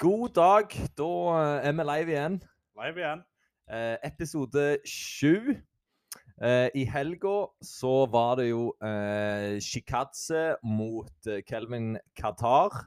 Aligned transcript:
God 0.00 0.28
dag. 0.32 0.72
Da 0.96 1.06
eh, 1.36 1.66
er 1.68 1.72
vi 1.76 1.84
live 1.84 2.12
igjen. 2.14 2.36
Live 2.80 3.00
igjen. 3.02 3.20
Eh, 3.68 3.96
episode 4.08 4.78
sju. 4.88 5.52
Eh, 6.40 6.68
I 6.74 6.84
helga 6.88 7.34
så 7.60 8.06
var 8.08 8.38
det 8.40 8.46
jo 8.48 8.70
eh, 8.80 9.58
Shikadze 9.60 10.54
mot 10.64 11.28
eh, 11.28 11.42
Kelvin 11.44 11.98
Qatar. 12.16 12.86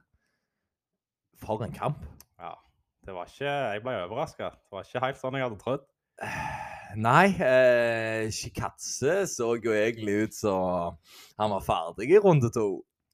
For 1.38 1.62
en 1.62 1.78
kamp. 1.78 2.02
Ja. 2.42 2.56
Det 3.06 3.14
var 3.14 3.30
ikke 3.30 3.46
Jeg 3.46 3.86
ble 3.86 3.96
overraska. 4.08 4.50
Det 4.58 4.74
var 4.74 4.90
ikke 4.90 5.06
helt 5.06 5.22
sånn 5.22 5.38
jeg 5.38 5.46
hadde 5.46 5.62
trodd. 5.62 5.86
Nei, 6.98 7.28
eh, 7.38 8.26
Shikadze 8.34 9.28
så 9.30 9.54
jo 9.62 9.78
egentlig 9.78 10.24
ut 10.26 10.42
som 10.42 10.98
han 11.38 11.54
var 11.60 11.62
ferdig 11.70 12.10
i 12.10 12.26
runde 12.26 12.50
to. 12.58 12.72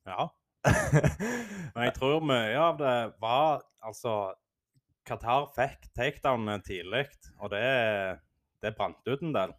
Ja. 0.08 0.32
Men 1.76 1.86
jeg 1.88 1.94
tror 1.96 2.24
mye 2.26 2.56
av 2.60 2.80
det 2.82 2.96
var 3.22 3.62
Altså, 3.86 4.34
Qatar 5.08 5.46
fikk 5.56 5.88
takedownene 5.96 6.60
tidlig, 6.66 7.06
og 7.40 7.54
det, 7.54 7.62
det 8.62 8.74
brant 8.78 9.00
ut 9.08 9.22
en 9.24 9.32
del. 9.34 9.54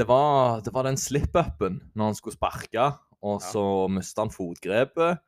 det, 0.00 0.06
var, 0.08 0.62
det 0.64 0.72
var 0.74 0.88
den 0.88 0.96
slip-upen 0.98 1.76
når 1.92 2.08
han 2.10 2.16
skulle 2.16 2.38
sparke, 2.38 2.86
og 3.20 3.36
Ja. 3.42 3.50
så 3.52 3.64
mista 3.92 4.24
han 4.24 4.32
fotgrepet. 4.32 5.20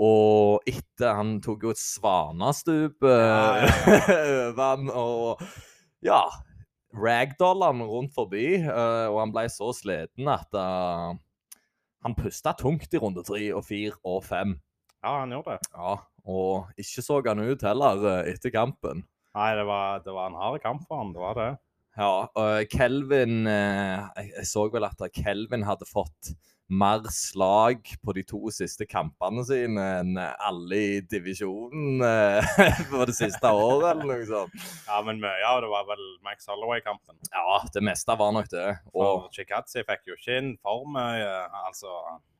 Og 0.00 0.60
etter 0.70 1.16
Han 1.18 1.40
tok 1.42 1.64
jo 1.66 1.72
et 1.74 1.80
svanestup 1.82 3.02
Ja, 3.02 3.64
ja, 3.66 4.52
han, 4.54 4.86
og 4.94 5.40
ja 6.06 6.20
Ragdoll 6.94 7.64
han 7.66 7.82
rundt 7.82 8.14
forbi, 8.14 8.44
eh, 8.60 9.06
og 9.10 9.18
han 9.24 9.32
ble 9.34 9.48
så 9.50 9.72
sliten 9.74 10.30
at 10.30 10.54
eh, 10.54 11.18
han 12.04 12.16
pusta 12.16 12.54
tungt 12.56 12.94
i 12.94 13.00
runde 13.00 13.24
tre 13.26 13.42
og 13.56 13.64
fire 13.66 13.96
og 14.06 14.22
fem. 14.26 14.54
Ja, 15.00 15.20
han 15.22 15.32
gjorde 15.32 15.56
det. 15.56 15.70
Ja, 15.74 15.96
og 16.28 16.80
ikke 16.80 17.04
så 17.04 17.20
han 17.26 17.42
ut 17.44 17.64
heller 17.64 18.06
eh, 18.10 18.30
etter 18.34 18.52
kampen. 18.54 19.04
Nei, 19.36 19.50
det 19.56 19.64
var, 19.68 20.00
det 20.04 20.14
var 20.14 20.30
en 20.30 20.38
hard 20.40 20.62
kamp 20.64 20.86
for 20.88 21.00
han, 21.00 21.12
det 21.14 21.22
var 21.22 21.36
det. 21.38 21.50
Ja, 21.98 22.12
og 22.38 22.72
Kelvin 22.72 23.46
eh, 23.50 24.08
jeg, 24.16 24.32
jeg 24.36 24.48
så 24.48 24.66
vel 24.72 24.86
at 24.88 25.02
Kelvin 25.16 25.66
hadde 25.66 25.88
fått 25.88 26.32
mer 26.70 27.02
slag 27.10 27.88
på 28.04 28.14
de 28.14 28.22
to 28.26 28.50
siste 28.54 28.86
kampene 28.86 29.42
sine 29.46 29.86
enn 30.00 30.18
alle 30.20 30.78
i 30.78 31.00
divisjonen 31.02 32.04
eh, 32.06 32.50
for 32.92 33.10
det 33.10 33.16
siste 33.18 33.50
året, 33.50 33.88
eller 33.90 34.06
noe 34.06 34.28
sånt. 34.28 34.54
Ja, 34.86 35.00
men 35.06 35.18
mye 35.22 35.42
av 35.48 35.64
det 35.64 35.70
var 35.72 35.88
vel 35.88 36.04
Max 36.26 36.46
Holloway-kampen. 36.50 37.18
Ja, 37.34 37.58
det 37.74 37.82
meste 37.86 38.16
var 38.20 38.34
nok 38.36 38.50
det. 38.52 38.68
Og 38.94 39.06
Og 39.10 39.28
Chikadze 39.34 39.82
fikk 39.88 40.12
jo 40.12 40.18
ikke 40.18 40.38
inn 40.38 40.54
for 40.62 40.86
mye. 40.86 41.26
Altså, 41.66 41.90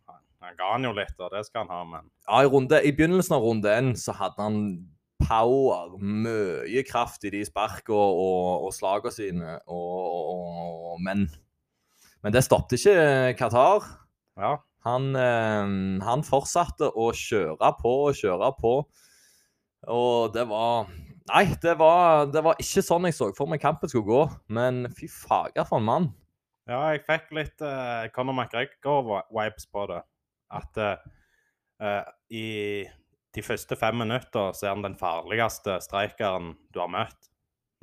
han, 0.07 0.57
ga 0.57 0.73
han 0.77 0.87
jo 0.87 0.95
litt, 0.97 1.17
og 1.19 1.35
det 1.35 1.45
skal 1.49 1.67
han 1.67 1.75
ha, 1.75 1.83
men 1.97 2.09
ja, 2.09 2.41
i, 2.41 2.49
runde, 2.51 2.81
i 2.87 2.95
begynnelsen 2.97 3.37
av 3.37 3.45
runde 3.45 3.77
én 3.77 3.93
så 3.99 4.15
hadde 4.17 4.47
han 4.47 4.61
power, 5.21 5.99
mye 6.01 6.85
kraft 6.89 7.27
i 7.29 7.33
de 7.35 7.43
sparkene 7.45 7.99
og, 7.99 8.69
og 8.69 8.75
slagene 8.75 9.13
sine, 9.15 9.59
og, 9.67 10.95
og, 10.95 11.01
men 11.03 11.29
Men 12.21 12.35
det 12.35 12.43
stoppet 12.45 12.77
ikke 12.77 13.35
Qatar. 13.39 13.87
Ja. 14.41 14.57
Han, 14.89 15.13
eh, 15.19 15.71
han 16.07 16.25
fortsatte 16.25 16.89
å 16.97 17.11
kjøre 17.17 17.73
på 17.81 17.95
og 18.09 18.17
kjøre 18.17 18.51
på. 18.61 18.75
Og 19.93 20.35
det 20.35 20.49
var 20.51 20.91
Nei, 21.31 21.45
det 21.63 21.77
var, 21.79 22.25
det 22.33 22.41
var 22.43 22.59
ikke 22.59 22.83
sånn 22.83 23.05
jeg 23.07 23.15
så 23.15 23.29
for 23.37 23.47
meg 23.47 23.61
kampen 23.63 23.91
skulle 23.91 24.09
gå. 24.09 24.23
Men 24.51 24.89
fy 24.97 25.07
fager 25.13 25.67
for 25.69 25.79
en 25.79 25.87
mann. 25.87 26.09
Ja, 26.67 26.81
jeg 26.91 27.05
fikk 27.07 27.29
litt 27.37 27.63
uh, 27.63 28.09
Conor 28.15 28.35
McGregor-vibes 28.35 29.69
på 29.71 29.85
det. 29.93 30.01
At 30.51 30.81
eh, 30.83 32.09
i 32.35 32.47
de 33.31 33.43
første 33.47 33.79
fem 33.79 34.01
minutter 34.03 34.51
så 34.57 34.67
er 34.67 34.75
han 34.75 34.83
den 34.83 34.99
farligste 34.99 35.77
streikeren 35.85 36.57
du 36.75 36.81
har 36.83 36.91
møtt. 36.91 37.31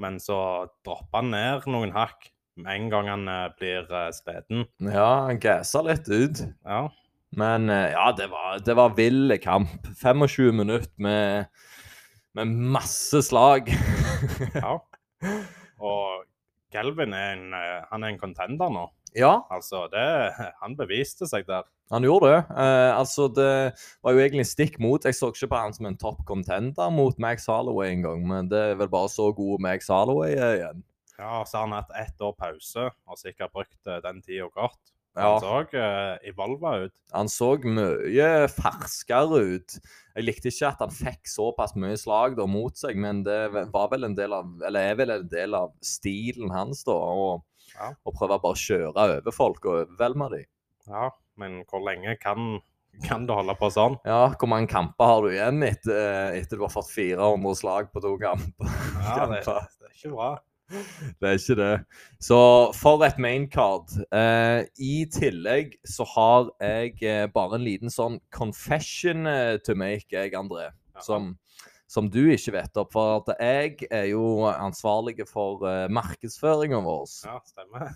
Men 0.04 0.20
så 0.20 0.68
dropper 0.84 1.22
han 1.22 1.32
ned 1.32 1.70
noen 1.72 1.96
hakk 1.96 2.28
med 2.58 2.74
en 2.74 2.88
gang 2.94 3.10
han 3.12 3.28
eh, 3.32 3.50
blir 3.60 3.90
uh, 3.92 4.08
sliten. 4.16 4.66
Ja, 4.84 5.28
han 5.30 5.40
gasser 5.44 5.86
litt 5.88 6.10
ut. 6.10 6.42
Ja. 6.66 6.88
Men 7.36 7.70
eh, 7.70 7.92
ja, 7.92 8.12
det 8.18 8.28
var, 8.32 8.60
det 8.66 8.76
var 8.78 8.96
vill 8.96 9.38
kamp. 9.44 9.88
25 10.02 10.56
minutter 10.56 10.94
med, 10.96 11.46
med 12.34 12.48
masse 12.48 13.22
slag. 13.22 13.70
ja. 14.54 14.78
Og 15.78 16.24
Kelvin 16.74 17.14
er 17.16 17.36
en, 17.36 17.50
eh, 17.56 17.82
han 17.92 18.04
er 18.04 18.14
en 18.14 18.22
contender 18.22 18.72
nå. 18.72 18.88
ja, 19.16 19.42
Altså, 19.52 19.88
det, 19.92 20.06
han 20.62 20.78
beviste 20.80 21.28
seg 21.28 21.48
der. 21.48 21.68
han 21.92 22.04
gjorde 22.04 22.32
det. 22.32 22.42
Eh, 22.52 22.92
altså, 22.98 23.28
det 23.28 23.52
var 24.04 24.14
jo 24.14 24.24
egentlig 24.24 24.48
stikk 24.48 24.80
mot. 24.80 25.04
Jeg 25.04 25.16
så 25.16 25.32
ikke 25.34 25.52
på 25.52 25.62
han 25.62 25.76
som 25.76 25.90
en 25.90 26.00
topp 26.00 26.24
contender 26.28 26.90
mot 26.90 27.20
Max 27.20 27.46
Holloway 27.46 27.92
en 27.92 28.06
gang, 28.08 28.28
men 28.28 28.52
det 28.52 28.60
er 28.72 28.80
vel 28.80 28.92
bare 28.92 29.12
så 29.12 29.32
god 29.36 29.60
Max 29.64 29.92
Holloway 29.92 30.36
er 30.36 30.62
igjen. 30.62 30.86
Ja, 31.18 31.44
Så 31.46 31.58
har 31.58 31.68
han 31.68 31.78
hatt 31.78 31.92
ett 31.98 32.22
år 32.22 32.36
pause 32.38 32.92
og 33.08 33.18
sikkert 33.18 33.54
brukt 33.56 33.90
eh, 33.90 34.00
den 34.06 34.22
tida 34.22 34.48
godt. 34.54 34.80
Ja. 35.18 35.32
Han 35.32 35.42
så 35.42 35.80
uh, 35.82 36.18
evolva 36.30 36.72
ut. 36.84 36.94
Han 37.10 37.30
så 37.32 37.48
mye 37.66 38.28
ferskere 38.54 39.40
ut. 39.56 39.78
Jeg 40.14 40.26
likte 40.28 40.52
ikke 40.52 40.70
at 40.70 40.84
han 40.84 40.94
fikk 40.94 41.26
såpass 41.32 41.74
mye 41.80 41.98
slag 41.98 42.36
da 42.38 42.46
mot 42.46 42.78
seg, 42.78 43.00
men 43.02 43.24
det 43.26 43.40
var 43.74 43.90
vel 43.90 44.06
en 44.06 44.14
del 44.18 44.36
av, 44.38 44.52
eller 44.68 44.92
er 44.92 45.00
vel 45.00 45.14
en 45.16 45.26
del 45.32 45.58
av 45.58 45.72
stilen 45.82 46.54
hans, 46.54 46.84
da. 46.86 46.94
Å 46.94 47.42
Ja. 47.78 47.92
prøve 48.06 48.38
bare 48.42 48.54
å 48.54 48.58
kjøre 48.62 48.94
over 48.94 49.34
folk 49.34 49.66
og 49.66 49.88
overvelme 49.88 50.30
dem. 50.36 50.46
Ja, 50.88 51.10
men 51.36 51.64
hvor 51.66 51.82
lenge 51.82 52.14
kan, 52.22 52.60
kan 53.04 53.26
du 53.26 53.34
holde 53.34 53.56
på 53.58 53.72
sånn? 53.74 53.98
Ja, 54.06 54.30
hvor 54.38 54.48
mange 54.54 54.70
kamper 54.70 55.06
har 55.06 55.22
du 55.26 55.30
igjen 55.34 55.64
etter, 55.66 55.98
eh, 55.98 56.40
etter 56.44 56.58
du 56.58 56.64
har 56.64 56.70
fått 56.74 56.94
400 56.94 57.56
slag 57.58 57.90
på 57.92 58.02
to 58.06 58.14
kamper? 58.22 58.70
Ja, 59.02 59.26
det, 59.34 59.42
det 59.46 59.90
er 59.90 59.98
ikke 59.98 60.14
bra. 60.14 60.30
Det 61.20 61.30
er 61.30 61.38
ikke 61.38 61.56
det. 61.56 61.74
Så 62.20 62.38
for 62.76 63.04
et 63.08 63.20
maincard. 63.22 63.94
Eh, 64.12 64.66
I 64.84 65.06
tillegg 65.12 65.78
så 65.88 66.08
har 66.16 66.50
jeg 66.62 66.98
eh, 67.08 67.26
bare 67.32 67.60
en 67.60 67.66
liten 67.66 67.94
sånn 67.94 68.20
confession 68.36 69.28
eh, 69.32 69.56
to 69.64 69.78
make, 69.80 70.12
jeg, 70.12 70.36
André. 70.38 70.70
Ja. 70.98 71.06
Som, 71.06 71.36
som 71.88 72.12
du 72.12 72.26
ikke 72.34 72.58
vet 72.58 72.80
opp. 72.80 72.92
For 72.96 73.22
at 73.22 73.34
jeg 73.40 73.88
er 73.92 74.10
jo 74.12 74.46
ansvarlig 74.52 75.22
for 75.30 75.64
eh, 75.70 75.88
markedsføringa 75.94 76.84
vår. 76.84 77.10
Ja, 77.30 77.40
stemmer. 77.48 77.96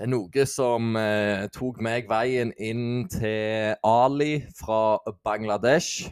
Er 0.00 0.08
Noe 0.08 0.46
som 0.48 0.96
eh, 0.96 1.46
tok 1.52 1.80
meg 1.84 2.08
veien 2.10 2.52
inn 2.56 3.06
til 3.12 3.76
Ali 3.86 4.42
fra 4.56 4.98
Bangladesh. 5.24 6.10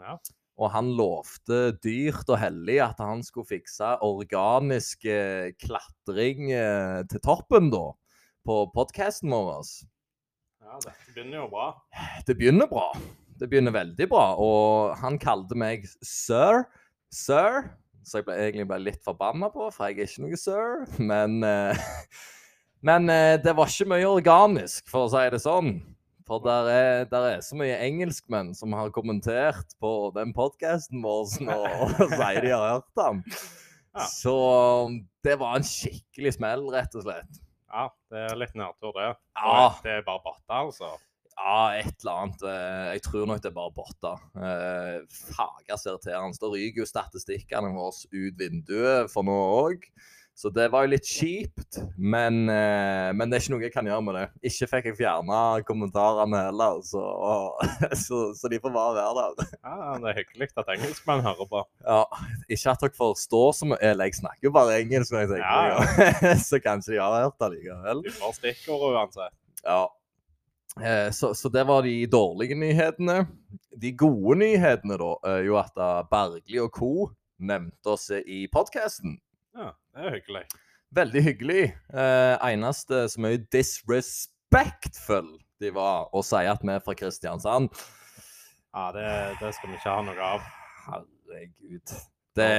Ja. 0.00 0.18
Og 0.60 0.68
han 0.74 0.90
lovte 0.92 1.70
dyrt 1.80 2.28
og 2.28 2.36
hellig 2.42 2.76
at 2.84 3.00
han 3.00 3.22
skulle 3.24 3.48
fikse 3.48 3.94
organisk 4.04 5.06
eh, 5.08 5.54
klatring 5.56 6.50
eh, 6.52 7.00
til 7.08 7.22
toppen, 7.24 7.70
da. 7.72 7.86
På 8.44 8.62
podkasten 8.72 9.32
vår. 9.32 9.64
ja, 10.60 10.76
dette 10.84 11.14
begynner 11.14 11.42
jo 11.42 11.48
bra. 11.52 11.70
Det 12.28 12.36
begynner 12.36 12.68
bra. 12.68 12.90
Det 13.40 13.48
begynner 13.48 13.72
veldig 13.72 14.08
bra. 14.10 14.26
Og 14.40 14.96
han 15.00 15.16
kalte 15.20 15.56
meg 15.56 15.88
sir. 16.04 16.66
Sir. 17.12 17.64
Så 18.04 18.20
jeg 18.20 18.26
ble 18.28 18.36
egentlig 18.40 18.68
ble 18.68 18.80
litt 18.84 19.00
forbanna 19.04 19.50
på, 19.52 19.68
for 19.72 19.88
jeg 19.88 20.00
er 20.00 20.08
ikke 20.08 20.26
noe 20.26 20.40
sir. 20.40 20.84
Men, 21.00 21.40
eh, 21.46 21.80
men 22.88 23.08
eh, 23.12 23.38
det 23.40 23.56
var 23.56 23.72
ikke 23.72 23.88
mye 23.94 24.08
organisk, 24.08 24.88
for 24.92 25.06
å 25.06 25.12
si 25.12 25.24
det 25.32 25.40
sånn. 25.44 25.74
For 26.30 26.38
der 26.44 26.68
er, 26.70 27.04
der 27.10 27.24
er 27.26 27.40
så 27.42 27.56
mye 27.58 27.74
engelskmenn 27.82 28.52
som 28.54 28.70
har 28.78 28.92
kommentert 28.94 29.72
på 29.82 29.90
den 30.14 30.30
podkasten 30.36 31.02
vår 31.02 31.24
og, 31.42 31.64
og 32.04 32.12
sier 32.14 32.38
de 32.44 32.52
har 32.54 32.66
hørt 32.76 32.86
den. 33.00 33.24
Ja. 33.98 34.04
Så 34.06 34.34
det 35.26 35.34
var 35.40 35.56
en 35.58 35.66
skikkelig 35.66 36.36
smell, 36.36 36.62
rett 36.70 36.94
og 36.94 37.02
slett. 37.08 37.40
Ja, 37.70 37.88
det 38.14 38.22
er 38.28 38.38
litt 38.38 38.54
nedtur, 38.58 38.94
det. 38.94 39.08
Ja. 39.42 39.64
Det 39.82 39.96
er 39.98 40.06
bare 40.06 40.22
botter, 40.22 40.54
altså. 40.60 40.92
Ja, 41.34 41.58
et 41.80 41.90
eller 42.04 42.22
annet. 42.22 42.42
eh, 42.46 42.86
Jeg 42.94 43.02
tror 43.08 43.26
nok 43.26 43.42
det 43.42 43.50
er 43.50 43.56
bare 43.58 43.74
botter. 43.74 44.22
Fagas 45.34 45.82
ser 45.86 45.98
til 46.02 46.14
han. 46.14 46.34
Da 46.38 46.50
ryker 46.52 46.82
jo 46.84 46.88
statistikkene 46.88 47.70
våre 47.74 47.94
ut 48.12 48.38
vinduet 48.38 49.10
for 49.12 49.26
nå 49.26 49.36
òg. 49.64 49.86
Så 50.40 50.48
det 50.56 50.70
var 50.72 50.86
jo 50.86 50.94
litt 50.94 51.04
kjipt. 51.04 51.76
Men, 52.00 52.46
eh, 52.48 53.10
men 53.12 53.28
det 53.28 53.36
er 53.36 53.42
ikke 53.42 53.52
noe 53.52 53.64
jeg 53.66 53.72
kan 53.74 53.84
gjøre 53.90 54.04
med 54.06 54.16
det. 54.16 54.22
Ikke 54.48 54.68
fikk 54.70 54.86
jeg 54.88 54.96
fjerna 55.02 55.40
kommentarene 55.68 56.40
heller, 56.46 56.78
så, 56.86 57.02
så, 58.06 58.20
så 58.38 58.48
de 58.48 58.60
får 58.62 58.72
bare 58.72 58.94
være 58.96 59.34
der. 59.42 59.50
Ja, 59.60 59.98
Det 60.00 60.08
er 60.14 60.18
hyggelig 60.22 60.48
at 60.62 60.72
engelskmenn 60.78 61.20
hører 61.26 61.50
på. 61.52 61.62
Ja, 61.84 62.00
Ikke 62.48 62.72
at 62.72 62.86
dere 62.86 62.96
forstår 63.02 63.52
så 63.60 63.68
mye. 63.68 63.80
Eller 63.84 64.08
jeg 64.08 64.16
snakker 64.22 64.48
jo 64.48 64.54
bare 64.56 64.80
engelsk, 64.80 65.12
når 65.12 65.26
jeg 65.26 65.32
tenker 65.34 65.44
Ja, 65.44 65.86
ja. 66.30 66.34
så 66.48 66.62
kanskje 66.64 66.96
de 66.96 67.02
har 67.04 67.20
hørt 67.26 67.36
det 67.44 67.52
likevel. 67.58 68.04
De 68.08 68.16
får 68.16 68.36
stikkord 68.40 68.88
uansett. 68.94 69.36
Ja. 69.66 69.80
Eh, 70.80 71.08
Så, 71.12 71.34
så 71.36 71.52
det 71.52 71.66
var 71.68 71.84
de 71.84 71.98
dårlige 72.08 72.56
nyhetene. 72.56 73.26
De 73.76 73.92
gode 73.92 74.40
nyhetene, 74.40 74.96
da, 75.04 75.12
er 75.36 75.44
jo 75.52 75.60
at 75.60 75.76
eh, 75.76 76.00
Bergli 76.08 76.64
og 76.64 76.72
co. 76.80 76.92
nevnte 77.40 77.92
oss 77.92 78.08
i 78.12 78.46
podkasten. 78.52 79.20
Ja, 79.56 79.72
det 79.94 80.06
er 80.06 80.16
hyggelig. 80.18 80.42
Veldig 80.94 81.22
hyggelig. 81.22 81.62
Eh, 81.94 82.34
eneste 82.50 83.04
som 83.12 83.26
er 83.28 83.38
disrespectful 83.54 85.36
de 85.60 85.72
var, 85.76 86.08
å 86.16 86.22
si 86.24 86.40
at 86.48 86.62
vi 86.64 86.72
er 86.72 86.82
fra 86.84 86.94
Kristiansand. 86.96 87.68
Ja, 88.70 88.86
det, 88.94 89.06
det 89.40 89.52
skal 89.56 89.72
vi 89.72 89.76
ikke 89.78 89.92
ha 89.92 90.04
noe 90.06 90.30
av. 90.36 90.46
herregud. 90.86 91.94
Det, 92.38 92.50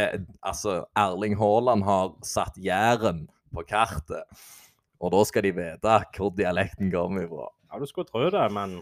altså, 0.45 0.81
Erling 0.99 1.37
Haaland 1.39 1.85
har 1.87 2.11
satt 2.27 2.59
Jæren 2.59 3.25
på 3.55 3.63
kartet. 3.67 4.27
Og 5.01 5.13
da 5.15 5.23
skal 5.25 5.47
de 5.47 5.53
vite 5.57 5.97
hvor 6.13 6.33
dialekten 6.37 6.91
kommer 6.93 7.25
ifra. 7.25 7.47
Ja, 7.71 7.79
du 7.79 7.87
skulle 7.89 8.09
tro 8.11 8.27
det, 8.29 8.43
men 8.53 8.81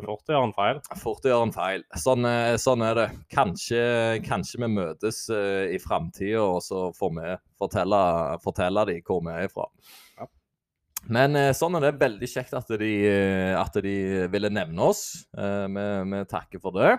fort 0.00 0.30
å 0.30 0.34
gjøre 0.34 0.48
en 0.48 0.54
feil. 0.56 0.80
Fort 1.00 1.26
å 1.26 1.32
gjøre 1.32 1.46
en 1.48 1.54
feil. 1.54 1.84
Sånn, 2.00 2.26
eh, 2.28 2.56
sånn 2.60 2.84
er 2.86 2.98
det. 2.98 3.06
Kanskje, 3.32 3.82
kanskje 4.24 4.62
vi 4.62 4.70
møtes 4.72 5.24
uh, 5.32 5.68
i 5.68 5.78
framtida, 5.82 6.40
og 6.42 6.62
så 6.64 6.86
får 6.96 7.12
vi 7.18 7.34
fortelle, 7.60 8.02
fortelle 8.44 8.86
de 8.88 8.98
hvor 9.06 9.22
vi 9.26 9.34
er 9.34 9.48
ifra. 9.48 9.68
Ja. 10.20 10.28
Men 11.12 11.38
uh, 11.38 11.50
sånn 11.56 11.76
er 11.78 11.86
det. 11.88 11.94
Veldig 12.02 12.30
kjekt 12.30 12.56
at 12.58 12.72
de, 12.80 12.92
at 13.58 13.80
de 13.84 13.96
ville 14.32 14.52
nevne 14.52 14.92
oss. 14.92 15.04
Vi, 15.32 15.88
vi, 16.12 16.22
takker 16.30 16.62
for 16.62 16.78
det. 16.78 16.94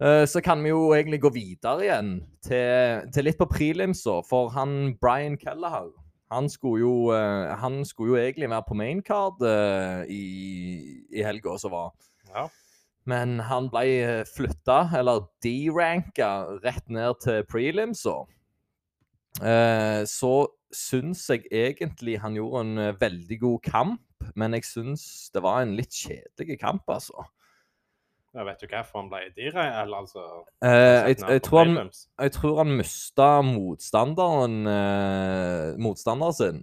Så 0.00 0.40
kan 0.40 0.62
vi 0.64 0.70
jo 0.70 0.94
egentlig 0.96 1.18
gå 1.20 1.28
videre 1.34 1.84
igjen 1.84 2.14
til, 2.40 3.02
til 3.12 3.26
litt 3.28 3.36
på 3.36 3.50
prelimsa, 3.50 4.22
for 4.24 4.48
han 4.54 4.94
Brian 4.96 5.36
Kelleher 5.36 5.90
han 6.30 6.48
skulle, 6.52 6.84
jo, 6.84 6.94
han 7.58 7.80
skulle 7.84 8.14
jo 8.14 8.20
egentlig 8.20 8.50
være 8.52 8.66
på 8.68 8.76
maincard 8.78 9.42
i, 10.06 10.24
i 11.10 11.24
helga 11.26 11.56
som 11.58 11.74
var. 11.74 11.90
Ja. 12.30 12.44
Men 13.08 13.38
han 13.48 13.70
ble 13.72 14.22
flytta, 14.28 14.84
eller 14.98 15.24
deranka, 15.42 16.30
rett 16.64 16.86
ned 16.92 17.18
til 17.24 17.42
prelimsa. 17.48 18.20
Eh, 19.40 20.02
så 20.10 20.34
syns 20.74 21.24
jeg 21.30 21.46
egentlig 21.50 22.18
han 22.22 22.36
gjorde 22.36 22.62
en 22.66 23.00
veldig 23.00 23.38
god 23.40 23.60
kamp, 23.66 24.26
men 24.36 24.54
jeg 24.58 24.68
syns 24.68 25.04
det 25.34 25.42
var 25.42 25.62
en 25.62 25.76
litt 25.78 25.94
kjedelig 25.96 26.60
kamp, 26.60 26.84
altså. 26.92 27.24
Jeg 28.30 28.46
vet 28.46 28.60
jo 28.62 28.68
hvorfor 28.70 29.00
han 29.00 29.08
ble 29.10 29.20
eller 29.34 29.96
altså 29.96 30.24
eh, 30.62 30.70
jeg, 30.70 31.16
jeg, 31.18 31.42
tror 31.42 31.64
han, 31.64 31.88
jeg, 31.90 32.32
tror 32.36 32.58
han, 32.60 32.74
mista 32.78 33.30
motstanderen 33.42 34.60
eh, 34.70 35.78
motstanderen 35.82 36.36
sin, 36.36 36.60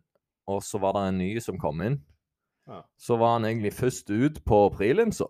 og 0.48 0.62
så 0.64 0.80
var 0.80 0.96
det 0.96 1.02
en 1.10 1.20
ny 1.20 1.34
som 1.44 1.60
kom 1.60 1.84
inn. 1.84 1.98
Ja. 2.72 2.80
Så 3.00 3.18
var 3.20 3.36
han 3.36 3.50
egentlig 3.50 3.74
først 3.76 4.08
ut 4.10 4.40
på 4.48 4.62
prelimsa. 4.78 5.28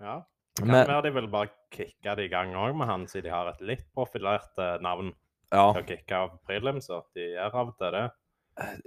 Ja. 0.00 0.22
Kan 0.56 0.70
Men, 0.70 0.86
være 0.86 1.02
de 1.08 1.14
vil 1.18 1.28
bare 1.28 1.52
kicke 1.74 2.16
det 2.16 2.28
i 2.28 2.32
gang 2.32 2.54
òg 2.56 2.76
med 2.78 2.88
han, 2.88 3.04
siden 3.10 3.28
de 3.28 3.34
har 3.34 3.52
et 3.52 3.62
litt 3.68 3.84
profilert 3.92 4.56
eh, 4.56 4.78
navn 4.80 5.12
ja. 5.52 5.72
til 5.74 5.82
å 5.82 5.86
kicke 5.88 6.20
av 6.24 6.36
prelimsa. 6.48 7.02
De 7.12 7.34
gjør 7.34 7.60
av 7.60 7.72
og 7.74 7.76
til 7.80 7.96
det. 7.98 8.04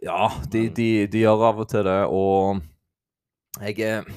Ja, 0.07 0.21
de, 0.54 0.68
de, 0.74 0.89
de 1.12 1.21
gjør 1.21 1.50
av 1.51 1.62
og 1.62 1.69
til 1.69 1.86
det, 1.86 2.00
og 2.07 2.63
jeg 3.62 3.81
er 3.83 4.07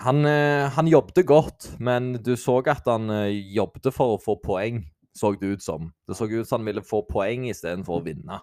han, 0.00 0.24
eh, 0.24 0.68
han 0.72 0.88
jobbet 0.88 1.26
godt, 1.26 1.66
men 1.78 2.14
du 2.24 2.32
så 2.36 2.60
at 2.72 2.86
han 2.88 3.10
eh, 3.12 3.36
jobbet 3.54 3.90
for 3.92 4.16
å 4.16 4.22
få 4.22 4.38
poeng, 4.40 4.82
så 5.16 5.34
det 5.36 5.56
ut 5.56 5.64
som. 5.64 5.90
Det 6.08 6.16
så 6.16 6.28
ut 6.30 6.48
som 6.48 6.60
han 6.60 6.70
ville 6.70 6.84
få 6.86 7.02
poeng 7.08 7.48
istedenfor 7.50 8.00
å 8.00 8.04
vinne. 8.04 8.40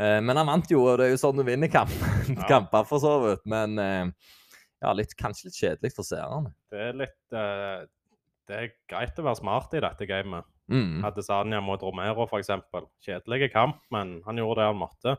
Eh, 0.00 0.18
men 0.18 0.34
han 0.40 0.50
vant 0.50 0.70
jo, 0.72 0.82
og 0.88 0.98
det 0.98 1.08
er 1.08 1.14
jo 1.14 1.20
sånn 1.22 1.38
du 1.38 1.44
vinner 1.46 1.70
kamp. 1.72 1.94
Ja. 2.34 2.46
kamper, 2.48 2.86
for 2.88 3.02
så 3.02 3.18
vidt. 3.20 3.42
Men 3.46 3.76
ja, 3.76 4.92
litt, 4.96 5.12
kanskje 5.18 5.50
litt 5.50 5.58
kjedelig 5.58 5.92
for 5.92 6.08
seerne. 6.08 6.54
Det 6.72 6.80
er 6.88 6.96
litt 6.96 7.36
uh, 7.36 7.84
Det 8.48 8.56
er 8.56 8.70
greit 8.88 9.20
å 9.20 9.26
være 9.26 9.38
smart 9.42 9.76
i 9.76 9.82
dette 9.84 10.08
gamet. 10.08 10.48
Mm. 10.72 11.04
Hadde 11.04 11.24
Sanja 11.24 11.60
mot 11.60 11.84
Romero, 11.84 12.24
f.eks. 12.24 12.50
Kjedelig 13.04 13.50
kamp, 13.52 13.82
men 13.92 14.16
han 14.24 14.40
gjorde 14.40 14.62
det 14.62 14.70
han 14.70 14.80
måtte. 14.80 15.14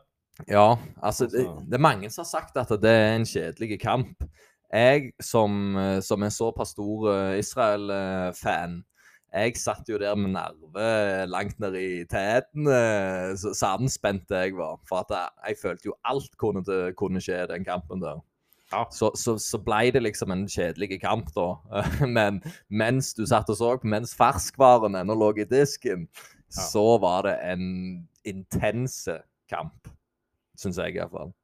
Ja, 0.50 0.66
altså 0.98 1.30
det, 1.30 1.46
det, 1.70 1.78
er 1.78 1.86
mange 1.86 2.10
som 2.12 2.26
har 2.26 2.28
sagt 2.28 2.58
at 2.60 2.74
det 2.82 2.92
er 2.92 3.14
en 3.14 3.24
kjedelig 3.30 3.78
kamp 3.80 4.26
jeg 4.72 5.12
som, 5.22 5.76
eh, 5.76 6.00
som 6.00 6.22
en 6.22 6.34
såpass 6.34 6.74
stor 6.74 7.08
uh, 7.10 7.38
Israel-fan 7.38 8.82
jeg 9.36 9.58
satt 9.60 9.88
jo 9.90 9.98
der 10.00 10.14
med 10.16 10.32
nerve 10.32 11.26
langt 11.28 11.58
ned 11.60 11.74
i 11.76 12.04
teten, 12.08 12.68
uh, 12.70 13.34
så 13.36 13.52
sammenspent 13.56 14.30
jeg 14.32 14.54
var. 14.56 14.78
For 14.88 15.02
at 15.02 15.12
jeg, 15.12 15.34
jeg 15.48 15.60
følte 15.62 15.90
jo 15.90 15.96
alt 16.08 16.38
kunne, 16.40 16.62
kunne 16.96 17.20
skje 17.20 17.42
i 17.42 17.50
den 17.50 17.66
kampen 17.66 18.00
der. 18.00 18.22
Ja. 18.72 18.84
Så, 18.90 19.12
så, 19.14 19.36
så 19.38 19.60
ble 19.62 19.92
det 19.94 20.02
liksom 20.02 20.32
en 20.34 20.46
kjedelig 20.50 21.00
kamp, 21.04 21.30
da. 21.36 21.54
Men 22.18 22.40
mens 22.68 23.12
du 23.14 23.26
satt 23.28 23.50
og 23.52 23.58
så, 23.60 23.74
mens 23.84 24.16
ferskvaren 24.18 24.98
ennå 24.98 25.14
lå 25.18 25.32
i 25.38 25.48
disken, 25.50 26.08
ja. 26.08 26.66
så 26.70 26.86
var 27.02 27.28
det 27.28 27.36
en 27.46 27.66
intense 28.26 29.20
kamp. 29.50 29.92
Syns 30.58 30.80
jeg 30.80 30.96
iallfall. 30.96 31.34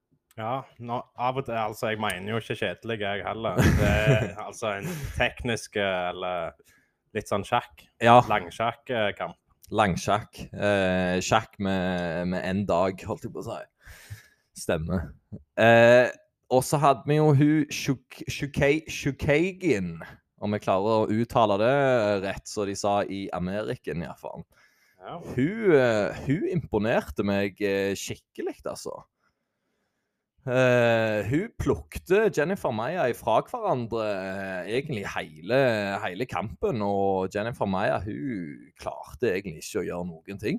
Ja, 0.42 0.56
nå, 0.82 0.96
av 1.22 1.36
og 1.38 1.46
til 1.46 1.54
Altså, 1.54 1.92
jeg 1.92 2.00
mener 2.02 2.32
jo 2.32 2.40
ikke 2.42 2.56
kjedelig, 2.58 2.98
jeg 3.04 3.22
heller. 3.26 3.60
Det 3.78 3.90
er 3.90 4.32
altså 4.48 4.72
en 4.80 4.88
teknisk 5.14 5.78
eller 5.78 6.56
litt 7.14 7.30
sånn 7.30 7.44
sjakk. 7.46 7.84
Ja. 8.02 8.16
Langsjakk-kamp. 8.26 9.38
Langsjakk. 9.72 10.40
Eh, 10.50 11.20
sjakk 11.24 11.54
med 11.62 12.34
én 12.42 12.64
dag, 12.68 12.98
holdt 13.06 13.28
jeg 13.28 13.34
på 13.36 13.44
å 13.44 13.46
si. 13.46 13.60
Stemmer. 14.64 15.12
Eh, 15.60 16.10
og 16.52 16.64
så 16.66 16.80
hadde 16.82 17.06
vi 17.08 17.20
jo 17.20 17.30
hun 17.38 17.70
Shukagin, 18.90 19.94
om 20.42 20.56
jeg 20.56 20.64
klarer 20.66 21.04
å 21.04 21.20
uttale 21.22 21.56
det 21.62 21.76
rett, 22.26 22.50
som 22.50 22.66
de 22.68 22.74
sa 22.76 22.98
i 23.06 23.24
Ameriken 23.36 24.02
iallfall. 24.02 24.42
Ja. 25.02 25.16
Hun, 25.34 25.72
uh, 25.74 26.20
hun 26.26 26.44
imponerte 26.52 27.24
meg 27.26 27.58
uh, 27.62 27.94
skikkelig, 27.98 28.60
altså. 28.70 29.00
Uh, 30.42 31.22
hun 31.30 31.52
plukte 31.54 32.26
Jennifer 32.34 32.74
Maya 32.74 33.04
ifra 33.12 33.36
hverandre 33.46 34.02
uh, 34.02 34.66
egentlig 34.66 35.06
hele, 35.14 35.54
hele, 36.02 36.26
kampen. 36.26 36.82
Og 36.82 37.30
Jennifer 37.30 37.70
Maya 37.70 38.02
hun 38.02 38.74
klarte 38.74 39.30
egentlig 39.36 39.62
ikke 39.62 39.78
å 39.84 39.86
gjøre 39.86 40.08
noen 40.08 40.40
ting. 40.42 40.58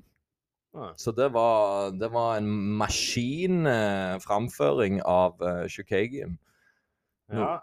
Ja. 0.74 0.90
Så 0.96 1.12
det 1.14 1.28
var, 1.36 1.92
det 2.00 2.08
var 2.14 2.36
en 2.38 2.48
maskinframføring 2.80 5.00
uh, 5.02 5.10
av 5.10 5.42
uh, 5.44 5.68
Shukagian. 5.68 6.38
Ja, 7.32 7.62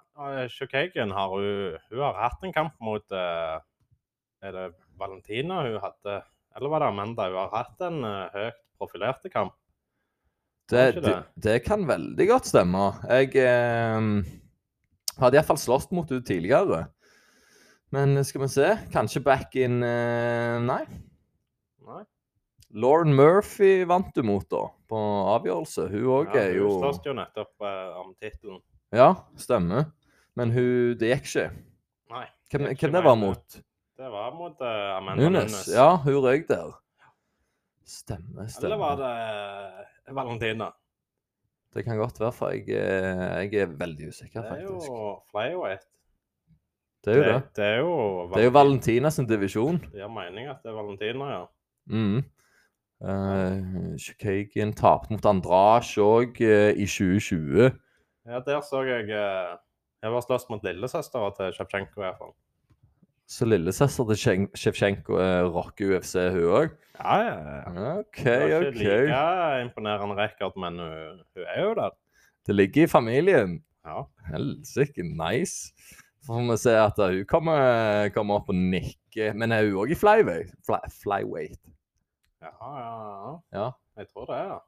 Shukagian 0.50 1.12
har 1.14 1.30
hun, 1.34 1.78
hun 1.90 2.00
har 2.02 2.14
hatt 2.18 2.44
en 2.46 2.54
kamp 2.54 2.74
mot 2.82 3.12
Er 3.14 3.62
det 4.42 4.74
Valentina 4.98 5.62
hun 5.68 5.80
hadde? 5.84 6.24
Eller 6.58 6.70
var 6.74 6.80
det 6.82 6.88
Amanda? 6.90 7.28
Hun 7.30 7.38
har 7.44 7.52
hatt 7.54 7.78
en 7.86 8.02
høyt 8.34 8.58
profilerte 8.82 9.30
kamp. 9.30 9.61
Det, 10.72 11.02
det, 11.04 11.16
det, 11.44 11.60
kan 11.66 11.84
veldig 11.88 12.28
godt 12.30 12.48
stemme. 12.48 12.88
Jeg 13.12 13.36
eh, 13.44 14.06
hadde 15.20 15.40
iallfall 15.40 15.60
slåss 15.60 15.90
mot 15.92 16.10
henne 16.10 16.26
tidligere. 16.26 16.86
Men 17.92 18.16
skal 18.24 18.46
vi 18.46 18.48
se 18.54 18.68
Kanskje 18.94 19.20
back 19.26 19.56
in 19.60 19.82
eh, 19.84 20.58
Nei. 20.64 20.84
nei. 21.84 22.04
Lauren 22.72 23.12
Murphy 23.16 23.84
vant 23.84 24.14
du 24.16 24.24
mot, 24.24 24.46
da, 24.48 24.62
på 24.88 25.00
avgjørelse. 25.34 25.90
Hun 25.92 26.06
òg 26.22 26.38
ja, 26.38 26.46
er 26.46 26.56
jo 26.62 26.70
Hun 26.70 26.86
slåss 26.86 27.02
jo 27.10 27.18
nettopp 27.18 27.68
eh, 27.68 27.98
om 28.00 28.14
tittelen. 28.16 28.62
Ja, 28.96 29.10
stemmer. 29.40 29.90
Men 30.40 30.56
hun 30.56 30.96
Det 31.00 31.12
gikk 31.12 31.28
ikke. 31.28 31.50
Nei. 32.12 32.26
Hvem 32.52 32.68
det, 32.68 32.78
hvem 32.80 32.96
det 32.96 33.04
var 33.04 33.20
mot? 33.20 33.60
Det 34.02 34.10
var 34.10 34.32
mot 34.36 34.64
uh, 34.64 34.98
Amanda 34.98 35.28
Nunes. 35.30 35.68
Ja, 35.72 35.94
hun 36.04 36.18
røyk 36.24 36.48
der. 36.50 36.72
Stemmer, 37.88 38.48
stemmer. 38.48 38.66
Eller 38.66 38.80
var 38.80 38.96
det 39.00 39.12
Valentina. 40.16 40.72
Det 41.72 41.86
kan 41.86 41.98
godt 41.98 42.20
være, 42.20 42.32
for 42.36 42.52
jeg, 42.52 42.68
eh, 42.68 43.48
jeg 43.48 43.62
er 43.64 43.72
veldig 43.80 44.12
usikker, 44.12 44.44
faktisk. 44.44 44.68
Det 44.68 44.90
er 44.90 44.92
jo 44.92 45.22
flyweight. 45.32 45.88
Det 47.06 47.14
er 47.14 47.18
jo 47.18 47.24
det. 47.24 47.34
Det, 47.34 47.56
det 47.56 47.66
er 47.66 47.78
jo 47.78 47.94
Valentina. 47.96 48.36
Det 48.36 48.42
er 48.42 48.46
jo 48.46 48.54
Valentina 48.58 49.10
sin 49.10 49.28
divisjon. 49.30 49.80
Det 49.86 50.02
gir 50.02 50.12
mening 50.12 50.52
at 50.52 50.60
det 50.64 50.72
er 50.72 50.78
Valentina, 50.78 51.30
ja. 51.32 51.46
Mm. 51.90 52.22
Uh, 53.02 53.96
Shukagin 53.98 54.76
tapte 54.78 55.16
mot 55.16 55.26
Andrasj 55.26 55.96
òg 56.04 56.38
uh, 56.44 56.70
i 56.76 56.86
2020. 56.86 57.72
Ja, 58.30 58.44
der 58.46 58.62
så 58.62 58.84
jeg 58.86 59.10
uh, 59.10 59.58
Jeg 60.04 60.14
var 60.14 60.22
slåss 60.22 60.46
mot 60.50 60.64
lillesøstera 60.66 61.32
til 61.38 61.56
Sjevtsjenko, 61.56 62.02
i 62.02 62.06
hvert 62.06 62.20
fall. 62.20 62.36
Så 63.30 63.46
lillesøster 63.46 64.12
til 64.12 64.48
Sjevtsjenko 64.58 65.18
rocker 65.56 65.96
UFC, 65.96 66.16
hun 66.34 66.48
òg? 66.60 66.72
Ja, 67.02 67.18
ja, 67.26 67.38
ja. 67.56 67.98
OK, 67.98 68.06
OK. 68.06 68.24
Det 68.24 68.36
er 68.36 68.68
ikke 68.70 68.86
like 68.86 69.62
imponerende 69.66 70.16
rekord, 70.18 70.58
men 70.62 70.80
hun, 70.80 71.22
hun, 71.34 71.46
er 71.48 71.64
jo 71.64 71.74
der. 71.80 71.98
Det 72.48 72.56
ligger 72.56 72.84
i 72.84 72.88
familien. 72.88 73.64
Ja. 73.86 74.04
Helsike, 74.30 75.04
nice. 75.04 75.74
Så 76.22 76.28
får 76.28 76.52
vi 76.52 76.58
se 76.62 76.76
at 76.78 77.00
hun 77.02 77.26
kommer, 77.26 78.10
kommer 78.14 78.42
opp 78.42 78.50
og 78.54 78.56
nikker. 78.56 79.34
Men 79.34 79.52
er 79.52 79.66
hun 79.66 79.80
òg 79.82 79.96
i 79.96 79.98
flyweight? 79.98 80.54
Fly, 80.68 80.82
flyweight? 81.02 81.62
Ja, 82.42 82.54
ja, 82.62 83.34
ja. 83.54 83.72
Jeg 83.98 84.08
tror 84.14 84.30
det, 84.30 84.38
ja. 84.38 84.62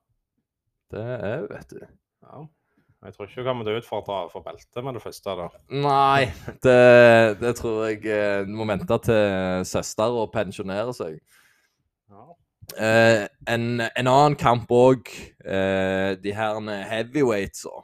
Det 0.93 1.05
er 1.05 1.39
hun, 1.39 1.47
vet 1.53 1.69
du. 1.69 1.79
Ja. 2.25 2.43
Jeg 3.03 3.13
tror 3.13 3.27
ikke 3.27 3.41
hun 3.41 3.47
kommer 3.49 3.67
til 3.67 3.75
å 3.75 3.79
utfordre 3.81 4.17
for 4.31 4.45
beltet 4.45 4.85
med 4.85 4.97
det 4.97 5.03
første. 5.03 5.37
da. 5.37 5.47
Nei, 5.85 6.25
det, 6.63 7.39
det 7.41 7.55
tror 7.59 7.85
jeg 7.91 8.45
Du 8.47 8.53
må 8.55 8.67
vente 8.69 8.99
til 9.05 9.65
søster 9.67 10.19
og 10.23 10.31
pensjonere 10.33 10.93
seg. 10.95 11.17
Eh, 12.79 13.25
en, 13.53 13.65
en, 13.81 14.07
annen 14.07 14.37
kamp 14.39 14.71
òg, 14.71 15.09
eh, 15.45 16.13
de 16.23 16.33
her 16.33 16.59
heavyweights 16.89 17.65
òg. 17.69 17.83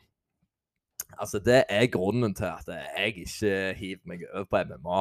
Altså, 1.19 1.39
det 1.43 1.63
er 1.69 1.89
grunnen 1.91 2.35
til 2.35 2.47
at 2.47 2.67
jeg 2.71 3.13
ikke 3.25 3.73
hiver 3.75 4.03
meg 4.07 4.27
over 4.33 4.45
på 4.47 4.63
MMA. 4.69 4.99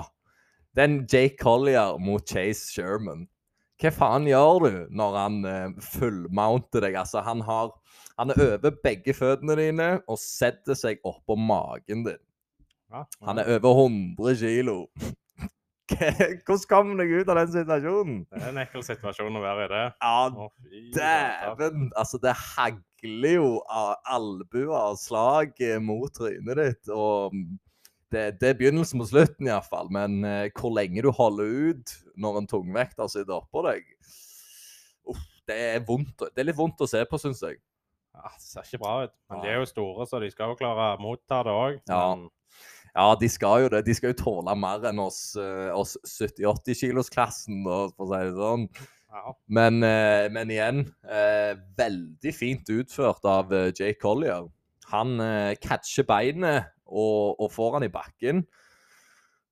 Er 0.78 0.94
Jake 1.12 1.36
Collier 1.40 1.98
mot 1.98 2.28
Chase 2.28 2.72
Sherman. 2.72 3.28
Hva 3.78 3.92
faen 3.94 4.26
gjør 4.26 4.64
du 4.64 4.72
når 4.98 5.16
han 5.18 5.36
uh, 5.46 5.82
fullmounter 5.82 6.82
deg? 6.82 6.96
Altså, 6.98 7.22
han 7.22 7.44
har 7.46 7.70
Han 8.18 8.32
er 8.34 8.40
over 8.42 8.74
begge 8.82 9.14
føttene 9.14 9.54
dine 9.54 9.88
og 10.10 10.18
setter 10.18 10.74
seg 10.74 10.98
oppå 11.06 11.36
magen 11.38 12.02
din. 12.02 12.18
Han 13.22 13.38
er 13.38 13.52
over 13.54 13.84
100 13.84 14.34
kilo. 14.40 14.88
Hvordan 15.88 16.66
kom 16.68 16.90
du 16.92 17.00
deg 17.02 17.14
ut 17.20 17.30
av 17.32 17.38
den 17.40 17.52
situasjonen? 17.54 18.18
Det 18.28 18.42
er 18.42 18.50
en 18.50 18.60
ekkel 18.62 18.84
situasjon 18.84 19.38
å 19.38 19.42
være 19.42 19.64
i 19.64 19.70
det. 19.72 19.84
Ja, 20.02 20.48
dæven! 20.96 21.88
Altså, 21.96 22.20
det 22.22 22.34
hagler 22.36 23.38
jo 23.38 23.54
av 23.72 23.94
albuer 24.18 24.74
og 24.76 25.00
slag 25.00 25.56
eh, 25.64 25.78
mot 25.82 26.12
trynet 26.14 26.60
ditt. 26.60 26.92
Og 26.92 27.34
mm, 27.34 27.46
det, 28.12 28.24
det 28.42 28.52
er 28.52 28.58
begynnelsen 28.60 29.00
på 29.00 29.08
slutten, 29.08 29.48
iallfall. 29.48 29.88
Men 29.94 30.20
uh, 30.26 30.44
hvor 30.58 30.74
lenge 30.76 31.04
du 31.04 31.10
holder 31.14 31.72
ut 31.72 31.96
når 32.20 32.42
en 32.42 32.50
tungvekter 32.50 33.12
sitter 33.12 33.38
oppå 33.40 33.64
deg 33.68 33.86
Uff, 35.08 35.24
det 35.48 35.56
er 35.56 35.84
vondt. 35.88 36.26
Det 36.34 36.42
er 36.42 36.50
litt 36.50 36.58
vondt 36.58 36.84
å 36.84 36.90
se 36.90 37.00
på, 37.08 37.20
syns 37.20 37.40
jeg. 37.46 37.56
Ja, 38.18 38.28
det 38.34 38.44
ser 38.44 38.66
ikke 38.66 38.82
bra 38.82 38.96
ut. 39.06 39.14
Men 39.30 39.40
de 39.44 39.52
er 39.52 39.62
jo 39.62 39.68
store, 39.70 40.04
så 40.10 40.20
de 40.20 40.28
skal 40.32 40.52
jo 40.52 40.58
klare 40.58 40.90
å 40.96 41.00
motta 41.00 41.38
det 41.46 41.54
òg. 41.54 41.78
Ja. 41.88 42.02
Ja, 42.98 43.12
de 43.14 43.28
skal 43.30 43.62
jo 43.62 43.68
det. 43.70 43.84
De 43.86 43.94
skal 43.94 44.10
jo 44.10 44.18
tåle 44.24 44.54
mer 44.58 44.82
enn 44.90 44.98
oss, 44.98 45.36
eh, 45.38 45.70
oss 45.70 45.94
70-80-kilosklassen, 46.02 47.60
for 47.62 47.92
å 47.94 48.08
si 48.10 48.22
det 48.26 48.38
sånn. 48.38 48.64
Ja. 49.14 49.34
Men, 49.46 49.82
eh, 49.86 50.26
men 50.34 50.50
igjen, 50.50 50.80
eh, 51.06 51.54
veldig 51.78 52.32
fint 52.34 52.66
utført 52.74 53.24
av 53.24 53.54
Jake 53.70 54.00
Collier. 54.02 54.48
Han 54.90 55.18
catcher 55.60 56.06
beinet 56.08 56.72
og, 56.86 57.36
og 57.38 57.50
får 57.52 57.74
han 57.76 57.84
i 57.84 57.92
bakken. 57.92 58.46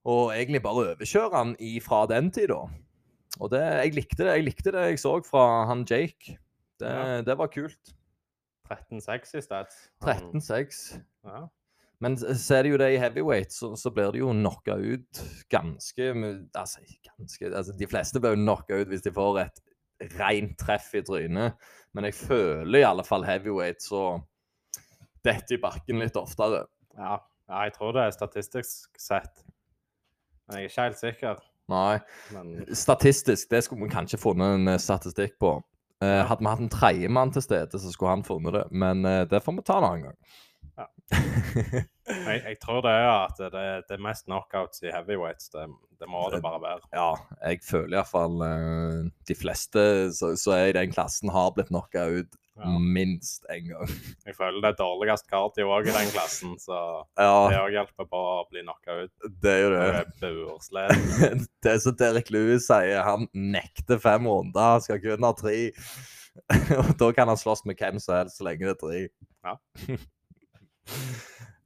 Og 0.06 0.32
egentlig 0.32 0.62
bare 0.64 0.94
overkjører 0.94 1.36
han 1.36 1.56
ifra 1.60 2.06
den 2.08 2.30
tid. 2.32 2.50
Og 2.56 3.50
det, 3.52 3.60
jeg 3.60 3.94
likte 3.98 4.24
det 4.24 4.32
jeg 4.38 4.46
likte 4.46 4.72
det 4.72 4.84
jeg 4.90 5.02
så 5.02 5.18
fra 5.26 5.66
han 5.68 5.84
Jake. 5.84 6.38
Det, 6.80 6.88
Ja. 6.88 7.20
det 7.22 7.36
var 7.38 7.52
kult. 7.52 7.92
13-6 8.66 9.36
i 9.36 9.42
stats. 9.44 9.76
13-6. 10.02 11.02
Ja. 11.24 11.46
Men 12.04 12.18
så 12.20 12.58
er 12.58 12.66
det 12.66 12.74
jo 12.74 12.80
det 12.80 12.90
i 12.92 13.00
heavyweight, 13.00 13.54
så, 13.54 13.70
så 13.80 13.90
blir 13.94 14.12
det 14.12 14.20
jo 14.20 14.34
knocka 14.34 14.76
ut 14.76 15.20
ganske 15.52 16.10
Altså, 16.12 16.82
ganske 17.08 17.48
altså, 17.48 17.72
De 17.78 17.88
fleste 17.88 18.20
blir 18.20 18.36
jo 18.36 18.42
knocka 18.42 18.82
ut 18.82 18.90
hvis 18.92 19.06
de 19.06 19.14
får 19.16 19.40
et 19.46 19.62
rent 20.18 20.52
treff 20.60 20.90
i 20.94 21.02
trynet. 21.06 21.56
Men 21.96 22.08
jeg 22.08 22.18
føler 22.18 22.82
i 22.82 22.88
alle 22.88 23.04
fall 23.06 23.24
heavyweight 23.24 23.80
så 23.82 24.18
detter 25.24 25.56
i 25.56 25.62
bakken 25.62 26.02
litt 26.02 26.18
oftere. 26.20 26.66
Ja. 26.96 27.16
ja, 27.48 27.62
jeg 27.64 27.76
tror 27.78 27.96
det 27.96 28.04
er 28.04 28.16
statistisk 28.16 29.00
sett. 29.00 29.44
Men 30.46 30.60
jeg 30.60 30.68
er 30.68 30.70
ikke 30.70 30.88
helt 30.90 31.00
sikker. 31.00 31.40
Nei. 31.72 31.96
Men 32.34 32.52
Statistisk, 32.76 33.48
det 33.50 33.64
skulle 33.64 33.86
vi 33.86 33.94
kanskje 33.94 34.20
funnet 34.22 34.58
en 34.58 34.70
eh, 34.70 34.82
statistikk 34.82 35.34
på. 35.42 35.56
Eh, 36.04 36.20
hadde 36.28 36.44
vi 36.44 36.50
hatt 36.52 36.62
en 36.62 36.72
tredjemann 36.72 37.32
til 37.34 37.42
stede, 37.42 37.80
så 37.80 37.90
skulle 37.90 38.18
han 38.18 38.26
funnet 38.26 38.54
det. 38.54 38.66
Men 38.70 39.04
eh, 39.08 39.24
det 39.30 39.42
får 39.42 39.56
vi 39.56 39.64
ta 39.66 39.80
en 39.80 39.88
annen 39.88 40.06
gang. 40.10 40.18
Jeg, 42.06 42.38
jeg 42.46 42.56
tror 42.62 42.80
det 42.86 42.90
er 42.94 43.08
at 43.10 43.38
det, 43.38 43.62
det 43.88 43.94
er 43.96 44.02
mest 44.02 44.24
knockouts 44.28 44.82
i 44.86 44.90
heavyweights. 44.94 45.48
Det, 45.50 45.64
det 46.00 46.06
må 46.10 46.20
det 46.30 46.38
bare 46.44 46.60
være. 46.62 46.82
Ja, 46.94 47.08
jeg 47.50 47.58
føler 47.66 47.96
iallfall 47.98 48.36
uh, 48.46 49.08
de 49.26 49.34
fleste 49.34 49.82
som 50.14 50.52
er 50.54 50.70
i 50.70 50.74
den 50.76 50.92
klassen, 50.94 51.32
har 51.34 51.50
blitt 51.56 51.70
knocka 51.72 52.04
ut 52.20 52.36
Ja. 52.56 52.70
minst 52.80 53.44
én 53.52 53.66
gang. 53.68 53.90
Jeg 54.24 54.36
føler 54.38 54.62
det 54.64 54.70
er 54.70 54.78
dårligst 54.78 55.26
cardio 55.28 55.66
òg 55.74 55.90
i 55.90 55.96
den 55.96 56.08
klassen, 56.14 56.54
så 56.62 56.78
det 57.18 57.26
Ja, 57.26 57.60
òg 57.66 57.74
hjelper 57.74 58.06
på 58.08 58.22
å 58.30 58.38
bli 58.52 58.62
knocka 58.64 59.00
ut. 59.02 59.12
det 59.42 59.52
er 59.56 59.62
jo 59.66 59.70
Det 59.74 59.82
det. 60.22 60.30
er. 60.80 61.46
Det 61.66 61.72
er 61.74 61.78
som 61.84 61.96
Derek 62.00 62.30
Lewis 62.32 62.70
sier, 62.70 63.02
han 63.04 63.26
nekter 63.34 63.98
fem 64.00 64.24
runder, 64.30 64.76
han 64.78 64.80
skal 64.86 65.02
kun 65.02 65.26
ha 65.26 65.34
tre. 65.36 65.58
Og 66.78 66.94
da 67.02 67.10
kan 67.18 67.28
han 67.34 67.36
slåss 67.40 67.66
med 67.66 67.76
hvem 67.82 67.98
som 68.00 68.14
helst 68.22 68.38
så 68.38 68.46
lenge 68.46 68.62
det 68.70 68.76
er 68.76 68.80
tre. 68.80 69.02
Ja. 69.46 69.58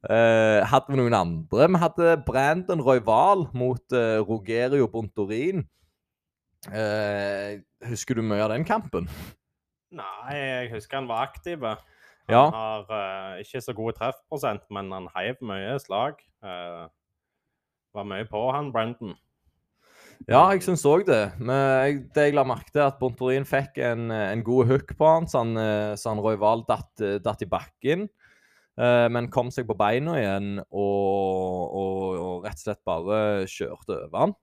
Eh, 0.01 0.61
hadde 0.65 0.89
vi 0.89 0.97
noen 0.97 1.13
andre? 1.13 1.67
Vi 1.69 1.79
hadde 1.83 2.13
Brandon 2.25 2.81
Royval 2.81 3.45
mot 3.53 3.93
uh, 3.93 4.23
Rogerio 4.25 4.87
Bontorin. 4.89 5.67
Uh, 6.73 7.61
husker 7.89 8.17
du 8.17 8.25
mye 8.25 8.41
av 8.41 8.55
den 8.55 8.65
kampen? 8.69 9.11
Nei, 9.93 10.37
jeg 10.39 10.71
husker 10.73 11.03
han 11.03 11.09
var 11.11 11.29
aktiv. 11.29 11.61
Han 11.67 12.33
Ja. 12.33 12.47
har 12.55 13.41
ikke 13.43 13.61
så 13.61 13.75
god 13.77 13.99
treffprosent, 13.99 14.65
men 14.71 14.93
han 14.95 15.09
heiv 15.17 15.41
mye 15.43 15.75
slag. 15.83 16.21
Var 16.41 18.07
mye 18.07 18.29
på 18.31 18.45
han, 18.55 18.71
Brandon. 18.73 19.17
Ja, 20.29 20.45
jeg 20.53 20.63
syns 20.63 20.85
òg 20.87 21.05
det. 21.09 21.33
Men 21.41 21.57
jeg, 21.57 21.99
det 22.15 22.29
jeg 22.29 22.37
la 22.39 22.45
merke 22.47 22.71
til, 22.71 22.85
at 22.87 23.01
Bontorin 23.01 23.49
fikk 23.49 23.81
en, 23.83 24.13
en 24.15 24.45
god 24.47 24.71
hook 24.71 24.95
på 24.97 25.11
han, 25.11 25.27
så 25.27 25.43
han, 25.43 25.59
så 25.99 26.13
han 26.15 26.23
Royval 26.23 26.63
datt, 26.69 27.03
datt 27.25 27.43
i 27.43 27.51
bakken. 27.51 28.07
Eh, 28.79 29.07
Men 29.11 29.31
kom 29.33 29.51
seg 29.55 29.67
på 29.69 29.77
beina 29.79 30.19
igjen 30.21 30.53
og, 30.61 31.75
og, 31.81 32.05
og 32.21 32.47
rett 32.47 32.61
og 32.61 32.65
slett 32.67 32.85
bare 32.87 33.19
kjørte 33.51 33.97
over 34.07 34.25
han. 34.27 34.37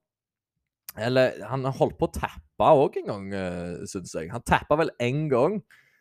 Eller 0.98 1.38
han 1.46 1.68
holdt 1.78 1.98
på 2.00 2.08
å 2.10 2.14
tappe 2.16 2.68
òg 2.74 2.96
en 3.04 3.10
gang, 3.12 3.26
uh, 3.38 3.84
syns 3.86 4.16
jeg. 4.18 4.32
Han 4.34 4.42
tappa 4.42 4.80
vel 4.80 4.90
én 5.04 5.28
gang, 5.30 5.60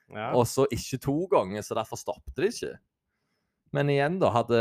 Ja. 0.09 0.31
og 0.39 0.47
så 0.49 0.65
ikke 0.73 1.01
to 1.03 1.17
ganger, 1.29 1.61
så 1.67 1.75
derfor 1.77 1.99
stoppet 2.01 2.37
det 2.39 2.53
ikke. 2.55 2.77
Men 3.75 3.91
igjen, 3.93 4.17
da, 4.23 4.31
hadde, 4.33 4.61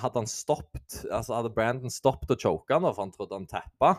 hadde 0.00 0.20
han 0.22 0.28
stoppet 0.30 1.00
Altså 1.10 1.34
hadde 1.34 1.50
Brandon 1.52 1.90
stoppet 1.92 2.30
å 2.30 2.38
choke 2.38 2.72
han 2.72 2.86
da, 2.86 2.92
for 2.94 3.04
han 3.04 3.12
trodde 3.12 3.36
han 3.36 3.48
tappa, 3.50 3.90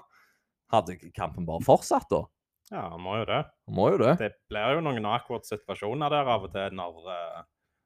hadde 0.74 0.96
kampen 1.14 1.46
bare 1.46 1.62
fortsatt 1.68 2.08
da? 2.10 2.24
ja, 2.72 2.88
han 2.96 3.04
må 3.04 3.20
jo 3.20 3.26
det. 3.30 3.42
Han 3.68 3.76
må 3.78 3.90
jo 3.94 4.00
det. 4.02 4.16
Det 4.24 4.32
blir 4.50 4.78
jo 4.80 4.86
noen 4.88 5.06
awkward 5.06 5.46
situasjoner 5.46 6.10
der 6.10 6.32
av 6.34 6.48
og 6.48 6.56
til 6.56 6.74
når, 6.80 7.04
eh, 7.14 7.44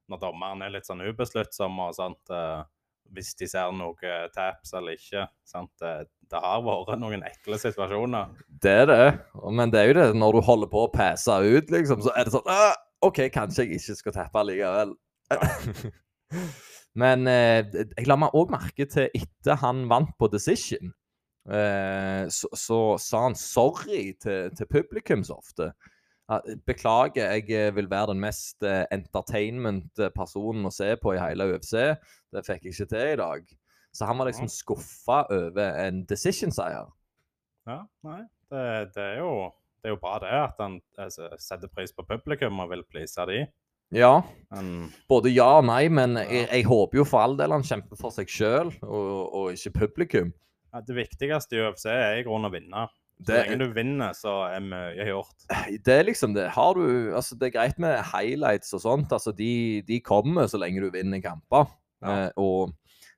når 0.10 0.22
dommeren 0.26 0.66
er 0.66 0.74
litt 0.74 0.90
sånn 0.90 1.06
ubesluttsomme 1.06 1.90
og 1.90 1.98
sånt. 1.98 2.34
eh, 2.34 2.62
hvis 3.16 3.34
de 3.40 3.48
ser 3.50 3.72
noe 3.74 4.16
taps 4.36 4.74
eller 4.78 4.98
ikke. 4.98 5.26
sant? 5.48 5.72
Det, 5.82 6.38
har 6.38 6.62
vært 6.62 7.00
noen 7.02 7.24
ekle 7.26 7.58
situasjoner. 7.58 8.36
Det 8.62 8.76
er 8.84 8.86
det. 8.90 9.08
Men 9.50 9.74
det 9.74 9.82
er 9.82 9.90
jo 9.90 9.98
det, 9.98 10.08
når 10.22 10.38
du 10.38 10.42
holder 10.46 10.70
på 10.70 10.84
å 10.86 10.92
passe 10.94 11.40
ut, 11.42 11.74
liksom, 11.74 12.04
så 12.06 12.14
er 12.14 12.28
det 12.28 12.36
sånn 12.36 12.50
«Ah, 12.54 12.76
OK, 13.06 13.24
kanskje 13.34 13.66
jeg 13.66 13.80
ikke 13.80 13.98
skal 13.98 14.18
tappe 14.20 14.46
likevel. 14.46 14.94
Men 17.02 17.28
eh, 17.30 17.62
jeg 17.70 18.08
la 18.10 18.18
meg 18.20 18.36
òg 18.38 18.52
merke 18.54 18.88
til 18.90 19.10
etter 19.16 19.60
han 19.62 19.86
vant 19.92 20.12
på 20.20 20.30
Decision, 20.34 20.92
eh, 21.50 22.26
så, 22.34 22.50
så 22.58 22.80
sa 23.02 23.24
han 23.28 23.38
sorry 23.40 24.10
til, 24.22 24.52
til 24.58 24.70
publikum 24.70 25.24
så 25.26 25.40
ofte. 25.40 25.72
Beklager, 26.68 27.32
jeg 27.34 27.50
eh, 27.58 27.72
vil 27.76 27.90
være 27.90 28.12
den 28.14 28.22
mest 28.22 28.66
eh, 28.66 28.84
entertainment-personen 28.94 30.70
å 30.70 30.74
se 30.74 30.92
på 31.02 31.16
i 31.16 31.22
hele 31.22 31.48
UFC. 31.50 31.74
Det 32.30 32.46
fikk 32.46 32.68
jeg 32.68 32.76
ikke 32.76 32.90
til 32.92 33.14
i 33.14 33.20
dag. 33.22 33.48
Så 33.96 34.06
han 34.06 34.20
var 34.20 34.30
liksom 34.30 34.50
skuffa 34.54 35.24
over 35.34 35.80
en 35.88 36.04
decision-seier. 36.10 36.92
Ja, 37.70 37.80
nei, 38.06 38.22
det, 38.54 38.62
det, 38.94 39.08
er 39.16 39.24
jo, 39.24 39.32
det 39.82 39.90
er 39.90 39.96
jo 39.96 40.02
bra 40.04 40.20
det 40.22 40.36
at 40.38 40.62
han 40.62 40.78
altså, 41.02 41.32
setter 41.42 41.72
pris 41.74 41.94
på 41.96 42.06
publikum 42.06 42.62
og 42.62 42.70
vil 42.76 42.86
please 42.90 43.26
de. 43.30 43.48
Ja, 43.98 44.22
Men 44.54 44.92
både 45.10 45.32
ja 45.34 45.48
og 45.58 45.66
nei, 45.66 45.88
men 45.90 46.14
jeg, 46.22 46.46
jeg 46.46 46.68
håper 46.70 47.02
jo 47.02 47.08
for 47.10 47.26
all 47.26 47.34
del 47.40 47.56
han 47.56 47.66
kjemper 47.66 47.98
for 47.98 48.14
seg 48.14 48.30
sjøl, 48.30 48.70
og, 48.86 49.10
og 49.34 49.58
ikke 49.58 49.80
publikum. 49.80 50.30
ja, 50.70 50.82
det 50.86 50.94
viktigste 50.94 51.58
i 51.58 51.64
UFC 51.66 51.88
er 51.90 52.20
i 52.20 52.26
grunnen 52.28 52.52
å 52.52 52.54
vinne. 52.54 52.86
Så 53.20 53.26
Det- 53.28 53.48
lenge 53.50 53.60
du 53.60 53.74
vinner, 53.74 54.14
så 54.16 54.48
er 54.56 54.60
mye 54.64 55.06
gjort. 55.06 55.36
Det 55.86 55.88
er 56.00 56.04
liksom 56.08 56.34
det. 56.34 56.50
Har 56.52 56.74
du 56.74 57.14
Altså, 57.16 57.36
det 57.38 57.48
er 57.50 57.60
greit 57.60 57.78
med 57.80 57.98
highlights 58.14 58.74
og 58.74 58.80
sånt. 58.82 59.12
Altså, 59.12 59.34
de, 59.36 59.82
de 59.82 60.00
kommer 60.00 60.48
så 60.48 60.58
lenge 60.58 60.80
du 60.80 60.90
vinner 60.90 61.20
kamper. 61.22 61.68
Ja. 62.02 62.26
Eh, 62.28 62.32
og 62.38 62.72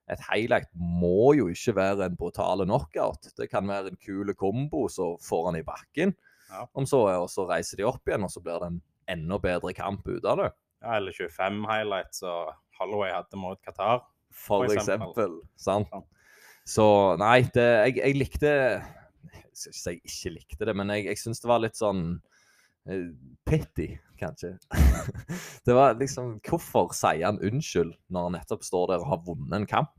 et 0.10 0.20
highlight 0.31 0.67
må 0.75 1.36
jo 1.38 1.48
ikke 1.53 1.75
være 1.75 2.05
en 2.10 2.15
brutal 2.17 2.65
knockout. 2.65 3.29
Det 3.38 3.50
kan 3.51 3.67
være 3.67 3.91
en 3.91 3.98
kul 4.03 4.34
kombo, 4.34 4.88
så 4.89 5.17
får 5.22 5.51
han 5.51 5.60
i 5.60 5.63
bakken. 5.63 6.15
Ja. 6.51 6.65
Om 6.75 6.86
så 6.86 7.05
og 7.22 7.29
så 7.29 7.46
reiser 7.48 7.77
de 7.77 7.84
opp 7.84 8.01
igjen, 8.08 8.24
og 8.24 8.29
så 8.34 8.41
blir 8.43 8.58
det 8.60 8.72
en 8.72 8.81
enda 9.08 9.38
bedre 9.38 9.72
kamp 9.74 10.08
ut 10.08 10.25
av 10.25 10.38
det. 10.38 10.50
Ja, 10.81 10.96
eller 10.98 11.12
25 11.13 11.63
highlights 11.70 12.20
som 12.20 12.50
Holloway 12.79 13.12
hadde 13.13 13.38
mot 13.38 13.62
Qatar. 13.62 14.01
For, 14.34 14.65
For 14.65 14.74
eksempel. 14.74 15.12
eksempel. 15.13 15.38
Sant? 15.55 15.88
Sant. 15.91 16.05
Så 16.65 17.17
nei, 17.20 17.41
det, 17.53 17.67
jeg, 17.86 17.96
jeg 18.01 18.15
likte 18.17 18.51
Jeg 19.33 19.51
skal 19.53 19.71
ikke 19.71 19.79
si 19.81 19.89
jeg 19.91 20.01
ikke 20.03 20.33
likte 20.35 20.67
det, 20.69 20.75
men 20.75 20.89
jeg, 20.95 21.05
jeg 21.11 21.19
syns 21.21 21.41
det 21.43 21.50
var 21.51 21.63
litt 21.63 21.79
sånn 21.79 22.05
Pitty, 23.45 23.88
kanskje. 24.17 24.55
det 25.65 25.73
var 25.77 25.93
liksom 26.00 26.39
Hvorfor 26.47 26.89
sier 26.97 27.27
han 27.27 27.38
unnskyld 27.45 27.93
når 28.09 28.27
han 28.27 28.38
nettopp 28.39 28.65
står 28.65 28.88
der 28.93 29.03
og 29.03 29.11
har 29.11 29.21
vunnet 29.27 29.53
en 29.59 29.67
kamp? 29.69 29.93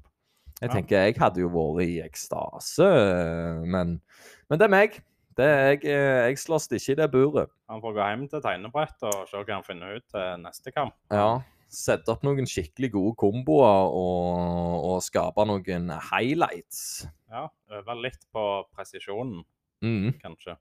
Jeg 0.61 0.69
Ja. 0.71 0.75
tenker 0.77 1.05
jeg 1.07 1.17
hadde 1.19 1.41
jo 1.43 1.49
vært 1.51 1.83
i 1.87 2.01
ekstase, 2.05 2.87
men, 3.67 3.97
men 4.51 4.59
det 4.61 4.67
er 4.67 4.71
meg. 4.71 5.01
Det 5.39 5.47
jeg, 5.49 5.79
eh, 5.89 6.29
jeg 6.29 6.39
slåss 6.39 6.69
ikke 6.77 6.93
i 6.93 6.99
det 7.01 7.09
buret. 7.11 7.51
Han 7.73 7.81
får 7.83 7.95
gå 7.97 8.07
hjem 8.11 8.27
til 8.29 8.43
tegnebrettet 8.45 9.07
og 9.09 9.31
se 9.31 9.41
hva 9.41 9.57
han 9.57 9.65
finner 9.67 9.97
ut 9.97 10.05
til 10.13 10.43
neste 10.43 10.75
kamp. 10.75 10.95
Ja, 11.11 11.41
sette 11.73 12.13
opp 12.13 12.23
noen 12.27 12.47
skikkelig 12.49 12.91
gode 12.95 13.15
komboer 13.21 13.89
og, 13.97 14.87
og 14.93 15.03
skape 15.05 15.45
noen 15.49 15.89
highlights. 16.11 17.07
Ja, 17.33 17.47
Øve 17.73 17.97
litt 18.05 18.27
på 18.33 18.47
presisjonen, 18.77 19.43
Mm, 19.83 20.13
kanskje. 20.23 20.55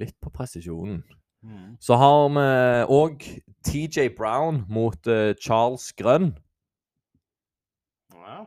litt 0.00 0.14
på 0.22 0.30
presisjonen. 0.32 1.02
Mm. 1.44 1.74
Så 1.82 1.98
har 2.00 2.28
vi 2.32 2.44
òg 2.96 3.24
TJ 3.66 4.08
Brown 4.16 4.62
mot 4.72 4.96
uh, 5.10 5.34
Charles 5.38 5.90
Grønn. 5.98 6.30
Ja. 8.14 8.44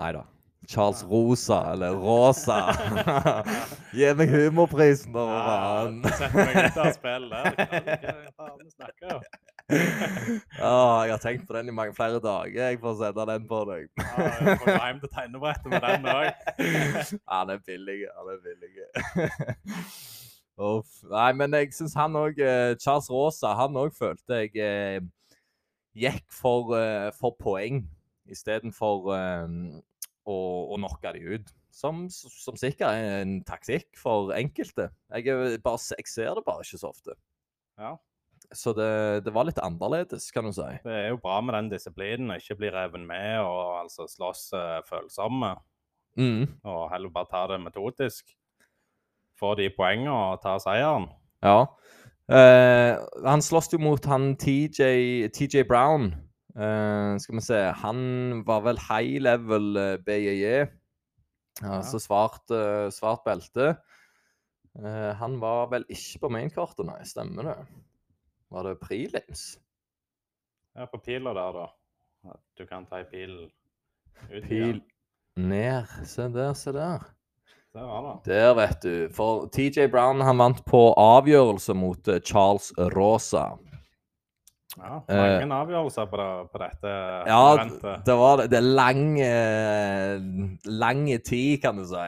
Nei 0.00 0.12
da. 0.16 0.22
Charles 0.70 1.02
Rosa, 1.10 1.72
eller 1.72 1.96
Rosa. 1.98 2.60
Gi 3.96 4.12
meg 4.14 4.30
humorprisen, 4.30 5.10
da, 5.16 5.24
faen. 5.48 5.96
Sett 6.14 6.36
meg 6.36 6.52
ut 6.68 6.78
av 6.84 6.90
spill 6.94 7.26
der. 7.32 7.56
Hva 7.58 8.44
faen 8.44 8.70
snakker 8.76 9.16
du? 9.18 9.30
Ja, 9.70 11.02
jeg 11.06 11.12
har 11.14 11.20
tenkt 11.22 11.46
på 11.48 11.56
den 11.56 11.70
i 11.70 11.74
mange 11.74 11.94
flere 11.96 12.20
dager, 12.22 12.70
jeg 12.70 12.80
får 12.82 12.96
sette 13.00 13.26
den 13.30 13.46
på 13.50 13.60
deg. 13.68 13.86
ah, 14.02 14.24
jeg 14.24 14.56
får 14.62 14.66
gå 14.66 14.78
hjem 14.86 15.00
til 15.04 15.12
tegnebrettet 15.14 15.70
med 15.74 15.86
den 15.86 16.10
òg. 16.10 16.26
Han 17.34 17.50
er 17.54 17.62
billig, 17.66 18.00
han 18.16 18.32
er 18.34 18.42
billig. 18.48 18.72
Uff. 20.70 20.98
Nei, 21.08 21.30
men 21.38 21.56
jeg 21.56 21.70
syns 21.72 21.94
han 21.96 22.18
òg 22.20 22.36
Charles 22.82 23.08
Rosa, 23.12 23.54
han 23.56 23.78
òg 23.80 23.94
følte 23.96 24.42
jeg 24.42 24.58
eh, 24.60 25.00
gikk 25.96 26.26
for, 26.34 26.74
eh, 26.76 27.08
for 27.16 27.36
poeng 27.40 27.84
istedenfor 28.30 29.08
eh, 29.16 29.56
å, 30.28 30.36
å 30.70 30.78
knocke 30.78 31.14
de 31.16 31.38
ut. 31.38 31.56
Som, 31.80 32.08
som 32.10 32.56
sikkert 32.58 32.98
er 32.98 33.22
en 33.22 33.36
taktikk 33.46 33.94
for 33.96 34.32
enkelte. 34.34 34.88
Jeg, 35.14 35.60
bare, 35.64 35.80
jeg 35.96 36.10
ser 36.10 36.34
det 36.36 36.42
bare 36.44 36.66
ikke 36.66 36.80
så 36.82 36.90
ofte. 36.90 37.14
Ja. 37.80 37.94
Så 38.52 38.72
det, 38.74 39.22
det 39.24 39.30
var 39.34 39.46
litt 39.46 39.60
annerledes, 39.62 40.26
kan 40.34 40.48
du 40.48 40.52
si. 40.54 40.66
Det 40.82 40.94
er 40.94 41.12
jo 41.12 41.20
bra 41.22 41.38
med 41.44 41.54
den 41.54 41.68
disiplinen, 41.70 42.32
ikke 42.34 42.58
bli 42.58 42.70
revet 42.74 43.02
med 43.06 43.44
og 43.44 43.84
altså 43.84 44.08
slåss 44.10 44.48
uh, 44.58 44.80
følsomme. 44.88 45.54
Mm. 46.18 46.48
Og 46.66 46.80
heller 46.90 47.12
bare 47.14 47.30
ta 47.30 47.44
det 47.52 47.60
metodisk. 47.62 48.32
Få 49.38 49.54
de 49.58 49.68
poengene 49.72 50.10
og 50.10 50.40
ta 50.42 50.56
seieren. 50.62 51.06
Ja. 51.46 51.62
Uh, 52.30 52.98
han 53.26 53.42
slåss 53.42 53.70
jo 53.74 53.80
mot 53.82 54.10
han 54.10 54.34
TJ, 54.40 55.30
TJ 55.30 55.62
Brown. 55.70 56.10
Uh, 56.50 57.14
skal 57.22 57.38
vi 57.38 57.44
se 57.46 57.58
Han 57.78 58.00
var 58.48 58.64
vel 58.66 58.80
high 58.82 59.22
level 59.22 59.78
BJJ. 60.02 60.66
Ja. 61.60 61.76
Altså 61.76 62.00
svart, 62.02 62.50
svart 62.94 63.22
belte. 63.26 63.76
Han 65.20 65.34
var 65.42 65.68
vel 65.72 65.84
ikke 65.90 66.22
på 66.22 66.30
mainkortet, 66.32 66.86
nei. 66.86 67.02
Stemmer 67.04 67.46
det? 67.50 67.56
Var 68.50 68.64
det 68.66 68.76
prelims? 68.82 69.58
Ja, 70.76 70.86
på 70.86 70.98
pila 70.98 71.32
der, 71.34 71.52
da. 71.52 72.34
Du 72.58 72.66
kan 72.66 72.84
ta 72.86 72.98
ei 73.00 73.04
pil 73.10 73.32
ut 73.46 74.44
Pil 74.48 74.52
igjen. 74.52 74.82
ned. 75.36 75.86
Se 76.06 76.26
der, 76.28 76.52
se 76.54 76.72
der. 76.74 77.06
Der 77.72 77.86
var 77.86 78.02
det. 78.02 78.14
Der, 78.32 78.54
vet 78.58 78.82
du. 78.82 79.08
For 79.14 79.46
TJ 79.54 79.86
Brown 79.92 80.20
han 80.26 80.38
vant 80.42 80.64
på 80.66 80.80
avgjørelse 80.98 81.74
mot 81.78 82.08
eh, 82.10 82.18
Charles 82.20 82.72
Rosa. 82.96 83.52
Ja, 84.78 85.00
Eh, 85.10 85.16
mange 85.40 85.54
avgjørelser 85.54 86.06
på, 86.10 86.16
det, 86.20 86.28
på 86.52 86.58
dette 86.62 86.90
Ja, 87.26 87.40
eventet. 87.56 88.04
det 88.06 88.14
var 88.18 88.36
det. 88.38 88.50
Det 88.52 88.58
er 88.58 88.68
lang, 88.68 89.20
eh, 89.20 90.20
lang 90.70 91.06
tid, 91.26 91.60
kan 91.62 91.76
du 91.80 91.84
si. 91.90 92.04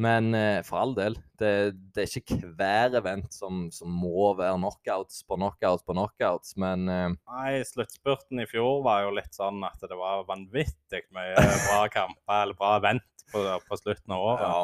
Men 0.00 0.34
eh, 0.34 0.62
for 0.64 0.80
all 0.80 0.94
del, 0.96 1.18
det, 1.38 1.52
det 1.92 2.06
er 2.06 2.14
ikke 2.22 2.38
hver 2.56 2.94
event 2.96 3.34
som, 3.34 3.66
som 3.74 3.92
må 3.92 4.30
være 4.38 4.56
knockouts 4.56 5.20
på 5.28 5.36
knockouts 5.36 5.84
på 5.84 5.96
knockouts, 5.96 6.54
men 6.60 6.86
eh, 6.88 7.08
Nei, 7.12 7.58
sluttspurten 7.68 8.40
i 8.40 8.48
fjor 8.48 8.80
var 8.86 9.04
jo 9.04 9.12
litt 9.18 9.36
sånn 9.36 9.60
at 9.68 9.84
det 9.84 9.98
var 9.98 10.24
vanvittig 10.30 11.04
mye 11.12 11.36
bra 11.68 11.82
kamper 11.92 12.46
eller 12.46 12.56
bra 12.56 12.78
event 12.80 13.26
på, 13.32 13.44
på 13.68 13.80
slutten 13.82 14.16
av 14.16 14.30
året. 14.30 14.46
ja. 14.48 14.62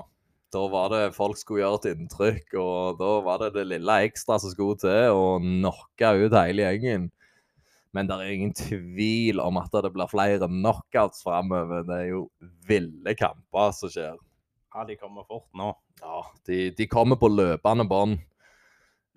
Da 0.48 0.62
var 0.72 0.88
det 0.88 1.12
folk 1.12 1.36
skulle 1.36 1.60
gjøre 1.60 1.76
et 1.82 1.86
inntrykk, 1.90 2.54
og 2.56 2.96
da 2.96 3.08
var 3.20 3.42
det 3.42 3.50
det 3.58 3.66
lille 3.68 3.96
ekstra 4.06 4.38
som 4.40 4.48
skulle 4.54 4.78
til 4.80 5.12
å 5.12 5.34
knocke 5.42 6.12
ut 6.22 6.36
hele 6.38 6.64
gjengen. 6.64 7.10
Men 7.92 8.08
det 8.08 8.16
er 8.16 8.30
ingen 8.32 8.54
tvil 8.56 9.42
om 9.44 9.60
at 9.60 9.76
det 9.76 9.90
blir 9.92 10.08
flere 10.08 10.48
knockouts 10.48 11.20
framover. 11.24 11.84
Det 11.84 11.98
er 11.98 12.08
jo 12.14 12.22
ville 12.68 13.12
kamper 13.20 13.76
som 13.76 13.92
skjer. 13.92 14.16
Ja, 14.78 14.84
de 14.86 14.94
kommer 14.94 15.24
fort 15.26 15.48
nå. 15.58 15.72
Ja, 15.98 16.18
de, 16.46 16.56
de 16.70 16.84
kommer 16.86 17.18
på 17.18 17.26
løpende 17.32 17.82
bånd. 17.90 18.20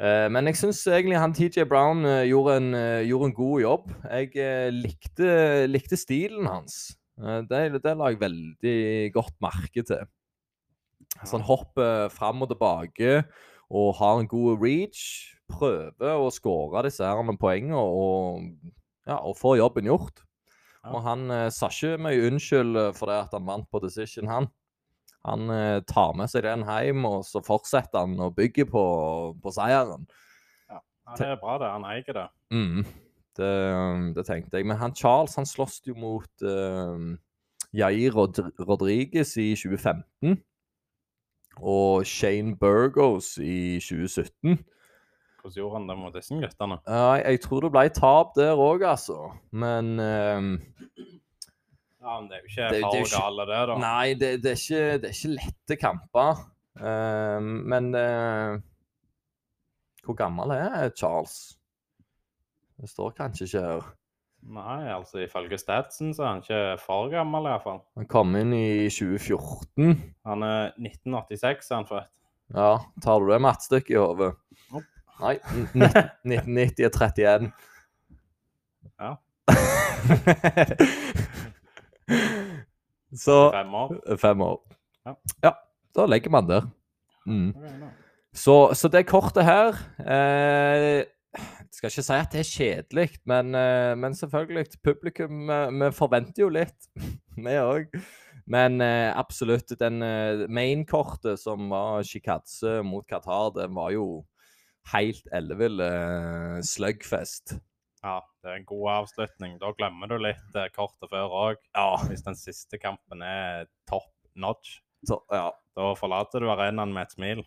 Eh, 0.01 0.25
men 0.33 0.47
jeg 0.49 0.57
syns 0.57 0.79
egentlig 0.89 1.19
han 1.21 1.35
TJ 1.37 1.67
Brown 1.69 1.99
eh, 2.09 2.23
gjorde, 2.31 2.55
en, 2.57 2.69
eh, 2.73 3.03
gjorde 3.05 3.27
en 3.29 3.35
god 3.37 3.59
jobb. 3.61 3.91
Jeg 4.09 4.31
eh, 4.41 4.69
likte, 4.73 5.27
likte 5.69 5.99
stilen 6.01 6.49
hans. 6.49 6.79
Det, 7.45 7.59
det 7.83 7.93
la 7.93 8.07
jeg 8.09 8.17
veldig 8.23 8.79
godt 9.13 9.35
merke 9.45 9.83
til. 9.85 10.07
Så 11.21 11.35
han 11.35 11.45
hopper 11.45 12.09
fram 12.09 12.41
og 12.41 12.49
tilbake 12.49 13.19
og 13.69 13.91
har 13.99 14.17
en 14.17 14.29
god 14.31 14.63
reach. 14.63 15.03
Prøver 15.51 16.23
å 16.23 16.31
skåre 16.33 16.87
disse 16.87 17.05
her 17.05 17.35
poengene 17.37 17.77
og, 17.77 18.47
ja, 19.05 19.19
og 19.19 19.37
får 19.37 19.59
jobben 19.59 19.91
gjort. 19.91 20.25
Og 20.89 21.05
han 21.05 21.29
eh, 21.29 21.51
sa 21.53 21.69
ikke 21.69 22.01
mye 22.01 22.25
unnskyld 22.31 22.81
for 22.97 23.13
det 23.13 23.19
at 23.27 23.37
han 23.37 23.45
vant 23.45 23.69
på 23.69 23.83
decision, 23.85 24.31
han. 24.31 24.49
Han 25.27 25.53
eh, 25.53 25.79
tar 25.85 26.15
med 26.17 26.31
seg 26.31 26.45
den 26.47 26.65
hjem, 26.65 27.05
og 27.05 27.25
så 27.27 27.43
fortsetter 27.45 28.05
han 28.05 28.17
å 28.21 28.31
bygge 28.33 28.65
på, 28.69 28.83
på 29.41 29.53
seieren. 29.53 30.07
Ja, 30.71 30.81
det 31.19 31.27
er 31.27 31.41
bra, 31.41 31.57
det. 31.61 31.69
Han 31.75 31.85
eier 31.91 32.17
det. 32.17 32.27
Mm, 32.53 32.85
det, 33.37 33.51
det 34.17 34.25
tenkte 34.25 34.57
jeg. 34.57 34.69
Men 34.69 34.81
han 34.81 34.95
Charles 34.97 35.37
han 35.37 35.49
sloss 35.49 35.81
jo 35.85 35.93
mot 35.99 36.45
uh, 36.45 37.13
Jair 37.77 38.17
Rod 38.17 38.41
Rodriguez 38.59 39.35
i 39.37 39.51
2015. 39.53 40.39
Og 41.61 42.07
Shane 42.07 42.55
Burgos 42.57 43.35
i 43.37 43.77
2017. 43.83 44.57
Hvordan 45.41 45.57
gjorde 45.57 45.77
han 45.77 45.87
det 45.89 45.97
mot 45.97 46.13
disse 46.15 46.37
guttene? 46.37 46.77
Uh, 46.85 47.17
jeg 47.21 47.41
tror 47.45 47.65
det 47.65 47.71
ble 47.73 47.87
tap 47.93 48.33
der 48.37 48.57
òg, 48.57 48.85
altså. 48.85 49.31
Men 49.53 49.97
eh, 49.99 50.49
Ja, 52.01 52.15
men 52.19 52.27
det 52.31 52.37
er 52.37 52.41
jo 52.41 52.49
ikke 52.49 52.67
det 52.71 52.81
jo 52.81 52.87
ikke- 53.05 53.45
det, 53.45 53.61
da. 53.69 53.75
Nei, 53.77 54.13
det, 54.17 54.29
det, 54.43 54.51
er 54.51 54.59
ikke, 54.59 54.97
det 55.01 55.09
er 55.09 55.15
ikke 55.17 55.35
lette 55.37 55.77
kamper. 55.81 56.43
Uh, 56.81 57.39
men 57.43 57.89
uh, 57.95 58.57
Hvor 60.05 60.15
gammel 60.17 60.51
er 60.55 60.89
Charles? 60.97 61.57
Det 62.81 62.89
står 62.89 63.11
kanskje 63.19 63.45
ikke 63.45 63.61
her. 63.67 63.89
Nei, 64.41 64.87
altså 64.89 65.19
ifølge 65.21 65.57
statsen 65.61 66.15
så 66.17 66.23
er 66.23 66.27
han 66.31 66.39
ikke 66.41 66.61
for 66.81 67.11
gammel, 67.13 67.45
iallfall. 67.51 67.83
Han 67.99 68.07
kom 68.09 68.33
inn 68.39 68.55
i 68.57 68.87
2014. 68.89 69.91
Han 70.25 70.41
er 70.47 70.71
1986, 70.81 71.69
er 71.69 71.75
han 71.75 71.85
født. 71.91 72.09
Ja, 72.55 72.71
tar 73.05 73.19
du 73.21 73.29
det 73.29 73.37
mattestykket 73.45 73.93
i 73.93 73.99
hodet? 74.01 74.31
Nope. 74.73 74.87
Nei, 75.21 75.35
n- 75.53 75.69
n- 75.77 76.09
1990 76.25 76.87
er 76.87 76.89
31. 76.89 77.51
Ja. 78.97 79.11
Så 83.23 83.37
Fem 83.51 83.73
år. 83.75 83.95
Fem 84.21 84.41
år. 84.45 84.59
Ja. 85.05 85.15
ja, 85.43 85.51
da 85.97 86.05
legger 86.07 86.31
man 86.31 86.47
der. 86.47 86.69
Mm. 87.25 87.51
Så, 88.33 88.73
så 88.73 88.87
det 88.87 89.07
kortet 89.09 89.43
her 89.43 89.75
eh, 89.99 91.03
skal 91.71 91.91
ikke 91.91 92.03
si 92.05 92.15
at 92.15 92.33
det 92.33 92.41
er 92.41 92.49
kjedelig, 92.49 93.07
men, 93.27 93.55
eh, 93.55 93.93
men 93.99 94.15
selvfølgelig, 94.15 94.79
publikum 94.83 95.49
eh, 95.49 95.71
Vi 95.81 95.91
forventer 95.95 96.45
jo 96.45 96.49
litt, 96.49 96.89
vi 97.45 97.57
òg. 97.59 97.91
Men 98.51 98.81
eh, 98.81 99.11
absolutt, 99.17 99.71
den 99.79 100.01
eh, 100.03 100.45
main-kortet 100.49 101.39
som 101.39 101.69
var 101.71 102.03
Shikadze 102.07 102.81
mot 102.83 103.07
Qatar, 103.07 103.53
den 103.55 103.75
var 103.75 103.91
jo 103.95 104.05
helt 104.91 105.27
ellevill 105.31 105.79
eh, 105.85 106.59
slugfest. 106.65 107.57
Ja, 108.01 108.17
det 108.41 108.49
er 108.49 108.57
en 108.57 108.69
god 108.69 108.87
avslutning. 108.95 109.57
Da 109.61 109.71
glemmer 109.77 110.09
du 110.09 110.17
litt 110.21 110.55
eh, 110.57 110.69
kortet 110.73 111.11
før 111.11 111.35
òg. 111.37 111.59
Ja. 111.77 111.89
Hvis 112.09 112.25
den 112.25 112.37
siste 112.39 112.79
kampen 112.81 113.21
er 113.25 113.67
top 113.89 114.09
notch, 114.33 114.79
Så, 115.05 115.17
ja, 115.33 115.49
da 115.77 115.91
forlater 115.97 116.41
du 116.41 116.49
arenaen 116.53 116.93
med 116.93 117.07
et 117.09 117.13
smil. 117.15 117.43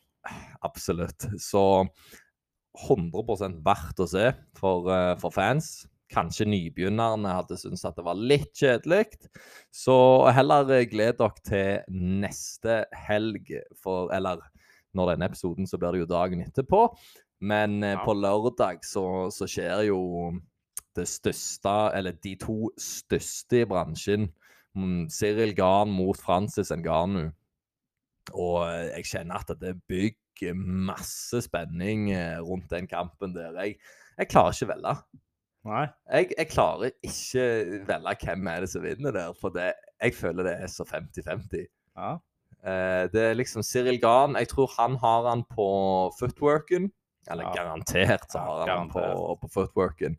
absolutt. 0.67 1.27
Så 1.43 1.85
100% 2.89 3.61
verdt 3.67 4.03
å 4.03 4.09
se 4.11 4.31
for, 4.59 4.91
eh, 4.91 5.17
for 5.19 5.35
fans. 5.35 5.87
Kanskje 6.15 6.47
nybegynnerne 6.47 7.31
hadde 7.35 7.59
syntes 7.59 7.85
at 7.89 7.97
det 7.97 8.05
var 8.07 8.19
litt 8.19 8.53
kjedelig. 8.55 9.07
Så 9.75 9.97
heller 10.35 10.71
eh, 10.71 10.87
gled 10.91 11.19
dere 11.19 11.47
til 11.47 11.99
neste 12.23 12.85
helg, 13.07 13.51
for 13.75 14.13
Eller 14.15 14.43
når 14.95 15.15
denne 15.15 15.27
episoden, 15.27 15.67
så 15.67 15.79
blir 15.79 15.93
det 15.95 16.05
jo 16.05 16.11
dagen 16.15 16.43
etterpå. 16.45 16.85
Men 17.45 17.83
eh, 17.85 17.95
Ja. 17.99 18.03
på 18.07 18.15
lørdag 18.17 18.83
så, 18.87 19.05
så 19.35 19.49
skjer 19.51 19.87
jo 19.91 20.01
det 20.97 21.07
største, 21.11 21.75
eller 21.99 22.15
de 22.23 22.37
to 22.41 22.71
største 22.79 23.65
i 23.65 23.69
bransjen. 23.69 24.29
Mm, 24.75 25.09
Cyril 25.11 25.55
Garn 25.59 25.91
mot 25.95 26.19
Francis 26.19 26.71
Ngannou. 26.75 27.33
Og 28.33 28.63
eh, 28.69 28.93
jeg 28.97 29.11
kjenner 29.13 29.43
at 29.43 29.53
det 29.61 29.75
bygger 29.91 30.55
masse 30.57 31.43
spenning 31.45 32.09
eh, 32.15 32.39
rundt 32.43 32.71
den 32.73 32.89
kampen 32.91 33.35
der. 33.37 33.53
Jeg, 33.61 33.77
jeg 34.19 34.31
klarer 34.33 34.55
ikke 34.57 34.71
velge. 34.73 34.95
Nei. 35.65 35.85
Jeg, 36.13 36.31
jeg 36.39 36.49
klarer 36.53 36.91
ikke 37.07 37.45
velge 37.89 38.17
hvem 38.29 38.49
er 38.53 38.65
det 38.65 38.71
som 38.73 38.83
vinner 38.85 39.15
der, 39.17 39.37
for 39.41 39.55
det, 39.55 39.71
jeg 40.03 40.15
føler 40.19 40.45
det 40.45 40.57
er 40.61 40.73
så 40.73 40.85
50-50. 40.89 41.67
Ja. 41.97 42.11
Eh, 42.65 43.05
det 43.13 43.23
er 43.31 43.39
liksom 43.39 43.65
Cyril 43.67 44.01
Gahn. 44.03 44.37
Jeg 44.41 44.51
tror 44.53 44.71
han 44.79 44.99
har 45.03 45.29
han 45.31 45.45
på 45.55 45.67
footworken. 46.19 46.91
Eller 47.31 47.45
Ja. 47.45 47.53
garantert 47.55 48.31
så 48.31 48.39
har 48.39 48.67
han 48.69 48.89
den 48.89 48.91
på, 48.93 49.39
på 49.41 49.49
footworken. 49.55 50.19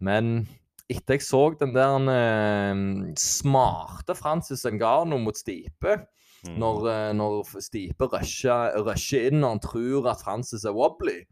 Men 0.00 0.46
etter 0.90 1.14
jeg 1.16 1.22
så 1.24 1.42
den 1.58 1.72
der 1.72 1.94
uh, 2.04 3.12
smarte 3.16 4.14
Francis 4.18 4.64
Ngannou 4.66 5.18
mot 5.22 5.36
Stipe 5.38 6.02
Mm. 6.44 6.58
når, 6.60 6.78
uh, 6.84 7.12
når 7.16 7.60
Stipe 7.64 8.04
rusher, 8.12 8.74
rusher 8.84 9.30
inn 9.30 9.38
når 9.40 9.48
han 9.54 9.60
tror 9.64 10.08
at 10.10 10.20
Francis 10.20 10.66
er 10.68 10.74
wobbly, 10.76 11.22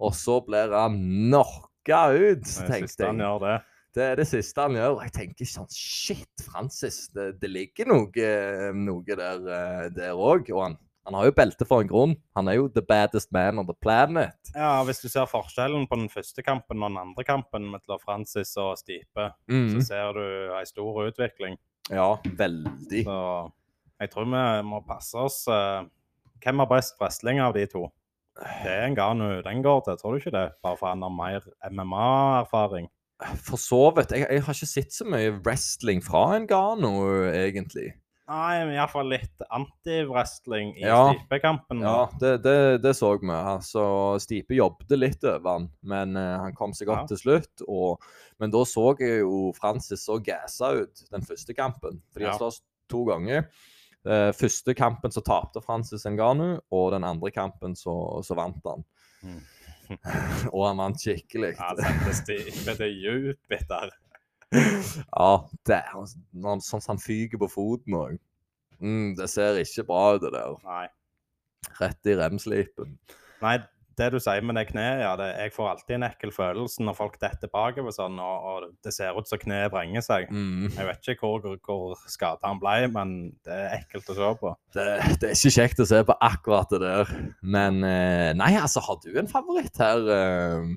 og 0.00 0.14
så 0.16 0.38
blir 0.46 0.72
han 0.72 0.96
knocka 1.28 1.98
ut, 2.16 2.46
tenkte 2.70 3.10
jeg. 3.10 3.18
det. 3.42 3.58
Det 3.94 4.02
er 4.06 4.16
det 4.16 4.26
siste 4.26 4.64
han 4.64 4.72
gjør. 4.72 5.02
Jeg 5.04 5.12
tenker 5.12 5.44
sånn 5.44 5.68
Shit, 5.68 6.46
Francis. 6.48 7.10
Det, 7.12 7.34
det 7.42 7.50
ligger 7.52 7.92
noe, 7.92 8.72
noe 8.72 9.04
der 9.20 9.44
der 9.94 10.16
òg. 10.16 10.48
Og 10.56 10.62
han, 10.64 10.78
han 11.04 11.14
har 11.14 11.24
jo 11.28 11.32
belte 11.36 11.66
for 11.68 11.80
en 11.84 11.88
grunn. 11.88 12.14
Han 12.36 12.48
er 12.48 12.54
jo 12.58 12.68
the 12.68 12.82
baddest 12.82 13.32
man 13.32 13.58
on 13.58 13.66
the 13.66 13.74
planet. 13.82 14.32
Ja, 14.54 14.82
Hvis 14.84 15.02
du 15.02 15.08
ser 15.08 15.26
forskjellen 15.26 15.86
på 15.90 15.96
den 16.00 16.08
første 16.08 16.42
kampen 16.42 16.82
og 16.82 16.90
den 16.90 16.98
andre 16.98 17.24
kampen 17.24 17.66
mellom 17.70 18.00
Francis 18.00 18.56
og 18.56 18.78
Stipe, 18.78 19.30
Mm. 19.48 19.68
så 19.74 19.82
ser 19.86 20.12
du 20.12 20.54
ei 20.56 20.64
stor 20.64 21.02
utvikling. 21.10 21.56
Ja, 21.90 22.16
veldig. 22.24 23.04
Så 23.04 23.50
jeg 24.00 24.10
tror 24.10 24.24
vi 24.24 24.62
må 24.68 24.80
passe 24.86 25.14
oss. 25.14 25.46
eh, 25.48 25.84
Hvem 26.42 26.58
har 26.58 26.66
best 26.66 26.94
wrestling 27.00 27.40
av 27.40 27.54
de 27.54 27.66
to? 27.66 27.86
Det 28.36 28.66
er 28.72 28.86
en 28.86 28.94
Ganu 28.96 29.42
den 29.42 29.62
går 29.62 29.84
til, 29.84 29.96
tror 29.96 30.12
du 30.12 30.16
ikke 30.18 30.32
det? 30.32 30.52
Bare 30.62 30.76
for 30.76 30.88
han 30.88 31.02
har 31.02 31.10
mer 31.10 31.40
MMA-erfaring. 31.70 32.88
For 33.46 33.56
så 33.56 33.94
vidt. 33.96 34.10
Jeg, 34.12 34.26
jeg 34.28 34.42
har 34.42 34.52
ikke 34.56 34.66
sett 34.68 34.92
så 34.92 35.04
mye 35.08 35.30
wrestling 35.46 36.02
fra 36.04 36.34
en 36.36 36.46
Gano, 36.50 36.90
egentlig. 37.30 37.92
Nei, 38.24 38.64
men 38.64 38.72
iallfall 38.78 39.10
litt 39.12 39.42
anti-wrestling 39.52 40.70
i 40.78 40.86
Ja. 40.86 41.12
Stipe-kampen. 41.12 41.82
Ja, 41.84 42.06
det, 42.20 42.38
det, 42.44 42.54
det 42.80 42.94
så 42.96 43.10
vi. 43.20 43.28
Altså, 43.28 43.82
Stipe 44.22 44.56
jobbet 44.56 44.94
litt 44.96 45.24
over 45.28 45.58
han, 45.58 45.66
men 45.84 46.16
uh, 46.16 46.38
han 46.40 46.54
kom 46.56 46.72
seg 46.72 46.88
opp 46.88 47.02
Ja. 47.02 47.10
til 47.10 47.20
slutt. 47.20 47.64
Og, 47.68 48.00
men 48.40 48.50
da 48.54 48.62
så 48.64 48.86
jeg 48.98 49.20
jo 49.20 49.50
Francis 49.58 50.06
så 50.08 50.16
gassa 50.24 50.72
ut 50.72 51.04
den 51.12 51.26
første 51.28 51.52
kampen. 51.54 52.00
Fordi 52.14 52.24
han 52.30 52.32
Ja. 52.32 52.38
slåss 52.40 52.62
to 52.88 53.04
ganger. 53.10 53.44
Uh, 54.08 54.32
første 54.36 54.74
kampen 54.76 55.12
så 55.12 55.20
tapte 55.24 55.60
Francis 55.64 56.04
Nganu, 56.08 56.60
og 56.72 56.92
den 56.96 57.04
andre 57.04 57.30
kampen 57.30 57.76
så, 57.76 58.22
så 58.24 58.36
vant 58.36 58.64
han. 58.64 58.84
Mm. 59.24 59.42
og 60.54 60.62
han 60.64 60.80
vant 60.80 60.96
skikkelig. 61.00 61.52
Ja, 61.60 61.74
det 61.76 62.16
Stipe 62.16 62.72
til 62.80 62.96
Jupiter. 63.04 63.92
Ja, 64.54 65.30
det 65.66 65.76
er 65.80 65.90
han- 65.92 66.62
sånn 66.64 66.82
som 66.82 66.94
han 66.94 67.02
fyker 67.02 67.40
på 67.42 67.50
foten 67.52 67.98
òg. 67.98 68.18
Mm, 68.80 69.14
det 69.16 69.28
ser 69.32 69.60
ikke 69.62 69.86
bra 69.88 70.02
ut, 70.16 70.22
det 70.24 70.32
der. 70.34 70.56
Nei. 70.66 70.86
Rett 71.80 72.10
i 72.10 72.16
remslipen. 72.18 72.98
Nei, 73.40 73.58
det 73.96 74.08
du 74.10 74.16
sier 74.18 74.42
med 74.42 74.56
det 74.58 74.64
kneet, 74.72 75.00
ja, 75.04 75.12
det, 75.16 75.28
jeg 75.38 75.52
får 75.54 75.68
alltid 75.70 75.94
en 75.96 76.06
ekkel 76.08 76.32
følelse 76.34 76.82
når 76.82 76.96
folk 76.98 77.14
detter 77.22 77.50
bakover 77.52 77.94
sånn, 77.94 78.16
og, 78.18 78.48
og 78.50 78.72
det 78.82 78.92
ser 78.96 79.14
ut 79.16 79.30
som 79.30 79.38
kneet 79.38 79.70
vrenger 79.72 80.02
seg. 80.04 80.26
Mm. 80.34 80.66
Jeg 80.74 80.88
vet 80.88 81.10
ikke 81.14 81.30
hvor, 81.30 81.54
hvor 81.62 82.02
skada 82.10 82.50
han 82.50 82.58
ble, 82.62 82.88
men 82.92 83.14
det 83.46 83.54
er 83.54 83.76
ekkelt 83.78 84.10
å 84.10 84.16
se 84.18 84.30
på. 84.42 84.52
Det, 84.74 84.86
det 85.22 85.30
er 85.30 85.36
ikke 85.38 85.54
kjekt 85.60 85.84
å 85.84 85.88
se 85.88 86.02
på 86.10 86.18
akkurat 86.28 86.74
det 86.74 86.82
der. 86.82 87.14
Men 87.46 87.80
eh, 87.86 88.32
nei, 88.36 88.50
altså, 88.58 88.82
har 88.84 88.98
du 89.04 89.12
en 89.22 89.30
favoritt 89.30 89.78
her, 89.80 90.10
eh, 90.18 90.74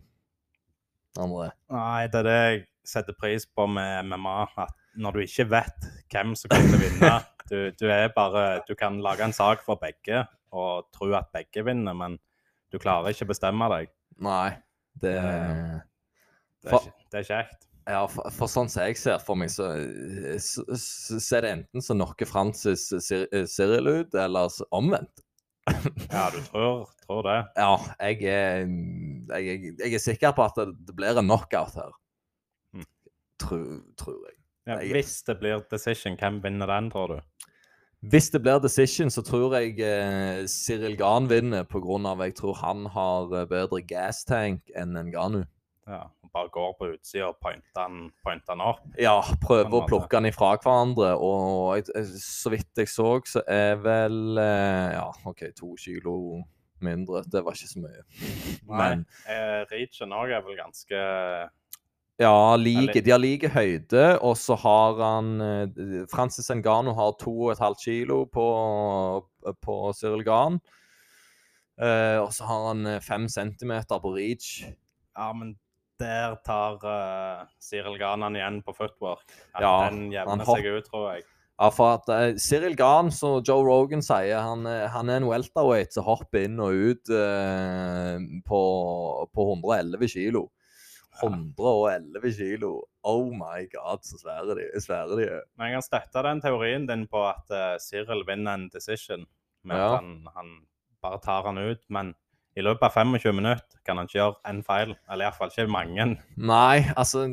André? 1.17 1.49
Nei, 1.73 2.07
det 2.13 2.21
er 2.21 2.27
det 2.29 2.37
jeg 2.37 2.65
setter 2.87 3.15
pris 3.19 3.45
på 3.45 3.67
med 3.69 4.07
MMA. 4.09 4.37
At 4.63 4.73
når 4.97 5.17
du 5.17 5.25
ikke 5.25 5.45
vet 5.51 5.87
hvem 6.13 6.33
som 6.39 6.49
kommer 6.53 6.71
til 6.71 6.79
å 6.79 6.83
vinne 6.85 7.11
du, 7.51 7.57
du 7.79 7.85
er 7.93 8.09
bare 8.15 8.45
Du 8.67 8.73
kan 8.79 8.97
lage 9.03 9.23
en 9.27 9.35
sak 9.35 9.61
for 9.65 9.79
begge 9.81 10.23
og 10.55 10.87
tro 10.95 11.11
at 11.19 11.27
begge 11.35 11.61
vinner, 11.67 11.93
men 11.95 12.15
du 12.71 12.79
klarer 12.79 13.11
ikke 13.13 13.27
å 13.27 13.31
bestemme 13.33 13.67
deg. 13.75 13.91
Nei. 14.23 14.49
Det, 14.97 15.13
Eh, 15.19 15.77
Det 16.63 16.73
er, 16.73 16.87
det 17.13 17.19
er 17.19 17.25
kjekt. 17.27 17.67
ja, 17.87 17.99
for, 18.09 18.31
for 18.33 18.49
sånn 18.51 18.67
som 18.71 18.87
jeg 18.87 18.97
ser 18.99 19.19
for 19.23 19.37
meg, 19.39 19.51
så, 19.53 19.67
så, 20.41 20.63
så 20.73 21.19
så 21.21 21.37
er 21.37 21.45
det 21.45 21.51
enten 21.59 21.83
så 21.85 21.95
noe 21.95 22.27
Francis 22.27 22.87
Cyril 23.05 23.87
ut, 23.91 24.15
eller 24.17 24.49
så 24.51 24.65
omvendt. 24.75 25.21
Ja, 26.15 26.25
du 26.33 26.39
tror, 26.47 26.87
tror 27.05 27.23
det. 27.27 27.37
Ja, 27.59 27.75
jeg 28.07 28.23
er, 28.31 28.65
jeg, 29.35 29.45
jeg, 29.45 29.71
jeg 29.83 29.93
er 29.99 30.03
sikker 30.03 30.33
på 30.35 30.47
at 30.47 30.57
det, 30.59 30.69
det 30.87 30.95
blir 30.97 31.19
en 31.19 31.27
knockout 31.29 31.75
her. 31.77 31.91
Tror, 33.39 33.81
tror 33.97 34.19
jeg. 34.27 34.37
Ja, 34.67 34.77
hvis 34.91 35.21
det 35.23 35.37
blir 35.39 35.61
decision, 35.71 36.17
hvem 36.19 36.41
vinner 36.43 36.67
den, 36.67 36.89
tror 36.91 37.07
du? 37.07 37.19
Hvis 38.11 38.29
det 38.29 38.41
blir 38.45 38.59
decision, 38.61 39.09
så 39.09 39.23
tror 39.25 39.55
jeg 39.57 39.79
eh, 39.81 40.45
Cyril 40.47 40.97
Gahn 40.99 41.29
vinner 41.29 41.63
pga. 41.65 42.15
jeg 42.25 42.35
tror 42.35 42.53
han 42.61 42.85
har 42.93 43.31
eh, 43.41 43.45
bedre 43.49 43.81
gas 43.87 44.23
tank 44.25 44.69
enn 44.75 44.93
Nganu. 45.09 45.43
Ja, 45.87 46.03
og 46.23 46.29
Bare 46.33 46.49
går 46.51 46.73
på 46.77 46.89
utsida 46.93 47.29
og 47.31 47.37
pointer 47.41 47.87
den, 47.87 48.11
pointer 48.23 48.53
den 48.53 48.61
opp? 48.61 48.81
Ja, 48.99 49.21
prøver 49.41 49.79
å 49.79 49.85
plukke 49.87 50.19
han 50.19 50.25
ifra 50.29 50.51
hverandre, 50.59 51.13
og 51.17 51.77
jeg, 51.77 51.87
jeg- 51.95 52.19
så 52.21 52.51
vidt 52.53 52.75
jeg 52.77 52.87
så, 52.91 53.07
så 53.25 53.41
er 53.47 53.75
vel 53.81 54.37
eh, 54.37 54.91
Ja, 54.99 55.07
OK, 55.25 55.45
to 55.55 55.73
kilo 55.79 56.43
mindre. 56.81 57.23
Det 57.25 57.41
var 57.43 57.55
ikke 57.57 57.71
så 57.71 57.79
mye. 57.81 58.03
Men 58.67 59.05
Eh, 59.25 59.63
Reachen 59.71 60.11
òg 60.13 60.29
er 60.37 60.43
vel 60.45 60.59
ganske 60.59 60.99
ja, 62.19 62.55
like, 62.55 63.01
de 63.01 63.13
har 63.13 63.21
like 63.21 63.49
høyde, 63.53 64.05
og 64.25 64.37
så 64.41 64.57
har 64.57 64.97
han 65.03 65.29
eh, 65.43 66.07
Francis 66.11 66.49
Ngannou 66.49 66.95
har 66.97 67.13
2,5 67.21 67.77
kilo 67.83 68.23
på, 68.25 68.47
på 69.61 69.77
Cyril 69.93 70.25
Gahn. 70.25 70.59
Eh, 71.77 72.17
og 72.17 72.33
så 72.33 72.47
har 72.49 72.67
han 72.71 72.85
eh, 72.89 73.01
fem 73.05 73.29
centimeter 73.29 74.01
på 74.01 74.15
reach. 74.15 74.65
Ja, 75.17 75.31
men 75.33 75.55
der 75.99 76.35
tar 76.45 76.77
uh, 76.85 77.47
Cyril 77.61 77.97
han 78.01 78.35
igjen 78.35 78.61
på 78.61 78.73
footwork. 78.73 79.25
At 79.55 79.61
Ja, 79.65 79.89
den 79.89 80.11
jevner 80.13 80.45
seg 80.45 80.69
ut, 80.69 80.85
tror 80.89 81.11
jeg. 81.15 81.25
Ja, 81.57 81.71
for 81.73 81.95
at 81.97 82.09
uh, 82.09 82.37
Cyril 82.37 82.75
Gahn, 82.77 83.09
som 83.11 83.41
Joe 83.41 83.65
Rogan 83.65 84.03
sier, 84.05 84.37
han, 84.45 84.67
eh, 84.69 84.85
han 84.93 85.09
er 85.09 85.17
en 85.17 85.29
welterweight 85.29 85.95
som 85.95 86.05
hopper 86.05 86.45
inn 86.45 86.59
og 86.61 86.69
ut 86.69 87.09
eh, 87.09 88.21
på, 88.45 88.61
på 89.33 89.47
111 89.55 90.11
kilo. 90.13 90.43
111 91.23 92.31
kilo. 92.37 92.71
Oh 93.03 93.31
my 93.33 93.65
god, 93.73 94.03
så 94.05 94.17
svære 94.21 94.55
de, 94.59 94.67
svære 94.83 95.17
de 95.17 95.25
er. 95.27 95.41
Men 95.57 95.69
jeg 95.71 95.77
kan 95.77 95.85
støtte 95.87 96.23
den 96.27 96.41
teorien 96.43 96.87
din 96.89 97.07
på 97.07 97.21
at 97.29 97.51
uh, 97.53 97.75
Cyril 97.81 98.23
vinner 98.27 98.53
en 98.57 98.69
decision. 98.73 99.25
Med 99.67 99.75
Ja. 99.77 99.93
at 99.95 99.99
han, 100.03 100.27
han 100.35 100.51
bare 101.03 101.19
tar 101.23 101.43
han 101.47 101.57
ut. 101.57 101.81
Men 101.89 102.13
i 102.57 102.61
løpet 102.65 102.87
av 102.87 102.95
25 102.97 103.35
minutter 103.37 103.77
kan 103.85 103.97
han 103.99 104.07
ikke 104.09 104.17
gjøre 104.19 104.35
en 104.49 104.63
feil. 104.65 104.95
Eller 105.11 105.27
iallfall 105.27 105.51
ikke 105.53 105.67
mange. 105.69 106.07
Nei, 106.37 106.85
altså 106.97 107.25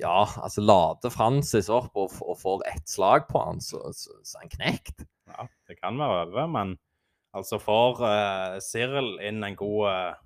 Ja, 0.00 0.26
altså 0.42 0.60
lader 0.60 1.10
Francis 1.14 1.70
opp 1.72 1.96
og, 1.96 2.12
og 2.20 2.36
får 2.42 2.66
ett 2.68 2.88
slag 2.88 3.26
på 3.30 3.40
han, 3.46 3.60
så, 3.64 3.80
så, 3.96 4.18
så 4.24 4.42
han 4.42 4.52
knekt. 4.52 5.06
Ja, 5.30 5.46
det 5.68 5.78
kan 5.80 5.98
være 5.98 6.26
over, 6.26 6.46
men 6.50 6.74
altså 7.36 7.58
får 7.62 8.02
uh, 8.02 8.58
Cyril 8.60 9.14
inn 9.22 9.44
en 9.46 9.56
god 9.56 9.86
uh, 9.88 10.18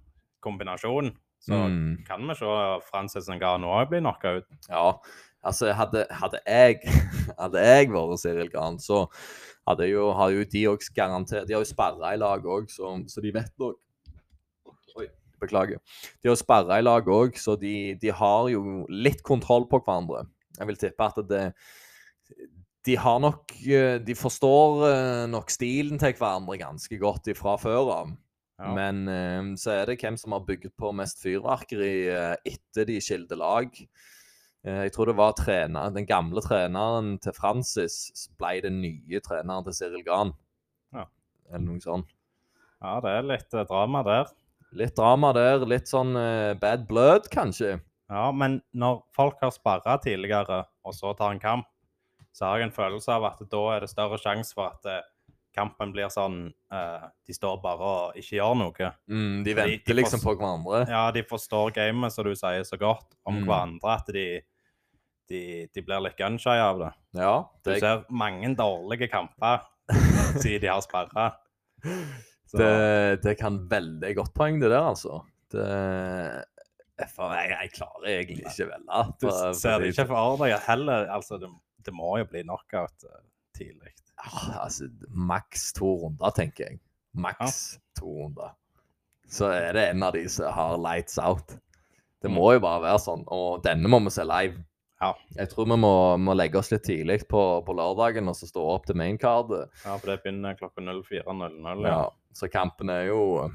kombinasjon, 0.44 1.12
så 1.44 1.59
Mm. 1.68 1.98
kan 2.09 2.24
vi 2.28 2.35
se 2.38 2.46
Frances 2.90 3.28
Ngannou 3.28 3.68
òg 3.76 3.90
bli 3.90 4.00
knocka 4.00 4.37
ut. 4.38 4.46
Ja, 4.70 4.98
altså 5.44 5.72
hadde, 5.76 6.07
hadde 6.11 6.40
jeg 6.46 6.80
Hadde 7.38 7.61
jeg 7.61 7.90
vært 7.92 8.20
Cyril 8.22 8.50
Gran, 8.52 8.78
så 8.80 9.04
hadde 9.68 9.87
jo, 9.90 10.11
har 10.16 10.30
jo 10.33 10.44
de 10.44 10.62
òg 10.68 10.83
garantert 10.96 11.46
De 11.48 11.54
har 11.57 11.62
jo 11.64 11.68
sperra 11.68 12.14
i 12.14 12.20
lag 12.20 12.44
òg, 12.44 12.68
så, 12.72 12.94
så 13.09 13.20
de 13.24 13.33
vet 13.33 13.52
nok 13.61 13.76
Oi, 14.96 15.09
beklager. 15.40 15.80
De 16.22 16.28
har 16.30 16.37
sperra 16.40 16.78
i 16.78 16.85
lag 16.85 17.04
òg, 17.11 17.37
så 17.40 17.57
de, 17.61 17.94
de 18.00 18.12
har 18.14 18.48
jo 18.52 18.85
litt 18.88 19.22
kontroll 19.26 19.66
på 19.68 19.80
hverandre. 19.85 20.24
Jeg 20.59 20.68
vil 20.70 20.76
tippe 20.80 21.09
at 21.11 21.18
det 21.28 21.44
De 22.87 22.96
har 23.00 23.18
nok 23.24 23.52
eh, 23.66 23.98
De 24.04 24.14
forstår 24.14 24.85
eh, 24.90 25.22
nok 25.33 25.50
stilen 25.52 25.98
til 26.00 26.12
hverandre 26.18 26.59
ganske 26.61 26.98
godt 27.00 27.33
ifra 27.33 27.57
før 27.61 27.90
av. 27.98 28.12
Ja. 28.61 28.71
Men 28.77 29.09
eh, 29.11 29.47
så 29.59 29.73
er 29.75 29.88
det 29.90 29.99
hvem 30.03 30.17
som 30.21 30.35
har 30.37 30.45
bygget 30.47 30.77
på 30.79 30.93
mest 30.95 31.23
fyrverkeri 31.23 31.95
eh, 32.12 32.35
etter 32.47 32.87
de 32.87 33.01
skilte 33.03 33.38
lag. 33.38 33.73
Eh, 34.64 34.83
jeg 34.87 34.95
tror 34.95 35.11
det 35.11 35.17
var 35.19 35.35
trener, 35.38 35.90
den 35.95 36.07
gamle 36.09 36.43
treneren 36.45 37.17
til 37.23 37.35
Francis 37.37 38.29
ble 38.40 38.61
den 38.64 38.79
nye 38.85 39.21
treneren 39.25 39.67
til 39.67 39.77
Cyril 39.81 40.05
Gahn. 40.07 40.33
Ja. 40.95 41.09
Eller 41.51 41.67
noe 41.67 41.83
sånt. 41.83 42.14
ja, 42.81 43.01
det 43.05 43.17
er 43.19 43.29
litt 43.35 43.59
eh, 43.59 43.67
drama 43.69 44.05
der. 44.07 44.31
Litt 44.75 44.97
drama 44.99 45.31
der, 45.37 45.67
litt 45.71 45.90
sånn 45.90 46.14
eh, 46.19 46.55
bad 46.59 46.87
blood, 46.88 47.29
kanskje. 47.35 47.77
Ja, 48.11 48.29
men 48.35 48.59
når 48.77 49.03
folk 49.17 49.38
har 49.43 49.53
sparra 49.55 49.99
tidligere, 50.03 50.64
og 50.85 50.95
så 50.97 51.12
tar 51.19 51.35
en 51.35 51.43
kamp, 51.43 51.69
så 52.35 52.49
har 52.49 52.59
jeg 52.61 52.69
en 52.69 52.75
følelse 52.75 53.14
av 53.14 53.27
at 53.29 53.43
da 53.51 53.62
er 53.75 53.85
det 53.85 53.93
større 53.93 54.19
sjanse 54.19 54.57
for 54.57 54.73
at 54.73 54.88
eh, 54.90 55.05
kampen 55.55 55.93
blir 55.95 56.11
sånn 56.12 56.49
uh, 56.75 57.05
De 57.27 57.35
står 57.37 57.61
bare 57.62 57.90
og 57.90 58.19
ikke 58.21 58.37
gjør 58.40 58.57
noe. 58.61 58.88
Mm, 59.11 59.37
de 59.47 59.55
venter 59.57 59.93
de 59.93 59.97
liksom 60.01 60.23
på 60.25 60.35
hverandre. 60.37 60.83
Ja, 60.90 61.05
de 61.14 61.23
forstår 61.29 61.73
gamet, 61.77 62.12
som 62.14 62.27
du 62.29 62.35
sier, 62.37 62.64
så 62.67 62.79
godt 62.81 63.14
om 63.25 63.40
Mm. 63.43 63.47
hverandre 63.49 63.95
at 63.95 64.11
de, 64.14 64.27
de, 65.31 65.43
de 65.73 65.83
blir 65.87 66.03
litt 66.05 66.19
gunshy 66.19 66.57
av 66.61 66.83
det. 66.83 66.93
Ja, 67.21 67.35
Du 67.64 67.73
ser 67.79 68.05
mange 68.11 68.51
dårlige 68.59 69.09
kamper 69.12 69.62
siden 70.43 70.61
de 70.64 70.73
har 70.73 70.83
sperra. 70.85 71.31
Det, 72.55 73.23
det 73.25 73.37
kan 73.40 73.57
veldig 73.71 74.12
godt 74.17 74.35
poeng, 74.37 74.61
det 74.62 74.71
der, 74.71 74.85
altså. 74.93 75.23
Det, 75.55 75.64
for 77.14 77.33
jeg, 77.35 77.51
jeg 77.51 77.73
klarer 77.75 78.11
egentlig 78.12 78.45
ikke 78.47 78.69
velge. 78.71 79.01
Du 79.21 79.27
ser 79.59 79.81
det 79.83 79.90
ikke 79.93 80.07
for 80.12 80.38
deg 80.45 80.55
heller. 80.69 81.09
Altså, 81.17 81.38
det, 81.43 81.51
det 81.87 81.95
må 81.97 82.12
jo 82.21 82.29
bli 82.31 82.45
knockout 82.47 83.07
tidlig. 83.57 83.93
Ja, 84.25 84.61
altså, 84.64 84.88
maks 85.11 85.73
to 85.77 85.95
runder, 86.03 86.31
tenker 86.37 86.69
jeg. 86.71 86.79
Maks 87.14 87.79
to 87.99 88.07
runder. 88.23 88.55
Så 89.31 89.49
er 89.53 89.73
det 89.77 89.88
en 89.90 90.03
av 90.07 90.12
de 90.17 90.23
som 90.29 90.53
har 90.53 90.77
lights 90.79 91.19
out. 91.19 91.57
Det 92.23 92.31
Mm. 92.31 92.35
må 92.38 92.53
jo 92.55 92.61
bare 92.64 92.81
være 92.83 93.01
sånn. 93.03 93.25
Og 93.29 93.62
denne 93.64 93.88
må 93.88 93.99
vi 94.05 94.11
se 94.14 94.25
live. 94.25 94.62
Ja. 95.03 95.11
Jeg 95.37 95.51
tror 95.51 95.67
vi 95.69 95.77
må, 95.77 95.90
må 96.19 96.33
legge 96.37 96.57
oss 96.57 96.71
litt 96.73 96.85
tidlig 96.87 97.27
på, 97.29 97.40
på 97.67 97.75
lørdagen 97.77 98.29
og 98.31 98.37
så 98.38 98.47
stå 98.49 98.62
opp 98.75 98.87
til 98.87 98.97
maincard. 98.97 99.51
Ja, 99.85 99.97
for 99.99 100.07
det 100.12 100.23
begynner 100.23 100.57
klokka 100.57 100.81
04.00. 100.81 101.83
Ja. 101.85 101.90
Ja. 101.90 102.11
Så 102.33 102.49
kampen 102.49 102.88
er 102.90 103.07
jo 103.11 103.51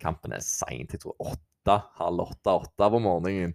Kampen 0.00 0.32
er 0.32 0.40
seint. 0.40 0.92
Jeg 0.94 1.00
tror 1.02 1.16
åtte, 1.20 1.74
halv 2.00 2.22
åtte, 2.24 2.54
åtte 2.64 2.90
på 2.94 3.00
morgenen. 3.04 3.52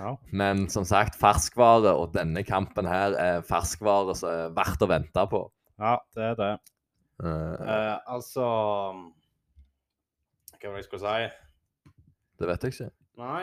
Ja. 0.00 0.14
Men 0.32 0.64
som 0.72 0.86
sagt, 0.88 1.18
ferskvare, 1.20 1.92
og 1.92 2.14
denne 2.14 2.42
kampen 2.46 2.88
her 2.88 3.16
er 3.20 3.42
ferskvare 3.44 4.14
som 4.16 4.30
er 4.32 4.54
verdt 4.56 4.84
å 4.84 4.88
vente 4.88 5.26
på. 5.28 5.44
ja, 5.80 5.98
det 6.16 6.28
er 6.32 6.38
det. 6.38 6.52
Uh, 7.20 7.28
uh, 7.28 7.96
altså 8.08 8.44
Hva 10.56 10.70
var 10.70 10.78
det 10.78 10.80
jeg 10.80 10.86
skulle 10.86 11.04
si? 11.04 11.26
det 12.40 12.48
vet 12.48 12.62
jeg 12.64 12.72
ikke. 12.72 12.86
Nei. 13.20 13.42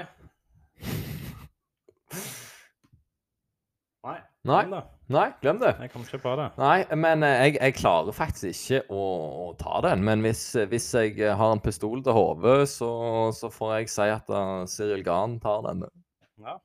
Nei. 4.07 4.15
Nei. 4.47 4.61
glem 4.63 4.73
det. 4.73 4.81
Nei, 5.13 5.27
glem 5.43 5.59
det. 5.61 5.73
Jeg 5.83 5.91
kom 5.93 6.05
ikke 6.07 6.21
på 6.23 6.33
det. 6.39 6.47
Nei, 6.57 6.79
men 6.97 7.25
eh, 7.27 7.35
jeg, 7.45 7.57
jeg 7.59 7.75
klarer 7.77 8.15
faktisk 8.15 8.71
ikke 8.71 8.95
å, 8.95 9.03
å 9.43 9.47
ta 9.59 9.81
den. 9.85 10.01
Men 10.07 10.25
hvis, 10.25 10.41
hvis 10.71 10.87
jeg 10.95 11.19
har 11.21 11.53
en 11.53 11.61
pistol 11.61 12.01
til 12.05 12.17
hodet, 12.17 12.63
så, 12.71 12.89
så 13.37 13.51
får 13.53 13.73
jeg 13.75 13.93
si 13.93 14.09
at 14.15 14.33
uh, 14.33 14.65
Cyril 14.71 15.05
Gahn 15.05 15.37
tar 15.43 15.61
denne. 15.67 15.91
Ja, 16.38 16.58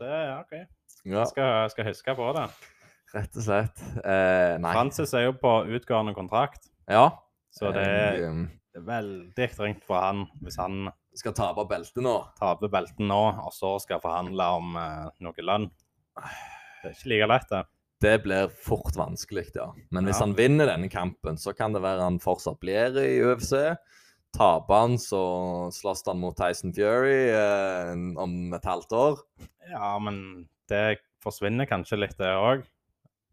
det 0.00 0.08
er 0.08 0.34
OK. 0.40 0.52
Ja, 1.08 1.24
skal, 1.28 1.70
skal 1.72 1.88
huske 1.90 2.14
på 2.18 2.28
det. 2.36 2.46
rett 3.14 3.36
og 3.40 3.44
slett. 3.44 3.82
Eh, 4.04 4.54
nei. 4.60 4.72
Francis 4.76 5.12
er 5.16 5.28
jo 5.28 5.34
på 5.40 5.52
utgående 5.78 6.14
kontrakt, 6.16 6.68
Ja. 6.88 7.06
så 7.50 7.72
det 7.72 7.84
er 7.86 8.18
Jeg 8.18 8.30
um, 8.30 8.50
veldig 8.84 9.48
strengt 9.54 9.84
for 9.84 10.00
han 10.00 10.26
hvis 10.42 10.58
han 10.60 10.90
skal 11.16 11.32
tape 11.34 11.64
beltet 11.68 12.02
nå. 12.04 12.16
taper 12.38 12.68
belten 12.68 13.08
nå, 13.08 13.22
og 13.44 13.52
så 13.52 13.78
skal 13.80 14.00
forhandle 14.00 14.44
om 14.58 14.76
eh, 14.76 15.08
noe 15.24 15.42
lønn. 15.42 15.70
Det 16.18 16.92
er 16.92 16.94
ikke 16.94 17.10
like 17.14 17.28
lett, 17.32 17.48
det. 17.50 17.64
Det 18.00 18.12
blir 18.22 18.48
fort 18.54 18.94
vanskelig, 18.94 19.48
ja. 19.56 19.72
Men 19.90 20.04
hvis 20.06 20.20
Ja. 20.20 20.26
han 20.26 20.34
vinner 20.38 20.66
denne 20.70 20.88
kampen, 20.88 21.36
så 21.36 21.50
kan 21.56 21.72
det 21.74 21.82
være 21.82 22.04
han 22.04 22.20
fortsatt 22.22 22.60
blir 22.60 22.94
i 23.02 23.18
UFC. 23.24 23.52
Taper 24.36 24.74
han, 24.82 24.98
så 25.00 25.20
slåss 25.72 26.02
han 26.06 26.20
mot 26.20 26.36
Tyson 26.36 26.72
Fury 26.76 27.30
eh, 27.32 27.92
om 28.20 28.52
et 28.54 28.64
halvt 28.68 28.92
år. 28.92 29.22
Ja, 29.70 29.94
men 29.98 30.48
det 30.68 30.98
forsvinner 31.24 31.66
kanskje 31.70 31.98
litt, 31.98 32.16
det 32.20 32.34
òg. 32.36 32.66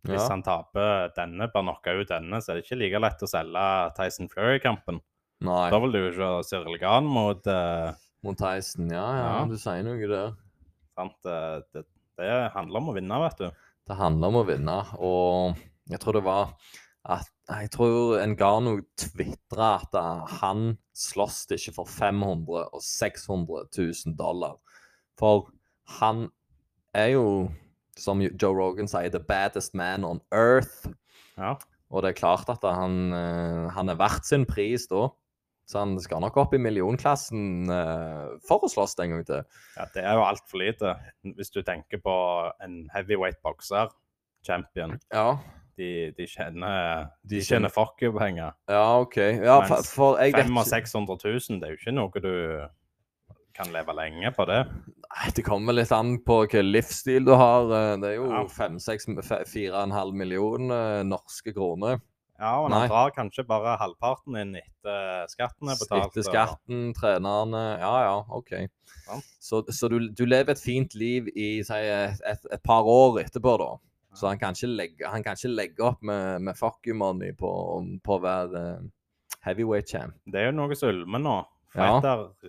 Hvis 0.06 0.22
Ja. 0.22 0.30
han 0.36 0.44
taper 0.46 1.10
denne, 1.18 1.48
bare 1.52 1.66
knocker 1.66 2.00
ut 2.02 2.08
denne, 2.14 2.38
så 2.42 2.52
er 2.54 2.60
det 2.60 2.66
ikke 2.68 2.78
like 2.80 3.00
lett 3.02 3.24
å 3.26 3.30
selge 3.30 3.66
Tyson 3.98 4.30
Fury-kampen. 4.30 5.02
Nei. 5.46 5.70
Da 5.74 5.80
vil 5.84 5.92
du 5.92 6.00
jo 6.00 6.12
se 6.44 6.56
Cyril 6.56 6.78
Gahn 6.80 7.06
mot 7.10 7.46
eh, 7.48 7.92
Mot 8.26 8.38
Tyson, 8.40 8.88
ja, 8.90 9.06
ja, 9.18 9.26
Ja. 9.42 9.46
du 9.46 9.58
sier 9.58 9.84
noe 9.86 10.08
der. 10.10 10.32
sant? 10.96 11.18
eh, 11.26 11.60
Det, 11.74 11.84
det 12.18 12.52
handler 12.56 12.78
om 12.80 12.90
å 12.90 12.96
vinne, 12.96 13.20
vet 13.22 13.38
du. 13.38 13.50
Det 13.86 13.98
handler 14.00 14.28
om 14.32 14.36
å 14.40 14.46
vinne, 14.48 14.78
og 14.98 15.58
jeg 15.92 16.00
tror 16.02 16.14
det 16.18 16.24
var 16.26 16.56
at 17.06 17.30
Jeg 17.46 17.70
tror 17.76 18.18
Ngano 18.26 18.80
tvitra 18.98 19.76
at 19.78 19.98
han 20.42 20.78
slåss 20.98 21.44
ikke 21.54 21.76
for 21.76 21.86
500 21.86 22.72
og 22.74 22.82
600 22.82 23.68
000 23.78 24.16
dollar. 24.18 24.56
For 25.20 25.52
han 26.00 26.30
er 26.96 27.12
jo, 27.14 27.26
som 27.98 28.24
Joe 28.24 28.56
Rogan 28.56 28.90
sier, 28.90 29.12
the 29.14 29.22
baddest 29.22 29.76
man 29.78 30.04
on 30.04 30.24
earth. 30.34 30.90
Ja. 31.38 31.54
Og 31.94 32.02
det 32.02 32.16
er 32.16 32.18
klart 32.18 32.50
at 32.50 32.66
han, 32.66 33.14
eh, 33.14 33.70
han 33.76 33.90
er 33.94 34.00
verdt 34.00 34.26
sin 34.26 34.48
pris 34.50 34.88
da. 34.90 35.10
Så 35.70 35.82
han 35.82 35.96
skal 36.02 36.22
nok 36.22 36.36
opp 36.38 36.52
i 36.54 36.62
millionklassen 36.62 37.70
uh, 37.74 38.36
for 38.46 38.62
å 38.62 38.70
slåss 38.70 38.94
en 39.02 39.16
gang 39.16 39.24
til. 39.26 39.62
ja 39.74 39.88
det 39.96 40.04
er 40.04 40.14
jo 40.14 40.26
altfor 40.28 40.62
lite. 40.62 40.92
Hvis 41.26 41.50
du 41.50 41.64
tenker 41.66 41.98
på 42.06 42.18
en 42.62 42.84
heavyweight 42.94 43.42
bokser, 43.42 43.90
champion, 44.46 45.00
Ja, 45.10 45.40
de, 45.78 46.12
de 46.18 46.26
tjener 46.28 47.08
De 47.24 47.40
kjenner 47.42 47.70
tjener 47.70 47.74
fuck 47.74 48.02
you-penger. 48.02 48.54
ja 48.70 48.84
OK. 49.02 49.18
Ja, 49.18 49.60
for, 49.68 49.84
for 49.84 50.18
jeg 50.24 50.34
vet 50.34 50.46
500 50.48 50.66
000-600 50.72 51.50
000, 51.50 51.60
det 51.62 51.68
er 51.70 51.76
jo 51.76 51.80
ikke 51.82 51.96
noe 51.96 52.24
du 52.24 52.68
kan 53.56 53.70
leve 53.72 53.94
lenge 53.96 54.32
på 54.36 54.44
det. 54.50 54.62
Nei, 55.16 55.30
Det 55.36 55.46
kommer 55.48 55.72
litt 55.78 55.92
an 55.96 56.18
på 56.28 56.42
hvilken 56.44 56.72
livsstil 56.74 57.24
du 57.24 57.32
har. 57.40 57.70
eh, 57.72 57.94
Det 58.02 58.10
er 58.10 58.16
jo 58.18 58.26
Ja. 58.32 58.42
fem, 58.52 58.80
seks, 58.80 59.06
fe- 59.24 59.46
fire 59.48 59.74
og 59.78 59.84
en 59.84 59.92
halv 59.96 60.14
million 60.14 60.72
eh, 60.72 61.04
norske 61.08 61.54
kroner. 61.56 62.02
Ja, 62.38 62.58
og 62.60 62.70
han 62.70 62.90
drar 62.92 63.14
kanskje 63.16 63.46
bare 63.48 63.78
halvparten 63.80 64.36
inn 64.36 64.58
etter 64.60 65.24
skatten 65.32 65.70
er 65.72 65.78
betalt. 65.80 66.12
Etter 66.12 66.20
og- 66.20 66.28
skatten, 66.34 66.94
trenerne 66.94 67.80
Ja, 67.80 67.94
ja, 68.04 68.18
OK. 68.30 68.52
Ja. 69.08 69.20
Så, 69.40 69.64
så 69.72 69.88
du, 69.88 70.10
du 70.12 70.26
lever 70.26 70.52
et 70.52 70.60
fint 70.60 70.94
liv 70.96 71.30
i 71.34 71.64
si, 71.64 71.74
et, 71.80 72.20
et, 72.28 72.46
et 72.52 72.64
par 72.64 72.84
år 72.84 73.22
etterpå, 73.24 73.56
da. 73.58 73.70
Så 74.16 74.30
han 74.30 74.40
kan 74.40 74.56
ikke 74.56 74.70
legge, 74.72 75.08
han 75.12 75.24
kan 75.26 75.36
ikke 75.36 75.52
legge 75.54 75.84
opp 75.84 76.02
med, 76.08 76.42
med 76.48 76.56
fuck 76.58 76.88
you 76.88 76.96
money 76.96 77.34
på, 77.36 77.50
på 78.04 78.16
å 78.16 78.22
være 78.24 78.62
eh, 78.62 78.86
heavyweight 79.46 79.92
champ. 79.92 80.16
Det 80.26 80.40
er 80.42 80.50
jo 80.50 80.56
noe 80.62 80.78
som 80.80 80.94
ulmer 80.94 81.22
nå. 81.22 81.36
Ja. 81.76 81.98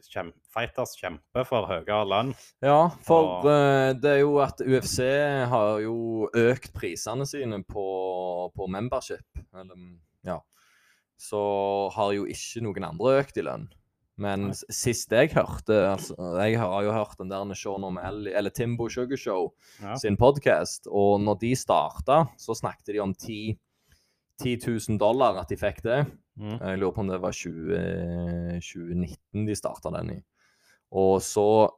Kjem, 0.07 0.29
fighters 0.55 0.93
kjemper 1.01 1.43
for 1.49 1.67
høyere 1.67 2.05
lønn. 2.07 2.29
Ja, 2.63 2.89
for 3.03 3.41
Og- 3.41 3.49
uh, 3.51 3.91
det 3.99 4.13
er 4.13 4.21
jo 4.21 4.37
at 4.39 4.63
UFC 4.63 5.01
har 5.51 5.81
jo 5.83 6.29
økt 6.31 6.71
prisene 6.77 7.27
sine 7.27 7.59
på, 7.67 7.87
på 8.55 8.69
membership. 8.71 9.27
Eller, 9.51 9.81
ja. 10.31 10.39
Så 11.19 11.41
har 11.97 12.13
jo 12.15 12.29
ikke 12.31 12.63
noen 12.63 12.87
andre 12.93 13.17
økt 13.25 13.43
i 13.43 13.45
lønn. 13.49 13.67
Men 14.17 14.49
sist 14.73 15.13
jeg 15.13 15.35
hørte 15.35 15.77
altså, 15.91 16.15
Jeg 16.41 16.57
har 16.57 16.85
jo 16.87 16.93
hørt 16.95 17.19
den 17.21 17.29
der 17.29 17.55
Sean 17.59 17.85
O'Malley, 17.85 18.33
eller 18.33 18.51
Timbo 18.51 18.89
Sugar 18.89 19.17
Show 19.21 19.51
Ja. 19.83 19.97
sin 19.97 20.17
podkast, 20.17 20.89
og 20.89 21.21
når 21.21 21.41
de 21.41 21.53
starta, 21.57 22.25
så 22.41 22.57
snakket 22.57 22.95
de 22.95 23.03
om 23.05 23.13
10, 23.15 23.59
10 24.41 24.57
000 24.89 24.99
dollar 24.99 25.37
at 25.43 25.53
de 25.53 25.57
fikk 25.61 25.83
det. 25.85 26.07
Mm. 26.37 26.57
Jeg 26.61 26.79
lurer 26.81 26.95
på 26.97 27.05
om 27.05 27.09
det 27.13 27.21
var 27.21 27.33
20, 27.33 28.61
2019 28.61 29.47
de 29.47 29.57
starta 29.57 29.93
den 29.99 30.17
i. 30.17 30.21
Og 30.97 31.21
så 31.25 31.69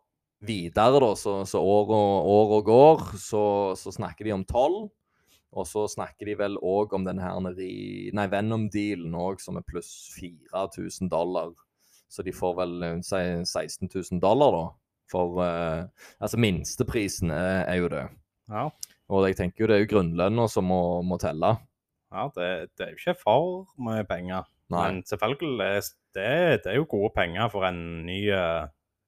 videre, 0.46 1.00
da, 1.02 1.12
så, 1.18 1.40
så 1.46 1.58
år, 1.58 1.90
og, 1.90 2.30
år 2.30 2.54
og 2.58 2.64
går, 2.70 3.04
så, 3.18 3.42
så 3.78 3.94
snakker 3.94 4.28
de 4.28 4.36
om 4.36 4.44
12. 4.44 4.88
Og 5.58 5.64
så 5.66 5.86
snakker 5.88 6.28
de 6.28 6.34
vel 6.38 6.58
òg 6.60 6.92
om 6.94 7.06
denne 7.06 7.24
her 7.24 7.38
nei, 7.40 8.26
Venom-dealen 8.30 9.14
òg, 9.16 9.40
som 9.40 9.56
er 9.56 9.64
pluss 9.66 9.90
4000 10.18 11.08
dollar. 11.10 11.54
Så 12.08 12.24
de 12.24 12.32
får 12.32 12.54
vel 12.62 12.82
eh, 12.82 13.00
si 13.04 13.22
16 13.44 13.88
000 13.92 14.20
dollar, 14.22 14.54
da. 14.54 14.66
For 15.12 15.40
eh, 15.44 15.82
Altså, 16.20 16.40
minsteprisen 16.40 17.32
er, 17.32 17.64
er 17.68 17.80
jo 17.82 17.88
det. 17.92 18.04
Ja, 18.48 18.68
Og 19.08 19.26
jeg 19.28 19.36
tenker 19.36 19.64
jo 19.64 19.68
det 19.68 19.76
er 19.76 19.82
jo 19.84 19.90
grunnlønna 19.94 20.46
som 20.48 20.64
må, 20.68 21.00
må 21.04 21.18
telle. 21.20 21.56
ja 22.12 22.28
det, 22.34 22.70
det 22.76 22.86
er 22.86 22.90
jo 22.94 23.00
ikke 23.02 23.20
for 23.20 23.66
mye 23.76 24.04
penger. 24.08 24.48
Nei. 24.72 24.84
Men 24.84 25.02
selvfølgelig, 25.08 25.82
det, 26.16 26.64
det 26.64 26.72
er 26.72 26.76
jo 26.76 26.88
gode 26.88 27.12
penger 27.16 27.48
for 27.52 27.64
en 27.68 27.78
ny 28.04 28.18
eh, 28.32 28.66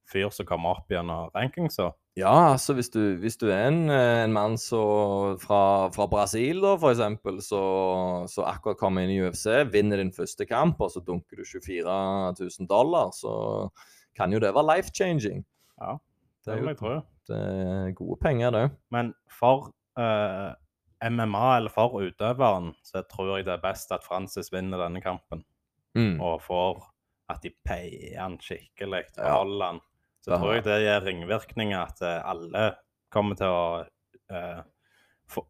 fyr 0.09 0.29
som 0.33 0.45
kommer 0.49 0.77
opp 0.77 0.89
gjennom 0.93 1.29
rankingsa. 1.35 1.91
Ja, 2.19 2.51
altså 2.51 2.73
hvis 2.75 2.89
du, 2.91 2.99
hvis 3.21 3.37
du 3.39 3.45
er 3.47 3.69
en, 3.69 3.85
eh, 3.89 4.23
en 4.25 4.33
mann 4.35 4.57
så, 4.59 4.81
fra, 5.39 5.87
fra 5.95 6.07
Brasil, 6.11 6.59
da, 6.59 6.73
for 6.81 6.91
eksempel, 6.91 7.37
så, 7.45 7.61
så 8.27 8.43
akkurat 8.49 8.79
kommer 8.81 9.05
inn 9.05 9.13
i 9.13 9.21
UFC, 9.23 9.45
vinner 9.71 10.01
din 10.01 10.11
første 10.11 10.43
kamp, 10.49 10.81
og 10.83 10.91
så 10.91 10.99
dunker 11.07 11.39
du 11.39 11.45
24 11.47 11.93
000 12.41 12.67
dollar, 12.67 13.13
så 13.15 13.69
kan 14.17 14.33
jo 14.35 14.41
det 14.43 14.51
være 14.51 14.67
life-changing. 14.73 15.45
Ja, 15.79 15.95
Det 16.43 16.51
Det 16.51 16.57
vil 16.59 16.67
jeg 16.73 16.77
tro. 16.81 16.95
det 17.31 17.37
er 17.39 17.91
gode 17.95 18.17
penger, 18.19 18.51
det. 18.51 18.65
Men 18.91 19.13
for 19.39 19.69
uh, 19.97 20.51
MMA, 21.01 21.45
eller 21.57 21.71
for 21.71 21.95
utøveren, 22.01 22.73
så 22.83 23.05
tror 23.07 23.37
jeg 23.37 23.45
det 23.45 23.53
er 23.55 23.63
best 23.63 23.91
at 23.95 24.03
Francis 24.03 24.51
vinner 24.51 24.83
denne 24.83 25.01
kampen. 25.01 25.45
Mm. 25.95 26.19
Og 26.19 26.41
får 26.43 26.83
at 27.31 27.39
de 27.43 27.53
peier 27.65 28.19
han 28.19 28.35
skikkelig, 28.41 29.05
Ja. 29.15 29.23
beholder 29.23 29.65
han. 29.65 29.79
Så 30.21 30.37
tror 30.37 30.53
jeg 30.53 30.63
det 30.67 30.79
gir 30.83 31.01
ringvirkninger 31.07 31.79
at 31.81 32.01
eh, 32.05 32.19
alle 32.29 32.65
kommer 33.11 33.35
til 33.39 33.49
å 33.49 33.85
eh, 34.29 34.61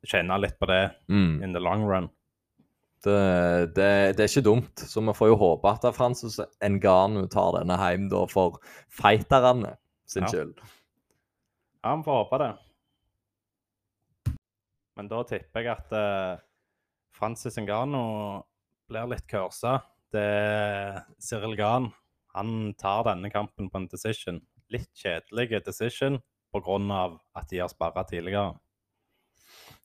kjenne 0.08 0.38
litt 0.40 0.58
på 0.62 0.70
det 0.70 0.82
Mm. 1.10 1.44
in 1.44 1.54
the 1.54 1.60
long 1.60 1.84
run. 1.90 2.10
Det, 3.04 3.74
det, 3.76 4.16
det 4.16 4.24
er 4.24 4.30
ikke 4.30 4.46
dumt. 4.46 4.78
Så 4.78 5.02
vi 5.02 5.14
får 5.18 5.32
jo 5.32 5.38
håpe 5.42 5.72
at 5.74 5.88
Francis 5.98 6.38
Ngannou 6.62 7.26
tar 7.34 7.56
denne 7.58 7.78
hjem 7.82 8.08
da 8.12 8.26
for 8.30 8.60
fighterne 8.94 9.76
sin 10.06 10.24
Ja. 10.24 10.30
skyld. 10.30 10.62
Ja, 11.84 11.96
vi 11.98 12.04
får 12.06 12.20
håpe 12.24 12.38
det. 12.44 12.52
Men 15.00 15.08
da 15.10 15.24
tipper 15.28 15.64
jeg 15.66 15.72
at 15.74 15.94
eh, 15.98 16.38
Francis 17.18 17.58
Ngannou 17.58 18.44
blir 18.92 19.08
litt 19.10 19.26
kursa. 19.32 19.80
Det 20.12 20.22
er 20.22 21.02
Cyril 21.24 21.56
Gahn. 21.58 21.90
Han 22.36 22.74
tar 22.80 23.04
denne 23.08 23.32
kampen 23.32 23.70
på 23.72 23.80
en 23.82 23.88
decision. 23.92 24.42
Litt 24.72 24.90
kjedelig 24.96 25.64
decision 25.66 26.20
pga. 26.52 27.20
at 27.36 27.50
de 27.50 27.60
har 27.60 27.68
sparra 27.72 28.04
tidligere. 28.08 28.58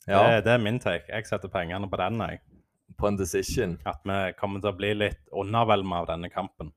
Ja, 0.07 0.22
Det, 0.37 0.44
det 0.44 0.53
er 0.53 0.59
min 0.62 0.79
take. 0.79 1.09
Jeg 1.09 1.27
setter 1.27 1.49
pengene 1.51 1.88
på 1.90 1.96
den. 1.99 2.20
jeg. 2.20 2.40
på 2.99 3.09
en 3.09 3.16
decision. 3.18 3.79
At 3.85 3.99
vi 4.05 4.33
kommer 4.38 4.61
til 4.61 4.70
å 4.70 4.77
bli 4.77 4.94
litt 4.94 5.18
undervelma 5.33 5.99
av 6.01 6.07
denne 6.07 6.31
kampen. 6.31 6.72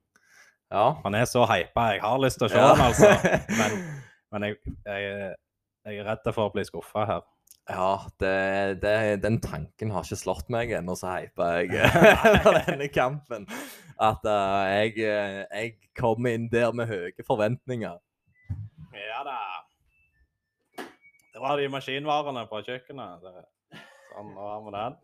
Ja. 0.72 0.96
Han 1.04 1.16
er 1.16 1.26
så 1.26 1.46
hypa. 1.48 1.92
Jeg 1.94 2.02
har 2.02 2.18
lyst 2.20 2.38
til 2.40 2.48
å 2.48 2.50
se 2.50 2.58
Ja. 2.58 2.74
han, 2.76 2.82
altså. 2.90 3.08
Men, 3.60 4.04
men 4.32 4.44
jeg, 4.44 4.58
jeg, 4.86 5.36
jeg 5.86 5.98
er 6.00 6.06
redd 6.06 6.34
for 6.34 6.50
å 6.50 6.54
bli 6.54 6.64
skuffa 6.66 7.06
her. 7.06 7.22
Ja, 7.70 8.08
det, 8.20 8.82
det, 8.82 9.22
den 9.22 9.38
tanken 9.42 9.92
har 9.94 10.06
ikke 10.06 10.18
slått 10.18 10.48
meg 10.50 10.72
ennå, 10.74 10.96
så 10.98 11.12
hypa 11.14 11.52
jeg 11.60 11.70
denne 12.66 12.88
kampen. 12.90 13.46
At 14.00 14.26
uh, 14.26 14.66
jeg, 14.72 14.96
eh, 15.04 15.44
jeg 15.44 15.76
kommer 16.00 16.34
inn 16.34 16.48
der 16.50 16.72
med 16.74 16.90
høye 16.90 17.26
forventninger. 17.28 18.00
Ja 18.96 19.22
da. 19.28 19.38
Det 21.30 21.44
var 21.44 21.60
de 21.60 21.70
maskinvarene 21.70 22.46
på 22.50 22.64
kjøkkenet. 22.66 23.22
Det, 23.28 23.80
sånn, 24.10 24.34
nå 24.34 24.50
har 24.50 24.66
vi 24.66 24.76
den. 24.80 25.00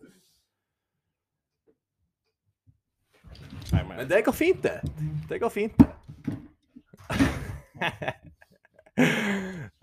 Men, 3.76 3.94
Men 3.94 4.10
det 4.10 4.24
går 4.26 4.34
fint, 4.34 4.64
det. 4.64 4.80
Det 5.30 5.42
går 5.44 5.54
fint, 5.54 5.78
det. 5.78 5.92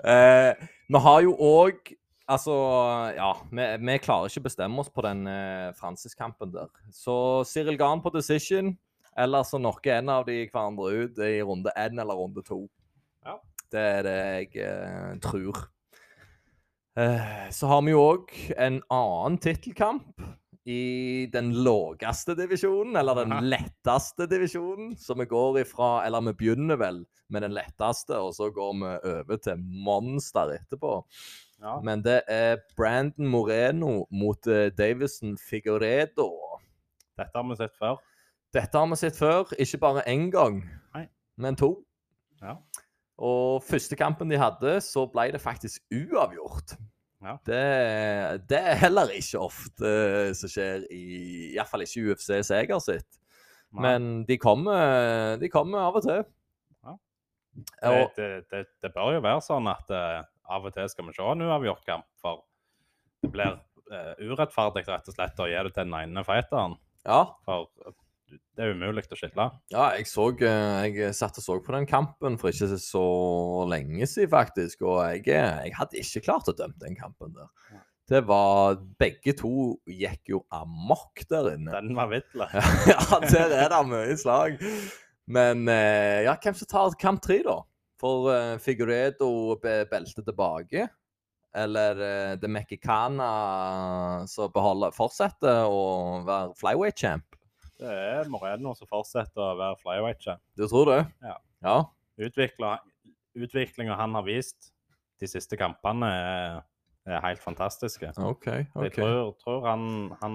uh, 0.02 0.52
vi 0.92 1.06
har 1.06 1.20
jo 1.28 1.36
òg 1.36 1.94
Altså, 2.30 2.54
ja 3.16 3.32
vi, 3.50 3.64
vi 3.82 3.98
klarer 4.02 4.30
ikke 4.30 4.44
å 4.44 4.46
bestemme 4.46 4.82
oss 4.82 4.90
på 4.92 5.04
den 5.06 5.26
eh, 5.30 5.72
Francis-kampen 5.78 6.52
der. 6.54 6.70
Så 6.94 7.14
Cyril 7.48 7.78
Gahn 7.80 8.02
på 8.04 8.12
decision, 8.14 8.72
eller 9.18 9.46
så 9.46 9.60
knocker 9.60 9.98
en 9.98 10.12
av 10.12 10.26
de 10.28 10.38
hverandre 10.46 11.04
ut 11.04 11.22
i 11.22 11.34
runde 11.42 11.74
én 11.76 11.98
eller 12.00 12.18
runde 12.18 12.44
to. 12.46 12.64
Ja. 13.26 13.38
Det 13.72 13.82
er 13.98 14.06
det 14.06 14.18
jeg 14.20 14.62
eh, 14.68 15.10
tror. 15.24 15.64
Eh, 17.00 17.48
så 17.50 17.72
har 17.72 17.82
vi 17.84 17.94
jo 17.94 18.04
òg 18.04 18.32
en 18.60 18.80
annen 18.92 19.38
tittelkamp 19.40 20.22
i 20.68 21.26
den 21.32 21.50
lågeste 21.64 22.36
divisjonen, 22.38 22.94
eller 22.96 23.22
den 23.22 23.32
Aha. 23.34 23.42
letteste 23.42 24.28
divisjonen. 24.30 24.92
Så 24.96 25.16
vi 25.18 25.26
går 25.26 25.62
ifra 25.64 26.04
Eller 26.06 26.20
vi 26.20 26.36
begynner 26.38 26.78
vel 26.78 27.04
med 27.28 27.42
den 27.42 27.54
letteste, 27.56 28.14
og 28.14 28.34
så 28.36 28.50
går 28.50 28.76
vi 28.78 28.92
over 29.10 29.40
til 29.42 29.58
monster 29.58 30.54
etterpå. 30.60 31.00
Ja. 31.62 31.78
Men 31.86 32.02
det 32.04 32.20
er 32.30 32.60
Brandon 32.76 33.28
Moreno 33.30 34.02
mot 34.10 34.46
eh, 34.50 34.68
Davison 34.74 35.36
Figuredo. 35.38 36.30
Dette 37.18 37.38
har 37.38 37.46
vi 37.48 37.58
sett 37.60 37.76
før. 37.78 38.00
Dette 38.52 38.78
har 38.78 38.88
vi 38.90 38.98
sett 39.00 39.16
før, 39.16 39.52
ikke 39.58 39.80
bare 39.80 40.04
én 40.10 40.26
gang, 40.32 40.60
Nei. 40.96 41.06
men 41.40 41.56
to. 41.56 41.76
Ja. 42.42 42.58
Og 43.22 43.62
første 43.64 43.96
kampen 43.96 44.32
de 44.32 44.40
hadde, 44.40 44.80
så 44.84 45.06
ble 45.08 45.30
det 45.32 45.40
faktisk 45.40 45.84
uavgjort. 45.94 46.74
Ja. 47.22 47.36
Det, 47.46 48.48
det 48.50 48.58
er 48.58 48.80
heller 48.82 49.12
ikke 49.14 49.44
ofte 49.46 49.86
eh, 49.86 50.32
som 50.34 50.50
skjer 50.50 50.88
i 50.90 51.02
Iallfall 51.54 51.86
ikke 51.86 52.10
UFC 52.10 52.32
Seger 52.42 52.82
sitt. 52.82 53.06
Nei. 53.72 53.84
Men 53.86 54.08
de 54.28 54.36
kommer, 54.42 55.36
de 55.40 55.48
kommer 55.52 55.86
av 55.86 56.00
og 56.00 56.04
til. 56.04 56.24
Ja. 56.82 56.96
Det, 58.16 58.26
det, 58.50 58.64
det, 58.82 58.90
bør 58.90 59.14
jo 59.14 59.22
være 59.22 59.44
sånn 59.46 59.70
at 59.70 59.94
eh, 59.94 60.18
av 60.50 60.66
og 60.66 60.74
til 60.74 60.88
skal 60.90 61.08
vi 61.08 61.14
se 61.16 61.26
en 61.26 61.44
uavgjort 61.46 61.84
kamp. 61.86 62.06
For 62.22 62.42
det 63.22 63.30
blir 63.34 63.58
uh, 63.92 64.14
urettferdig 64.22 64.86
rett 64.88 65.10
og 65.10 65.16
slett 65.16 65.42
å 65.42 65.48
gi 65.50 65.58
det 65.58 65.74
til 65.74 65.84
den 65.86 65.98
ene 66.00 66.24
fighteren. 66.26 66.78
ja, 67.06 67.24
For 67.46 67.68
eh, 67.86 67.94
det 68.56 68.64
er 68.64 68.74
umulig 68.76 69.04
å 69.12 69.16
skille. 69.18 69.46
ja, 69.72 69.86
jeg 69.96 70.06
så 70.08 70.26
eh, 70.40 70.88
Jeg 70.88 71.14
satt 71.16 71.38
og 71.40 71.44
så 71.44 71.56
på 71.64 71.74
den 71.74 71.86
kampen 71.88 72.38
for 72.40 72.48
ikke 72.52 72.78
så 72.80 73.04
lenge 73.68 74.06
siden, 74.08 74.30
faktisk. 74.32 74.82
Og 74.88 75.02
jeg, 75.04 75.26
jeg 75.28 75.74
hadde 75.78 76.00
ikke 76.00 76.24
klart 76.28 76.48
å 76.48 76.56
dømme 76.56 76.80
den 76.80 76.96
kampen 76.98 77.34
der. 77.36 77.50
Det 78.08 78.24
var 78.28 78.80
Begge 79.00 79.32
to 79.38 79.76
gikk 79.88 80.32
jo 80.34 80.42
amok 80.52 81.22
der 81.30 81.52
inne. 81.54 81.76
Den 81.76 81.94
var 81.96 82.10
vidle. 82.10 82.48
ja, 82.90 83.20
der 83.24 83.54
er 83.60 83.70
det 83.72 83.82
mye 83.88 84.16
slag. 84.20 84.58
Men 85.32 85.68
ja, 85.70 86.34
hvem 86.42 86.56
som 86.58 86.68
tar 86.68 86.96
kamp 87.00 87.22
tre, 87.24 87.38
da? 87.46 87.60
For 88.02 88.26
uh, 88.32 88.56
Figuredo 88.58 89.28
beltet 89.62 90.26
tilbake? 90.26 90.88
Eller 91.54 91.98
uh, 92.00 92.32
The 92.40 92.48
Mexicana 92.50 93.28
som 94.26 94.50
fortsetter 94.96 95.68
å 95.68 95.82
være 96.26 96.56
flyweight 96.58 96.98
champ? 96.98 97.38
Det 97.78 97.90
er 97.92 98.28
Moreno 98.30 98.74
som 98.78 98.88
fortsetter 98.90 99.42
å 99.42 99.54
være 99.58 99.78
flyweight 99.82 100.20
champ. 100.22 100.42
Du 100.58 100.66
tror 100.70 100.90
det? 100.90 101.00
Ja. 101.22 101.36
Ja, 101.62 101.76
Utvikla- 102.18 102.80
Utviklinga 103.38 103.94
han 103.96 104.14
har 104.18 104.26
vist 104.26 104.72
de 105.22 105.28
siste 105.30 105.56
kampene, 105.56 106.08
er, 106.10 106.58
er 107.06 107.22
helt 107.22 107.42
fantastiske. 107.42 108.10
OK. 108.18 108.48
Jeg 108.50 108.66
ok. 108.74 108.96
tror, 108.98 109.32
tror 109.42 109.66
han, 109.68 109.84
han, 110.20 110.34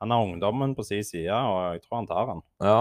han 0.00 0.14
har 0.14 0.24
ungdommen 0.24 0.72
på 0.78 0.86
sin 0.88 1.04
side, 1.04 1.28
og 1.32 1.74
jeg 1.76 1.84
tror 1.84 1.98
han 2.00 2.08
tar 2.08 2.30
den. 2.32 2.42
Ja. 2.64 2.78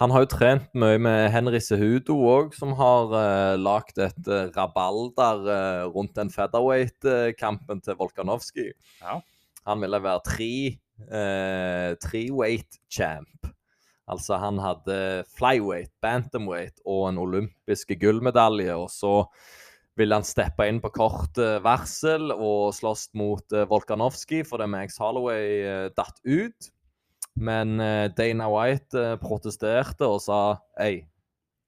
Han 0.00 0.10
har 0.10 0.24
jo 0.24 0.30
trent 0.32 0.70
mye 0.74 0.98
med 0.98 1.28
Henry 1.30 1.60
Sehudo 1.62 2.16
òg, 2.26 2.54
som 2.58 2.72
har 2.78 3.12
uh, 3.14 3.54
lagd 3.60 4.00
et 4.02 4.30
uh, 4.30 4.50
rabalder 4.56 5.44
uh, 5.46 5.84
rundt 5.94 6.16
den 6.18 6.32
featherweight-kampen 6.34 7.82
til 7.84 7.98
Volkanovski. 8.00 8.72
Ja. 9.04 9.20
Han 9.70 9.84
ville 9.84 10.02
være 10.02 10.24
tre 10.26 10.54
uh, 11.08 11.90
three-weight 12.02 12.80
champ. 12.90 13.52
Altså 14.10 14.36
han 14.36 14.58
hadde 14.60 15.24
flyweight, 15.38 15.92
bantamweight 16.04 16.82
og 16.84 17.06
en 17.08 17.20
olympiske 17.22 17.96
gullmedalje. 17.96 18.74
Og 18.76 18.90
så 18.92 19.14
ville 19.98 20.16
han 20.18 20.26
steppe 20.26 20.66
inn 20.68 20.80
på 20.82 20.90
kort 20.94 21.38
eh, 21.40 21.60
varsel 21.64 22.32
og 22.34 22.74
slåss 22.74 23.08
mot 23.18 23.54
uh, 23.54 23.66
Volkanovski 23.70 24.42
fordi 24.46 24.66
Max 24.70 24.98
Holloway 25.02 25.60
eh, 25.62 25.86
datt 25.94 26.18
ut. 26.26 26.70
Men 27.34 27.80
eh, 27.82 28.08
Dana 28.14 28.46
White 28.52 29.00
eh, 29.00 29.16
protesterte 29.18 30.06
og 30.06 30.20
sa 30.22 30.40
Ei, 30.80 31.02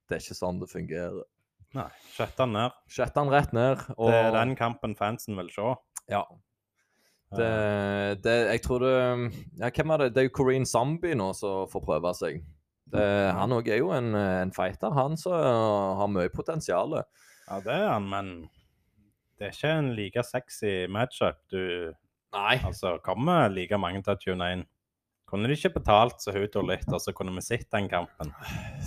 det 0.07 0.18
er 0.18 0.22
ikke 0.22 0.38
sånn 0.38 0.61
det 0.62 0.70
fungerer. 0.70 1.24
Nei, 1.76 1.88
Sjette 2.14 2.44
han 2.44 2.55
ned. 2.55 2.74
Sjette 2.88 3.20
han 3.20 3.33
rett 3.33 3.55
ned. 3.57 3.83
Og, 3.98 4.11
Det 4.12 4.20
er 4.29 4.35
den 4.37 4.55
kampen 4.59 4.94
fansen 4.98 5.37
vil 5.38 5.50
se. 5.52 5.72
Ja. 6.12 6.22
Det, 7.37 7.48
det, 8.22 8.35
jeg 8.52 8.62
tror 8.62 8.85
det 8.85 8.92
ja, 9.59 9.70
Hvem 9.74 9.90
er 9.90 10.05
det? 10.05 10.12
Det 10.14 10.20
er 10.22 10.29
jo 10.29 10.35
Coreen 10.38 10.68
Zombie 10.68 11.16
nå 11.18 11.33
som 11.35 11.66
får 11.68 11.83
prøve 11.88 12.12
seg. 12.14 12.44
Det, 12.87 13.02
han 13.35 13.50
òg 13.50 13.66
er 13.74 13.81
jo 13.83 13.90
en, 13.90 14.14
en 14.14 14.52
fighter, 14.55 14.94
han 14.94 15.18
som 15.18 15.35
har 15.35 16.07
mye 16.12 16.31
potensial. 16.31 16.94
Ja, 17.48 17.59
det 17.64 17.74
er 17.74 17.88
han, 17.90 18.07
men 18.12 18.31
det 19.37 19.48
er 19.48 19.57
ikke 19.57 19.72
en 19.74 19.90
like 19.98 20.22
sexy 20.22 20.87
matchup. 20.87 21.42
Du 21.50 21.90
Nei. 22.37 22.61
altså 22.62 22.96
kommer 23.05 23.50
like 23.50 23.79
mange 23.81 24.05
til 24.07 24.14
å 24.14 24.20
tune 24.22 24.52
inn. 24.55 24.64
Kunne 25.27 25.51
de 25.51 25.57
ikke 25.59 25.81
betalt 25.81 26.23
så 26.23 26.31
Hudo 26.35 26.62
litt, 26.62 26.87
og 26.87 27.01
så 27.03 27.15
kunne 27.17 27.35
vi 27.35 27.43
sett 27.43 27.67
den 27.75 27.89
kampen? 27.91 28.31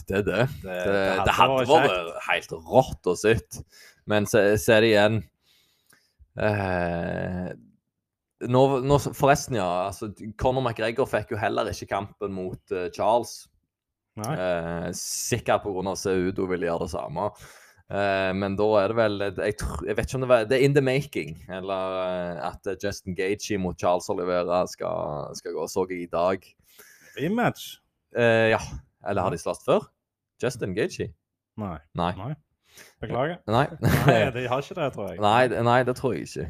Det 0.08 0.22
er 0.22 0.28
det. 0.28 0.44
Det, 0.64 0.78
Det, 0.88 1.02
det 1.28 1.36
hadde 1.36 1.66
vært 1.68 2.14
helt 2.30 2.54
rått 2.70 3.10
å 3.12 3.16
sitte. 3.20 3.66
Men 4.10 4.28
så, 4.30 4.46
så 4.58 4.78
er 4.78 4.86
det 4.86 4.92
igjen 4.94 5.18
eh, 6.40 7.50
nå, 8.48 8.64
nå, 8.88 9.00
Forresten, 9.04 9.60
ja. 9.60 9.68
altså 9.90 10.14
Conor 10.40 10.64
McGregor 10.64 11.10
fikk 11.12 11.36
jo 11.36 11.42
heller 11.42 11.70
ikke 11.74 11.92
kampen 11.92 12.32
mot 12.34 12.76
uh, 12.76 12.88
Charles. 12.96 13.42
Eh, 14.20 14.90
sikkert 14.96 15.64
pga. 15.64 15.96
Seudo 16.00 16.48
ville 16.50 16.68
gjøre 16.68 16.88
det 16.88 16.94
samme. 16.96 17.30
Eh, 17.90 18.32
men 18.38 18.54
da 18.60 18.68
er 18.78 18.92
det 18.92 18.98
vel 19.00 19.24
jeg, 19.26 19.56
tror, 19.58 19.80
jeg 19.88 19.98
vet 19.98 20.06
ikke 20.06 20.18
om 20.20 20.24
det 20.24 20.30
var 20.30 20.44
Det 20.46 20.58
er 20.60 20.66
in 20.66 20.76
the 20.78 20.84
making. 20.86 21.38
Eller 21.50 21.96
uh, 21.98 22.50
at 22.52 22.84
Justin 22.84 23.16
Gagey 23.18 23.58
mot 23.58 23.80
Charles 23.80 24.10
Olivera 24.14 24.66
skal, 24.70 25.32
skal 25.40 25.56
gå. 25.58 25.66
Så 25.68 25.88
jeg 25.90 26.04
i 26.06 26.12
dag. 26.12 26.46
Rematch? 27.18 27.80
Uh, 28.16 28.54
ja. 28.54 28.62
Eller 29.08 29.26
har 29.26 29.34
de 29.34 29.42
slåss 29.42 29.66
før? 29.66 29.90
Justin 30.44 30.76
Gagey? 30.78 31.10
Nei. 31.60 31.80
Nei. 31.98 32.14
Nei. 32.18 32.36
Beklager. 33.02 33.42
Nei. 33.48 33.66
Nei, 34.08 34.22
de 34.36 34.46
har 34.48 34.62
ikke 34.64 34.78
det, 34.78 34.94
tror 34.94 35.10
jeg. 35.10 35.20
Nei, 35.24 35.64
nei, 35.66 35.82
det 35.88 35.96
tror 35.98 36.16
jeg 36.16 36.30
ikke. 36.30 36.48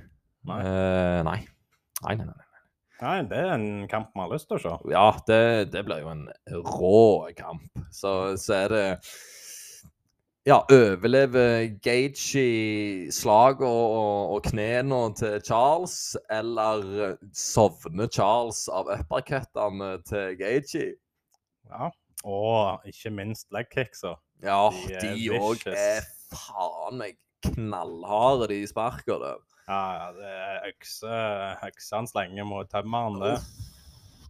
Nei. 0.50 0.60
Eh, 0.60 1.22
nei. 1.26 1.40
Nei, 2.04 2.16
nei, 2.20 2.28
nei. 2.28 2.46
Nei, 3.00 3.16
det 3.32 3.40
er 3.40 3.54
en 3.54 3.88
kamp 3.88 4.12
vi 4.12 4.22
har 4.26 4.32
lyst 4.34 4.50
til 4.50 4.58
å 4.58 4.62
se. 4.62 4.74
Ja, 4.92 5.08
det, 5.30 5.42
det 5.72 5.86
blir 5.88 6.04
jo 6.04 6.12
en 6.12 6.26
rå 6.68 7.32
kamp. 7.38 7.70
Så, 7.96 8.36
så 8.42 8.58
er 8.58 8.74
det 8.74 8.84
ja, 10.50 10.58
overleve 10.74 11.43
Gage 11.84 12.41
i 12.41 13.12
slag 13.14 13.62
og, 13.62 13.91
og, 14.00 14.34
og 14.36 14.47
knærne 14.47 15.02
til 15.20 15.38
Charles, 15.45 16.18
eller 16.32 17.18
sovner 17.38 18.10
Charles 18.10 18.64
av 18.74 18.89
uppercuttene 18.95 19.91
til 20.10 20.34
Gage? 20.39 20.86
Ja. 21.70 21.91
Og 22.26 22.89
ikke 22.89 23.14
minst 23.16 23.47
legkicksa. 23.56 24.16
Ja, 24.43 24.70
De 24.72 25.30
òg 25.38 25.62
er, 25.70 25.78
er 26.00 26.10
faen 26.34 27.00
meg 27.00 27.18
knallharde, 27.45 28.50
de 28.52 28.64
sparker 28.68 29.22
det. 29.22 29.36
Ja, 29.70 30.10
det 30.18 30.34
er 30.34 30.68
økse, 30.72 31.22
øksa 31.68 32.00
han 32.00 32.10
slenger 32.10 32.47
mot 32.50 32.70
tømmeren, 32.74 33.20
det. 33.22 33.36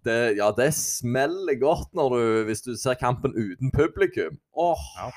det. 0.03 0.19
Ja, 0.41 0.51
det 0.57 0.73
smeller 0.75 1.55
godt 1.61 1.95
når 1.95 2.15
du, 2.15 2.23
hvis 2.49 2.65
du 2.65 2.73
ser 2.75 2.99
kampen 2.99 3.37
uten 3.37 3.71
publikum. 3.71 4.41
Åh, 4.51 4.87
Ja. 4.99 5.11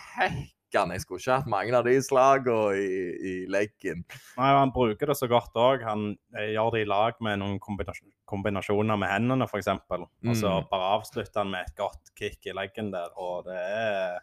Hekkan, 0.73 0.93
jeg 0.95 1.03
skulle 1.05 1.21
ikke 1.21 1.37
hatt 1.37 1.51
mange 1.51 1.77
av 1.77 1.85
de 1.85 1.95
slagene 2.03 2.77
i, 2.81 3.03
i 3.21 3.33
leggen. 3.51 4.05
Nei, 4.39 4.51
Han 4.57 4.73
bruker 4.73 5.07
det 5.11 5.17
så 5.19 5.29
godt 5.29 5.55
òg. 5.61 5.83
Han 5.85 6.17
eh, 6.37 6.53
gjør 6.55 6.73
det 6.75 6.83
i 6.85 6.89
lag 6.89 7.15
med 7.21 7.39
noen 7.43 7.59
kombinasjon, 7.61 8.11
kombinasjoner 8.27 8.97
med 9.01 9.11
hendene, 9.13 9.47
f.eks. 9.49 9.69
Og 9.69 10.37
så 10.37 10.53
Mm. 10.63 10.69
bare 10.71 10.91
avslutter 10.97 11.43
han 11.43 11.51
med 11.53 11.67
et 11.67 11.77
godt 11.77 12.13
kick 12.17 12.47
i 12.47 12.53
leggen 12.57 12.91
der, 12.93 13.11
og 13.17 13.45
det 13.47 13.57
er 13.59 14.21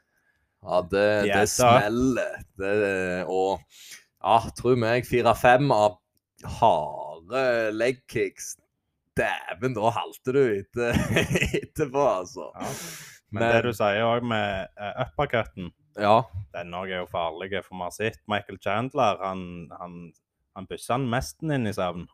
Ja, 0.61 0.81
det, 0.81 1.05
det 1.29 1.45
smeller. 1.49 2.41
Det, 2.57 3.25
og 3.27 3.61
ja, 4.19 4.39
tro 4.57 4.73
meg, 4.75 5.05
fire-fem 5.07 5.69
av 5.71 5.99
harde 6.59 7.71
legkicks 7.75 8.57
Dæven, 9.19 9.73
da 9.75 9.89
halter 9.91 10.31
du 10.35 10.43
etter, 10.61 10.95
etterpå, 11.59 11.99
altså. 12.21 12.51
ja. 12.55 12.69
Men, 13.35 13.43
det 13.51 13.63
du 13.67 13.73
sier 13.75 14.01
òg 14.07 14.23
med 14.25 14.69
uh, 14.79 15.03
uppercutten, 15.03 15.67
Ja. 16.01 16.23
den 16.55 16.73
òg 16.77 16.89
er 16.91 17.03
jo 17.03 17.09
farlig. 17.11 17.51
For 17.65 17.75
vi 17.75 17.83
har 17.85 17.95
sett 17.95 18.21
Michael 18.31 18.59
Chandler, 18.63 19.19
han, 19.23 19.43
han, 19.79 19.97
han 20.55 20.69
bysser 20.69 20.97
han 20.97 21.09
mesten 21.11 21.51
inn 21.55 21.67
i 21.69 21.75
søvn. 21.75 22.07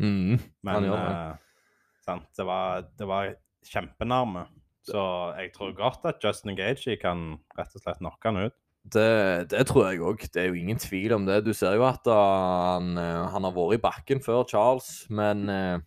Mm, 0.00 0.38
Men 0.64 0.86
det. 0.88 0.96
eh, 0.96 1.70
sant, 2.04 2.28
det 2.38 2.46
var, 2.48 2.86
det 2.98 3.08
var 3.08 3.34
kjempenærme. 3.68 4.46
Så 4.82 5.02
jeg 5.38 5.52
tror 5.54 5.74
godt 5.78 6.06
at 6.10 6.24
Justin 6.24 6.56
Gage 6.58 6.96
kan 6.98 7.36
rett 7.58 7.74
og 7.76 7.84
slett 7.84 8.00
knocke 8.02 8.30
han 8.32 8.48
ut. 8.48 8.56
Det, 8.82 9.46
det 9.52 9.60
tror 9.68 9.84
jeg 9.92 10.00
òg. 10.02 10.24
Det 10.34 10.40
er 10.42 10.48
jo 10.50 10.58
ingen 10.58 10.80
tvil 10.82 11.12
om 11.14 11.26
det. 11.28 11.44
Du 11.46 11.52
ser 11.54 11.76
jo 11.78 11.84
at 11.86 12.02
han, 12.10 12.96
uh, 12.98 13.28
han 13.30 13.46
har 13.46 13.54
vært 13.54 13.76
i 13.76 13.82
bakken 13.84 14.22
før 14.24 14.42
Charles, 14.50 14.88
men 15.06 15.44
uh, 15.46 15.78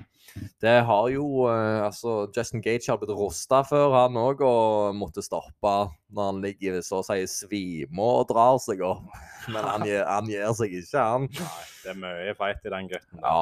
det 0.61 0.73
har 0.87 1.05
jo 1.13 1.45
uh, 1.47 1.85
Altså, 1.85 2.27
Justin 2.35 2.61
Gage 2.61 2.89
har 2.91 2.97
blitt 2.99 3.13
rosta 3.15 3.61
før, 3.67 3.93
han 3.95 4.17
òg, 4.19 4.41
og 4.43 4.95
måtte 4.99 5.23
stoppe 5.23 5.73
når 6.11 6.29
han 6.31 6.41
ligger 6.43 6.81
så 6.85 6.99
å 6.99 7.05
si 7.07 7.21
svime 7.31 8.03
og 8.03 8.27
drar 8.31 8.57
seg 8.63 8.81
opp. 8.85 9.05
Men 9.53 9.63
han, 9.63 9.85
han 9.87 10.27
gir 10.31 10.51
seg 10.57 10.73
ikke, 10.81 10.99
han. 11.05 11.29
Nei, 11.31 11.65
det 11.83 11.93
er 11.93 11.99
mye 12.01 12.35
feit 12.39 12.65
i 12.67 12.73
den 12.75 12.89
gutten. 12.91 13.21
Ja. 13.23 13.39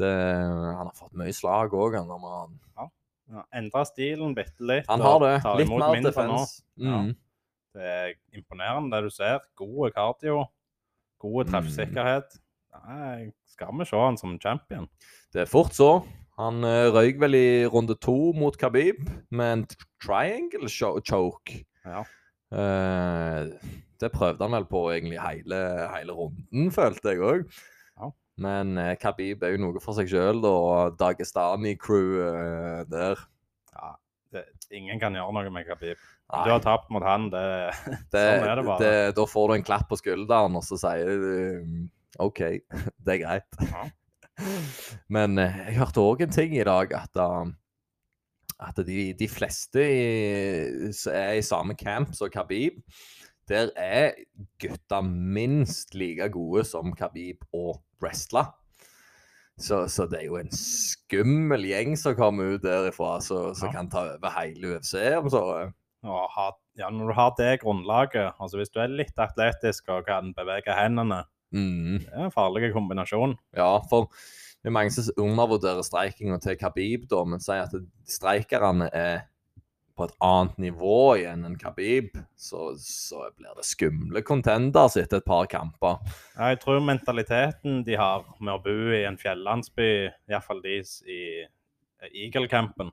Det, 0.00 0.10
han 0.10 0.88
har 0.88 0.94
fått 0.98 1.14
mye 1.20 1.34
slag 1.36 1.74
òg, 1.78 1.98
han. 2.00 2.08
når 2.10 2.24
han- 2.40 2.60
Ja, 3.34 3.40
Endra 3.56 3.84
stilen 3.88 4.34
bitte 4.36 4.60
litt. 4.68 4.84
Han 4.90 5.00
har 5.00 5.20
det. 5.22 5.36
Litt 5.62 5.70
mer 5.70 5.94
nå. 5.96 6.02
defense. 6.04 6.58
Mm. 6.76 7.14
Det 7.74 7.86
er 7.92 8.10
imponerende 8.36 8.90
det 8.98 9.06
du 9.08 9.14
ser. 9.14 9.38
Gode 9.56 9.92
cardio, 9.96 10.42
gode 11.22 11.46
Mm. 11.46 11.52
treffsikkerhet. 11.54 12.36
Nei, 12.84 13.30
skal 13.48 13.72
vi 13.78 13.86
se 13.88 13.96
han 13.96 14.18
som 14.20 14.36
champion? 14.38 14.88
Det 15.32 15.40
er 15.46 15.50
fort 15.50 15.72
så. 15.72 15.88
Han 16.40 16.66
uh, 16.66 16.90
røyk 16.94 17.20
vel 17.22 17.38
i 17.38 17.46
runde 17.70 17.94
to 18.02 18.32
mot 18.34 18.56
Khabib 18.58 19.04
med 19.30 19.52
en 19.52 19.64
triangle 20.02 20.68
choke. 20.68 21.62
Ja. 21.84 22.02
Eh, 22.54 23.46
det 24.00 24.10
prøvde 24.14 24.44
han 24.44 24.54
vel 24.54 24.66
på 24.70 24.82
egentlig 24.92 25.18
hele, 25.22 25.60
hele 25.94 26.14
runden, 26.14 26.70
følte 26.74 27.14
jeg 27.14 27.22
òg. 27.24 27.46
Ja. 27.98 28.10
Men 28.44 28.74
uh, 28.78 28.92
Khabib 29.00 29.42
er 29.42 29.54
jo 29.54 29.62
noe 29.64 29.82
for 29.82 29.96
seg 29.96 30.10
sjøl, 30.10 30.42
og 30.46 30.98
Dagestani-crew 31.00 32.20
eh, 32.28 32.82
der. 32.90 33.24
ja 33.74 33.94
det, 34.34 34.44
ingen 34.74 34.98
kan 35.02 35.14
gjøre 35.14 35.34
noe 35.34 35.54
med 35.54 35.66
Khabib. 35.70 35.98
Nei, 36.32 36.44
Du 36.46 36.54
har 36.54 36.62
tapt 36.64 36.88
mot 36.94 37.04
han, 37.04 37.28
det 37.32 37.44
det, 38.14 38.22
sånn 38.22 38.48
er 38.48 38.56
det 38.58 38.66
bare. 38.66 38.94
da 39.14 39.26
får 39.28 39.50
du 39.50 39.56
en 39.58 39.66
klapp 39.66 39.90
på 39.90 39.98
skulderen, 40.00 40.56
og 40.58 40.64
så 40.66 40.78
sier 40.80 41.10
du 41.10 42.22
OK, 42.22 42.40
det 43.04 43.18
er 43.18 43.22
greit. 43.22 43.62
Ja. 43.70 43.88
Men 45.08 45.38
eh, 45.38 45.60
jeg 45.68 45.78
hørte 45.78 46.02
òg 46.02 46.24
en 46.24 46.34
ting 46.34 46.56
i 46.58 46.64
dag, 46.66 46.92
at, 46.96 47.20
uh, 47.20 47.46
at 48.64 48.80
de, 48.86 49.12
de 49.18 49.28
fleste 49.30 49.82
i, 49.82 50.90
er 51.12 51.38
i 51.38 51.44
samme 51.44 51.76
camp 51.78 52.14
som 52.16 52.32
Khabib, 52.32 52.80
der 53.50 53.70
er 53.76 54.14
gutta 54.62 55.02
minst 55.04 55.94
like 55.94 56.30
gode 56.32 56.64
som 56.64 56.94
Khabib 56.96 57.44
og 57.52 57.82
wrestler. 58.02 58.52
Så, 59.60 59.84
så 59.86 60.08
det 60.10 60.18
er 60.18 60.26
jo 60.26 60.38
en 60.40 60.50
skummel 60.50 61.62
gjeng 61.68 61.92
som 62.00 62.16
kommer 62.18 62.56
ut 62.56 62.64
derifra, 62.64 63.20
som 63.22 63.52
som 63.54 63.68
Ja. 63.70 63.76
kan 63.76 63.90
ta 63.90 64.00
over 64.16 64.32
hele 64.34 64.74
UFC. 64.74 64.94
om 65.18 65.28
så. 65.30 65.72
ja, 66.76 66.90
når 66.90 67.06
du 67.06 67.14
har 67.14 67.34
det 67.38 67.60
grunnlaget, 67.62 68.34
altså 68.40 68.58
hvis 68.58 68.72
du 68.74 68.80
er 68.82 68.90
litt 68.90 69.16
atletisk 69.16 69.88
og 69.88 70.06
kan 70.08 70.34
bevege 70.34 70.74
hendene, 70.74 71.22
Mm. 71.54 72.00
det 72.02 72.10
er 72.10 72.24
en 72.26 72.34
farlig 72.34 72.72
kombinasjon. 72.74 73.36
Ja, 73.56 73.76
for 73.90 74.08
det 74.64 74.70
er 74.70 74.74
mange 74.74 74.94
som 74.94 75.10
undervurderer 75.20 75.84
streikinga 75.84 76.40
til 76.42 76.58
Khabib, 76.58 77.06
da, 77.10 77.20
men 77.28 77.42
sier 77.44 77.66
at 77.66 77.74
streikerne 78.08 78.88
er 78.96 79.26
på 79.94 80.08
et 80.08 80.14
annet 80.26 80.56
nivå 80.58 80.96
igjen 81.20 81.44
enn 81.46 81.58
Khabib, 81.60 82.16
så, 82.34 82.72
så 82.80 83.28
blir 83.36 83.54
det 83.54 83.66
skumle 83.68 84.24
contenders 84.26 84.96
etter 84.98 85.20
et 85.20 85.28
par 85.28 85.46
kamper. 85.50 86.00
Ja, 86.34 86.50
Jeg 86.50 86.62
tror 86.64 86.82
mentaliteten 86.82 87.84
de 87.86 87.98
har 88.00 88.26
med 88.40 88.56
å 88.56 88.62
bo 88.64 88.74
i 88.90 89.04
en 89.06 89.20
fjellandsby, 89.20 89.90
iallfall 90.32 90.64
de 90.64 90.80
i 91.06 91.22
Eagle-campen 92.10 92.90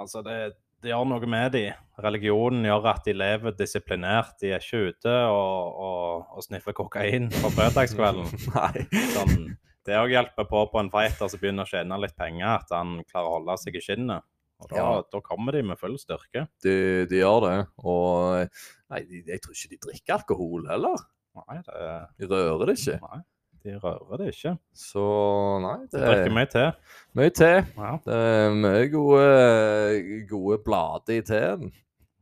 Altså, 0.00 0.22
det, 0.24 0.54
det 0.82 0.90
gjør 0.92 1.06
noe 1.10 1.26
med 1.28 1.52
de. 1.54 1.64
Religionen 2.00 2.64
gjør 2.64 2.86
at 2.94 3.04
de 3.04 3.12
lever 3.16 3.52
disiplinert. 3.58 4.34
De 4.40 4.52
er 4.56 4.62
ikke 4.64 4.90
ute 4.94 5.14
og, 5.28 5.80
og, 5.86 6.30
og 6.38 6.44
sniffer 6.46 6.72
kokain 6.76 7.28
på 7.34 7.50
fredagskvelden. 7.52 8.28
Sånn, 9.16 9.50
det 9.86 9.96
òg 10.00 10.12
hjelper 10.14 10.48
på 10.48 10.64
på 10.72 10.80
en 10.80 10.90
fighter 10.92 11.28
som 11.32 11.40
begynner 11.42 11.68
å 11.68 11.70
tjene 11.70 11.98
litt 12.00 12.16
penger, 12.18 12.48
at 12.60 12.72
han 12.76 12.98
klarer 13.10 13.28
å 13.28 13.36
holde 13.38 13.56
seg 13.60 13.76
i 13.76 13.84
skinnet. 13.84 14.24
Og 14.60 14.68
da, 14.68 14.76
Ja. 14.76 14.88
da 15.12 15.20
kommer 15.24 15.56
de 15.56 15.62
med 15.64 15.78
full 15.80 15.94
styrke. 16.00 16.46
De, 16.64 16.74
de 17.08 17.20
gjør 17.22 17.40
det. 17.46 17.54
Og 17.84 18.50
nei, 18.92 19.00
jeg 19.24 19.40
tror 19.40 19.56
ikke 19.56 19.70
de 19.72 19.78
drikker 19.86 20.16
alkohol 20.18 20.66
heller. 20.68 21.00
Nei, 21.40 21.60
det, 21.64 21.86
De 22.20 22.28
rører 22.28 22.66
det 22.68 22.74
ikke. 22.80 22.98
nei, 23.00 23.20
de 23.64 23.74
rører 23.80 24.20
det 24.22 24.28
ikke. 24.34 24.54
Så 24.76 25.02
nei, 25.64 25.76
De 25.92 25.98
er, 26.00 26.06
drikker 26.06 26.30
er 26.30 26.34
mye 26.36 26.50
te. 26.52 26.64
mye 27.18 27.32
te. 27.36 27.50
Ja, 27.76 27.92
Det 28.06 28.16
er 28.16 28.54
mye 28.56 28.86
gode, 28.92 29.26
gode 30.30 30.58
blader 30.64 31.16
i 31.18 31.20
teen. 31.26 31.72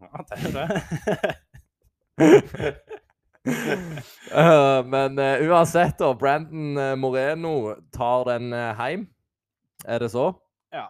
ja 0.03 0.25
det 0.29 0.39
er 0.39 0.51
det. 0.59 0.69
uh, 4.35 4.83
men 4.93 5.19
uh, 5.19 5.49
uansett, 5.49 5.99
da. 5.99 6.13
Brandon 6.19 6.77
eh, 6.79 6.95
Moreno 6.99 7.75
tar 7.95 8.25
den 8.33 8.53
uh, 8.53 8.75
hjem. 8.79 9.07
Er 9.87 9.99
det 10.03 10.11
så? 10.13 10.33
Ja. 10.75 10.89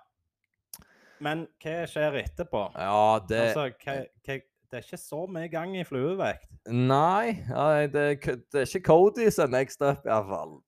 Men 1.21 1.47
hva 1.63 1.83
skjer 1.91 2.17
etterpå? 2.23 2.69
Ja, 2.79 3.19
det 3.29 3.43
Altså, 3.51 3.69
hva, 3.85 3.97
hva, 4.25 4.39
det 4.71 4.79
er 4.79 4.85
ikke 4.85 4.99
så 5.01 5.23
mye 5.33 5.49
gang 5.53 5.73
i 5.79 5.85
fluevekt. 5.87 6.49
Nei, 6.69 7.39
det, 7.93 8.03
det 8.53 8.61
er 8.63 8.67
ikke 8.69 8.83
Cody 8.87 9.29
som 9.33 9.49
er 9.49 9.55
next 9.59 9.81
up, 9.83 10.05
iallfall. 10.07 10.59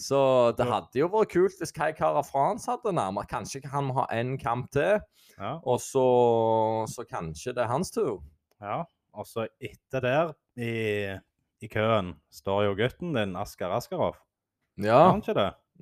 Så 0.00 0.20
det 0.58 0.66
hadde 0.70 1.00
jo 1.02 1.08
vært 1.12 1.32
kult 1.34 1.60
hvis 1.60 1.74
Kai 1.76 1.90
Kara 1.96 2.22
France 2.24 2.70
hadde 2.70 2.94
nærmere. 2.96 3.28
Kanskje 3.30 3.60
han 3.72 3.90
må 3.90 3.98
ha 4.00 4.06
én 4.16 4.36
kamp 4.40 4.70
til, 4.74 5.00
Ja. 5.38 5.56
og 5.66 5.80
så, 5.82 6.04
så 6.88 7.04
kanskje 7.10 7.52
det 7.56 7.64
er 7.64 7.72
hans 7.72 7.90
tur. 7.94 8.22
ja. 8.62 8.82
Og 9.14 9.26
så 9.30 9.44
etter 9.62 10.00
der, 10.02 10.30
i, 10.58 11.14
i 11.62 11.68
køen, 11.70 12.16
står 12.34 12.64
jo 12.64 12.72
gutten 12.80 13.12
din, 13.14 13.36
Askar 13.38 13.70
Askarov. 13.76 14.16
Ja. 14.82 15.12
han? 15.12 15.22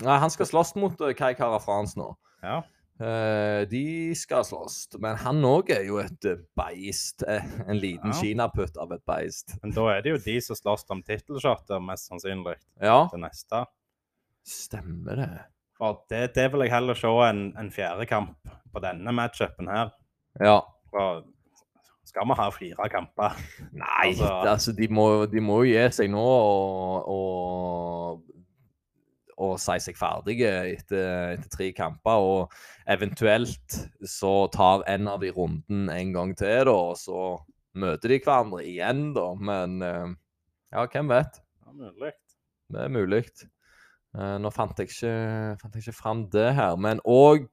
Nei, 0.04 0.18
han 0.20 0.28
skal 0.34 0.50
slåss 0.50 0.74
mot 0.76 1.00
eh, 1.00 1.14
Kai 1.16 1.32
Kara 1.38 1.56
France 1.64 1.96
nå. 1.96 2.10
Ja. 2.42 2.58
Eh, 3.00 3.64
de 3.70 4.14
skal 4.14 4.44
slåss, 4.44 4.98
men 5.00 5.16
han 5.16 5.40
òg 5.48 5.70
er 5.74 5.84
jo 5.88 5.96
et 5.98 6.24
eh, 6.28 6.36
beist. 6.58 7.22
eh, 7.26 7.42
En 7.66 7.78
liten 7.80 8.12
Ja. 8.12 8.18
kinaputt 8.20 8.76
av 8.78 8.92
et 8.92 9.04
beist. 9.06 9.56
Men 9.62 9.72
da 9.72 9.88
er 9.96 10.02
det 10.02 10.10
jo 10.12 10.18
de 10.18 10.40
som 10.40 10.56
slåss 10.56 10.84
om 10.90 11.02
tittelshotet, 11.02 11.82
mest 11.82 12.10
sannsynlig, 12.10 12.56
Ja, 12.80 13.08
til 13.10 13.18
neste. 13.20 13.64
stemmer 14.46 15.16
det. 15.16 15.40
For 15.78 16.02
det, 16.10 16.34
det 16.34 16.52
vil 16.52 16.60
jeg 16.66 16.70
heller 16.70 16.94
se 16.94 17.08
en, 17.08 17.52
en 17.58 17.70
fjerde 17.70 18.06
kamp 18.06 18.36
på 18.72 18.80
denne 18.82 19.12
matchupen 19.14 19.68
her. 19.68 19.90
Ja. 20.40 20.60
For 20.90 21.24
skal 22.04 22.26
vi 22.28 22.34
ha 22.38 22.50
fire 22.50 22.88
kamper? 22.92 23.36
Nei, 23.72 24.08
Altså- 24.12 24.46
altså, 24.46 24.72
de, 24.76 24.86
må, 24.88 25.26
de 25.30 25.40
må 25.40 25.62
jo 25.64 25.72
gi 25.72 25.88
seg 25.90 26.10
nå 26.10 26.18
og, 26.22 27.08
og, 27.08 28.22
og 29.40 29.56
si 29.60 29.78
seg 29.82 29.96
ferdige 29.98 30.50
etter, 30.74 31.36
etter 31.36 31.52
tre 31.52 31.70
kamper. 31.76 32.26
Og 32.26 32.90
eventuelt 32.90 33.78
så 34.08 34.34
tar 34.54 34.84
en 34.90 35.08
av 35.12 35.22
de 35.22 35.32
runden 35.34 35.88
en 35.92 36.12
gang 36.16 36.34
til, 36.38 36.66
da, 36.68 36.76
og 36.92 36.98
så 37.00 37.22
møter 37.78 38.12
de 38.12 38.20
hverandre 38.24 38.64
igjen, 38.68 39.08
da. 39.16 39.28
Men 39.38 39.80
eh, 39.86 40.12
ja, 40.74 40.86
hvem 40.86 41.12
vet? 41.12 41.40
Ja, 41.64 41.76
mulig. 41.76 42.12
Det 42.72 42.84
er 42.86 42.92
mulig. 42.92 43.24
Eh, 44.12 44.36
nå 44.40 44.52
fant 44.52 44.78
jeg 44.80 44.92
ikke, 44.92 45.14
fant 45.60 45.76
jeg 45.76 45.86
ikke 45.86 46.00
fram 46.00 46.26
det 46.32 46.50
her, 46.58 46.76
men 46.80 47.00
òg 47.08 47.48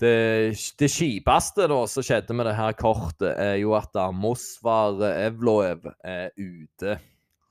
det, 0.00 0.56
det 0.80 0.88
kjipeste 0.88 1.66
da 1.68 1.80
som 1.90 2.04
skjedde 2.04 2.36
med 2.36 2.48
det 2.48 2.56
her 2.56 2.72
kortet, 2.78 3.34
er 3.34 3.58
jo 3.60 3.74
at 3.76 3.96
Mosvar 4.16 4.96
Evloev 5.10 5.84
er 6.00 6.30
ute. 6.40 6.96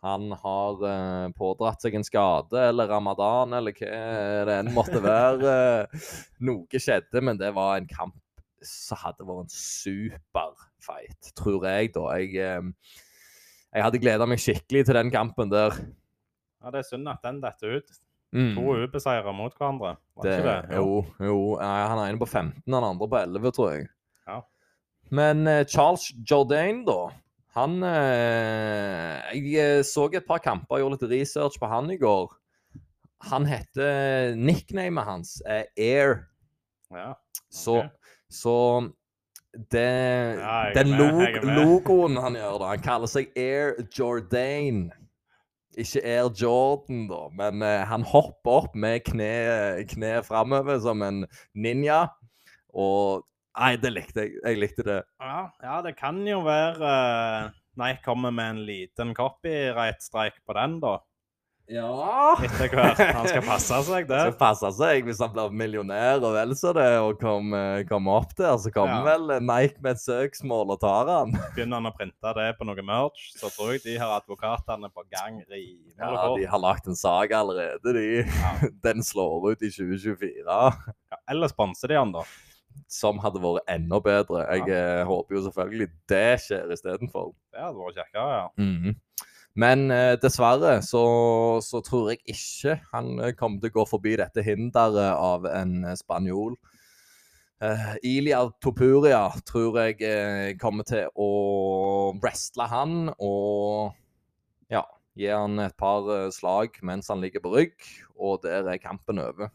Han 0.05 0.29
har 0.31 0.83
eh, 0.87 1.25
pådratt 1.35 1.83
seg 1.83 1.97
en 1.99 2.05
skade, 2.07 2.55
eller 2.69 2.87
ramadan, 2.87 3.51
eller 3.57 3.75
hva 3.75 4.45
det 4.47 4.57
enn 4.61 4.69
måtte 4.75 5.01
være. 5.03 5.53
Noe 6.47 6.79
skjedde, 6.79 7.19
men 7.27 7.39
det 7.41 7.49
var 7.57 7.75
en 7.81 7.89
kamp 7.89 8.15
som 8.63 8.99
hadde 9.01 9.23
vært 9.27 9.45
en 9.47 9.51
superfight, 9.55 11.31
tror 11.39 11.65
jeg, 11.67 11.91
da. 11.95 12.05
Jeg, 12.19 12.35
eh, 12.39 12.95
jeg 13.75 13.85
hadde 13.85 14.01
gleda 14.01 14.27
meg 14.27 14.39
skikkelig 14.41 14.85
til 14.87 14.97
den 15.01 15.11
kampen 15.13 15.51
der. 15.51 15.75
Ja, 16.63 16.71
Det 16.71 16.81
er 16.81 16.87
synd 16.89 17.07
at 17.11 17.21
den 17.23 17.41
detter 17.43 17.77
ut. 17.79 17.91
Mm. 18.35 18.51
To 18.55 18.75
ubeseira 18.85 19.31
mot 19.33 19.55
hverandre. 19.57 19.95
Var 20.15 20.23
Det, 20.27 20.33
ikke 20.37 20.49
det? 20.49 20.75
jo, 20.77 21.05
jo. 21.25 21.37
Ja, 21.59 21.87
han 21.89 21.97
er 22.03 22.11
ene 22.11 22.19
på 22.21 22.27
15, 22.29 22.61
han 22.71 22.83
andre 22.93 23.07
på 23.09 23.17
11, 23.19 23.51
tror 23.55 23.71
jeg. 23.73 23.87
Ja. 24.27 24.41
Men 25.09 25.47
eh, 25.47 25.63
Charles 25.65 26.11
Jourdain, 26.23 26.83
da 26.85 27.09
Han 27.57 27.81
eh, 27.83 29.31
Jeg 29.33 29.55
eh, 29.57 29.81
så 29.85 30.05
et 30.13 30.27
par 30.27 30.41
kamper, 30.43 30.81
gjorde 30.81 30.99
litt 30.99 31.11
research 31.11 31.57
på 31.59 31.69
han 31.69 31.89
i 31.91 31.97
går. 31.97 32.29
Han 33.29 33.47
heter 33.49 34.35
Nicknamet 34.37 35.07
hans 35.07 35.39
er 35.45 35.65
Air. 35.77 36.29
Ja. 36.93 37.13
Så, 37.49 37.83
så 38.29 38.55
det, 39.71 40.39
Ja, 40.39 40.71
Den 40.73 40.93
med, 40.93 41.41
logoen 41.43 42.17
han 42.17 42.37
gjør, 42.37 42.59
da 42.61 42.71
Han 42.73 42.85
kaller 42.85 43.09
seg 43.09 43.33
Air 43.37 43.75
Jordan. 43.97 44.87
Ikke 45.79 46.03
Air 46.05 46.29
Jordan, 46.37 47.07
da, 47.09 47.25
men 47.33 47.63
uh, 47.65 47.81
han 47.89 48.05
hopper 48.05 48.65
opp 48.65 48.77
med 48.77 49.03
kne, 49.07 49.85
kne 49.89 50.19
framover 50.25 50.79
som 50.83 51.01
en 51.05 51.23
ninja. 51.53 52.05
Og 52.73 53.25
Nei, 53.59 53.73
det 53.81 53.91
likte 53.91 54.23
jeg. 54.23 54.37
Jeg 54.39 54.59
likte 54.61 54.85
det. 54.87 55.01
Ja, 55.19 55.49
ja, 55.63 55.81
det 55.83 55.97
kan 55.99 56.21
jo 56.27 56.39
være 56.45 56.79
uh, 56.79 57.51
Nei, 57.79 57.93
kommer 58.05 58.31
med 58.35 58.55
en 58.55 58.65
liten 58.67 59.13
copyright-streik 59.15 60.39
på 60.47 60.55
den, 60.57 60.79
da. 60.83 60.97
Ja 61.69 62.33
Etter 62.41 62.71
hvert. 62.73 62.97
Han 63.13 63.27
skal 63.29 63.43
passe 63.45 63.77
seg, 63.85 64.07
det. 64.09 64.19
skal 64.23 64.37
passe 64.39 64.71
seg 64.73 65.05
hvis 65.05 65.19
han 65.21 65.29
blir 65.35 65.51
millionær 65.53 66.17
og 66.17 66.33
vel 66.33 66.55
så 66.57 66.71
det, 66.73 66.87
og 66.97 67.19
kommer 67.21 67.83
kom 67.89 68.09
opp 68.09 68.33
der, 68.39 68.55
så 68.57 68.71
kommer 68.73 69.03
Ja. 69.03 69.03
vel 69.11 69.35
Nike 69.45 69.77
med 69.85 69.91
et 69.93 70.01
søksmål 70.01 70.73
og 70.73 70.79
tar 70.81 71.11
han. 71.13 71.35
Begynner 71.53 71.77
han 71.77 71.91
å 71.91 71.93
printe 71.93 72.33
det 72.39 72.47
på 72.57 72.65
noe 72.65 72.85
merch, 72.87 73.29
så 73.37 73.51
tror 73.53 73.75
jeg 73.75 73.85
de 73.85 73.99
her 74.01 74.15
advokatene 74.17 74.89
på 74.89 75.05
gang 75.13 75.43
Ja, 75.45 76.33
de 76.33 76.49
har 76.49 76.63
lagt 76.63 76.89
en 76.89 76.97
sak 76.97 77.31
allerede, 77.37 77.93
de. 77.93 78.07
Ja. 78.25 78.55
Den 78.89 79.05
slår 79.05 79.51
ut 79.51 79.61
i 79.61 79.69
2024. 79.69 80.41
Ja, 80.49 81.21
eller 81.29 81.53
sponser 81.53 81.93
de 81.93 82.01
han, 82.01 82.17
da. 82.17 82.25
Som 82.87 83.19
hadde 83.23 83.41
vært 83.43 83.67
enda 83.71 83.99
bedre. 84.03 84.45
Jeg 84.53 84.69
ja. 84.71 85.03
håper 85.09 85.37
jo 85.37 85.43
selvfølgelig 85.47 85.89
det 86.11 86.25
skjer 86.45 86.73
istedenfor. 86.75 87.31
Det 87.53 87.61
hadde 87.63 87.83
vært 87.83 88.01
kjekkere, 88.01 88.41
ja. 88.41 88.49
Mhm. 88.63 88.97
Men 89.59 89.89
eh, 89.91 90.13
dessverre 90.21 90.77
så, 90.85 91.01
så 91.65 91.81
tror 91.83 92.11
jeg 92.13 92.21
ikke 92.31 92.77
han 92.93 93.15
eh, 93.19 93.33
kommer 93.35 93.59
til 93.59 93.73
å 93.73 93.79
gå 93.79 93.85
forbi 93.89 94.13
dette 94.21 94.43
hinderet 94.45 95.17
av 95.17 95.47
en 95.49 95.81
eh, 95.89 95.97
spanjol. 95.99 96.53
Uh, 97.59 97.97
Ilia 98.07 98.45
Topuria 98.63 99.25
tror 99.43 99.81
jeg 99.81 99.97
eh, 100.07 100.53
kommer 100.61 100.85
til 100.87 101.09
å 101.19 102.13
wrestle 102.23 102.63
han 102.71 103.09
og 103.17 103.97
ja, 104.71 104.85
gi 105.19 105.27
han 105.27 105.59
et 105.59 105.75
par 105.75 106.07
eh, 106.13 106.29
slag 106.31 106.77
mens 106.87 107.11
han 107.11 107.19
ligger 107.19 107.43
på 107.43 107.51
rygg, 107.57 107.75
og 108.15 108.45
der 108.45 108.63
er 108.63 108.79
kampen 108.79 109.19
over. 109.19 109.51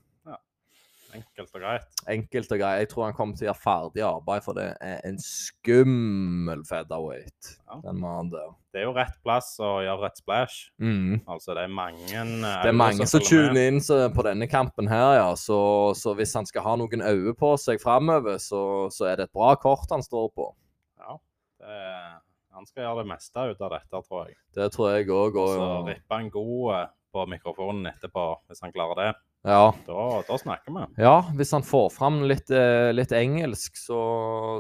Enkelt 1.15 1.55
og 1.55 1.61
greit. 1.63 1.85
Enkelt 2.11 2.53
og 2.53 2.59
greit. 2.59 2.79
Jeg 2.83 2.89
tror 2.91 3.05
han 3.07 3.15
kommer 3.15 3.37
til 3.39 3.47
å 3.47 3.49
gjøre 3.53 3.63
ferdig 3.63 4.03
arbeid, 4.07 4.43
for 4.43 4.57
det 4.59 4.65
er 4.83 5.01
en 5.07 5.19
skummel 5.23 6.65
featherweight, 6.67 7.51
Ja. 7.71 7.81
den 7.85 8.01
mannen 8.01 8.31
der. 8.33 8.51
Det 8.73 8.81
er 8.81 8.85
jo 8.89 8.93
rett 8.97 9.15
plass 9.23 9.53
å 9.63 9.79
gjøre 9.85 10.07
et 10.07 10.17
splash. 10.19 10.71
Mm. 10.81 11.21
Altså, 11.29 11.55
det 11.55 11.63
er 11.65 11.69
mange 11.69 12.03
eh, 12.11 12.63
Det 12.63 12.69
er 12.69 12.73
mange 12.73 13.07
som 13.07 13.21
tuner 13.21 13.69
inn 13.69 13.79
så- 13.81 14.09
på 14.13 14.23
denne 14.25 14.49
kampen 14.51 14.89
her, 14.89 15.15
ja. 15.21 15.35
Så, 15.35 15.95
så 15.95 16.15
hvis 16.17 16.35
han 16.35 16.47
skal 16.47 16.63
ha 16.63 16.75
noen 16.77 17.01
øyne 17.01 17.35
på 17.39 17.55
seg 17.59 17.81
framover, 17.81 18.37
så, 18.39 18.91
så 18.91 19.07
er 19.13 19.17
det 19.17 19.29
et 19.29 19.33
bra 19.33 19.55
kort 19.55 19.87
han 19.91 20.03
står 20.03 20.29
på. 20.35 20.55
Ja, 20.99 21.17
det 21.61 21.69
er, 21.69 22.19
han 22.53 22.67
skal 22.67 22.83
gjøre 22.85 23.05
det 23.05 23.09
meste 23.15 23.37
ut 23.51 23.61
av 23.61 23.71
dette, 23.71 24.03
tror 24.09 24.27
jeg. 24.27 24.37
Det 24.55 24.73
tror 24.73 24.91
jeg 24.97 25.07
òg. 25.09 25.37
Og 25.37 25.49
så 25.55 25.87
rippe 25.87 26.19
en 26.19 26.31
god 26.31 26.75
eh, 26.75 26.87
på 27.15 27.25
mikrofonen 27.31 27.89
etterpå, 27.93 28.27
hvis 28.51 28.63
han 28.65 28.75
klarer 28.75 29.01
det. 29.01 29.11
ja, 29.49 29.67
Da, 29.87 30.07
da 30.29 30.39
snakker 30.41 30.75
vi. 30.75 30.87
ja, 31.05 31.17
hvis 31.39 31.53
han 31.55 31.67
får 31.67 31.91
fram 31.95 32.23
litt, 32.29 32.51
eh, 32.51 32.91
litt 32.95 33.13
engelsk, 33.15 33.77
så, 33.79 34.01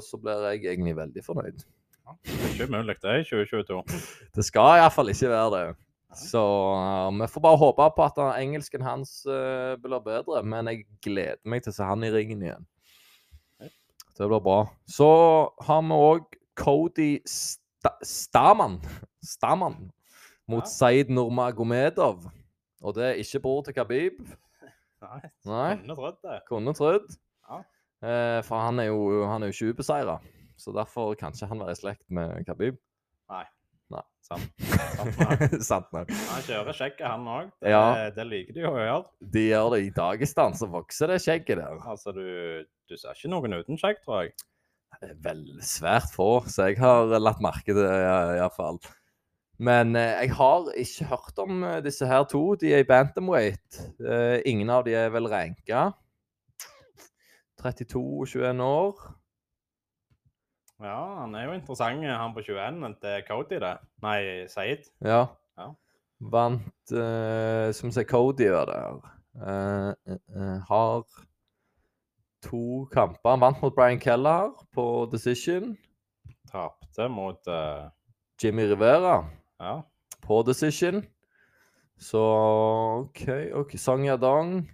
så 0.05 0.21
blir 0.23 0.47
jeg 0.53 0.65
egentlig 0.75 0.97
veldig 0.97 1.25
fornøyd. 1.27 1.65
Det 2.25 2.37
er 2.37 2.53
ikke 2.53 2.69
umulig, 2.69 2.99
det 3.03 3.17
i 3.23 3.25
2022. 3.25 3.81
Det 4.37 4.45
skal 4.45 4.79
iallfall 4.83 5.11
ikke 5.13 5.33
være 5.33 5.51
det. 5.55 5.65
Så 6.15 6.39
uh, 6.39 7.09
vi 7.17 7.27
får 7.27 7.43
bare 7.43 7.59
håpe 7.59 7.87
på 7.97 8.05
at 8.05 8.21
engelsken 8.39 8.85
hans 8.87 9.17
uh, 9.27 9.75
blir 9.83 10.03
bedre. 10.05 10.45
Men 10.47 10.69
jeg 10.71 10.85
gleder 11.03 11.41
meg 11.49 11.65
til 11.65 11.73
å 11.73 11.79
se 11.79 11.89
han 11.89 12.05
i 12.07 12.13
ringen 12.15 12.45
igjen. 12.45 12.69
Det 14.15 14.29
blir 14.31 14.43
bra. 14.45 14.61
Så 14.87 15.09
har 15.67 15.83
vi 15.83 15.97
òg 15.97 16.39
Cody 16.61 17.11
Sta 17.27 17.97
Staman. 18.07 18.79
Staman 19.25 19.89
mot 20.47 20.63
Ja. 20.63 20.71
Said 20.71 21.11
Nurmagomedov. 21.11 22.29
Og 22.85 22.95
det 22.99 23.05
er 23.11 23.21
ikke 23.23 23.41
bror 23.45 23.63
til 23.65 23.75
Khabib. 23.77 24.21
Nei, 25.05 25.21
Nei, 25.49 25.71
kunne 25.81 25.97
trodd 25.99 26.19
det. 26.25 26.39
kunne 26.49 26.75
trodd. 26.77 27.11
Ja. 27.49 27.59
Eh, 28.05 28.41
for 28.45 28.61
han 28.67 28.81
er 28.83 28.91
jo, 28.91 29.25
han 29.29 29.43
er 29.45 29.51
jo 29.51 29.57
ikke 29.57 29.75
ubeseira. 29.79 30.19
Så 30.61 30.73
derfor 30.77 31.17
kan 31.19 31.33
ikke 31.35 31.49
han 31.51 31.61
være 31.65 31.75
i 31.75 31.81
slekt 31.81 32.05
med 32.15 32.45
Khabib. 32.49 32.77
Nei. 33.33 33.43
Nei. 33.93 34.03
Sant. 34.25 34.47
Sant 34.97 35.19
nok. 35.21 35.43
Sant 35.65 35.91
nok. 35.97 36.13
Han 36.31 36.45
kjører 36.47 36.77
skjegget, 36.77 37.05
han 37.09 37.27
òg. 37.29 37.51
Det, 37.61 37.73
Ja. 37.73 37.83
det 38.17 38.25
liker 38.29 38.57
de 38.57 38.65
å 38.69 38.73
gjøre. 38.79 39.03
De 39.35 39.43
gjør 39.51 39.69
det 39.75 39.81
i 39.85 39.91
Dagestan, 39.97 40.57
så 40.57 40.69
vokser 40.73 41.13
det 41.13 41.19
skjegget 41.25 41.61
der. 41.61 41.81
Altså, 41.85 42.13
du, 42.17 42.25
du 42.89 42.97
ser 43.01 43.17
ikke 43.17 43.33
noen 43.33 43.59
uten 43.59 43.81
skjegg, 43.81 44.01
tror 44.05 44.23
jeg. 44.25 44.35
Det 45.03 45.11
er 45.11 45.19
vel 45.27 45.43
svært 45.67 46.13
få, 46.15 46.29
så 46.49 46.69
jeg 46.71 46.79
har 46.81 47.11
latt 47.21 47.41
merke 47.45 47.73
til 47.75 47.81
det 47.83 47.91
iallfall. 48.39 48.79
Men 49.59 49.97
eh, 49.97 50.03
jeg 50.03 50.35
har 50.35 50.71
ikke 50.77 51.05
hørt 51.05 51.39
om 51.39 51.63
eh, 51.63 51.83
disse 51.85 52.07
her 52.07 52.25
to. 52.25 52.55
De 52.55 52.73
er 52.75 52.83
i 52.83 52.89
bantamweight. 52.89 53.81
Eh, 54.01 54.41
ingen 54.47 54.71
av 54.71 54.85
de 54.85 54.95
er 54.99 55.13
vel 55.15 55.29
ranka. 55.31 55.91
32 57.63 58.01
og 58.03 58.27
21 58.29 58.63
år. 58.63 59.05
Ja, 60.83 61.21
han 61.21 61.35
er 61.35 61.47
jo 61.47 61.53
interessant, 61.55 62.03
han 62.05 62.35
på 62.35 62.43
21. 62.43 62.83
Det 63.03 63.11
er 63.11 63.23
Cody, 63.29 63.61
det. 63.63 63.77
Nei, 64.03 64.19
Saeed. 64.51 64.91
Ja. 65.01 65.27
Ja. 65.59 65.71
Vant 66.19 66.93
uh, 66.93 67.71
Som 67.73 67.93
sier 67.95 68.07
Cody 68.09 68.49
var 68.51 68.67
det. 68.69 68.81
Uh, 69.39 69.95
uh, 70.35 70.59
har 70.69 71.07
to 72.43 72.85
kamper. 72.93 73.31
Han 73.31 73.41
vant 73.41 73.63
mot 73.63 73.75
Brian 73.75 74.03
Keller 74.03 74.51
på 74.75 75.07
decision. 75.13 75.77
Tapte 76.51 77.09
mot 77.09 77.49
Jimmy 78.43 78.67
Rivera. 78.69 79.23
Ja. 79.63 79.83
på 80.25 80.43
decision. 80.43 81.03
Så 82.01 82.21
OK. 83.05 83.29
ok, 83.55 83.77
Song 83.79 84.07
Yadong 84.09 84.65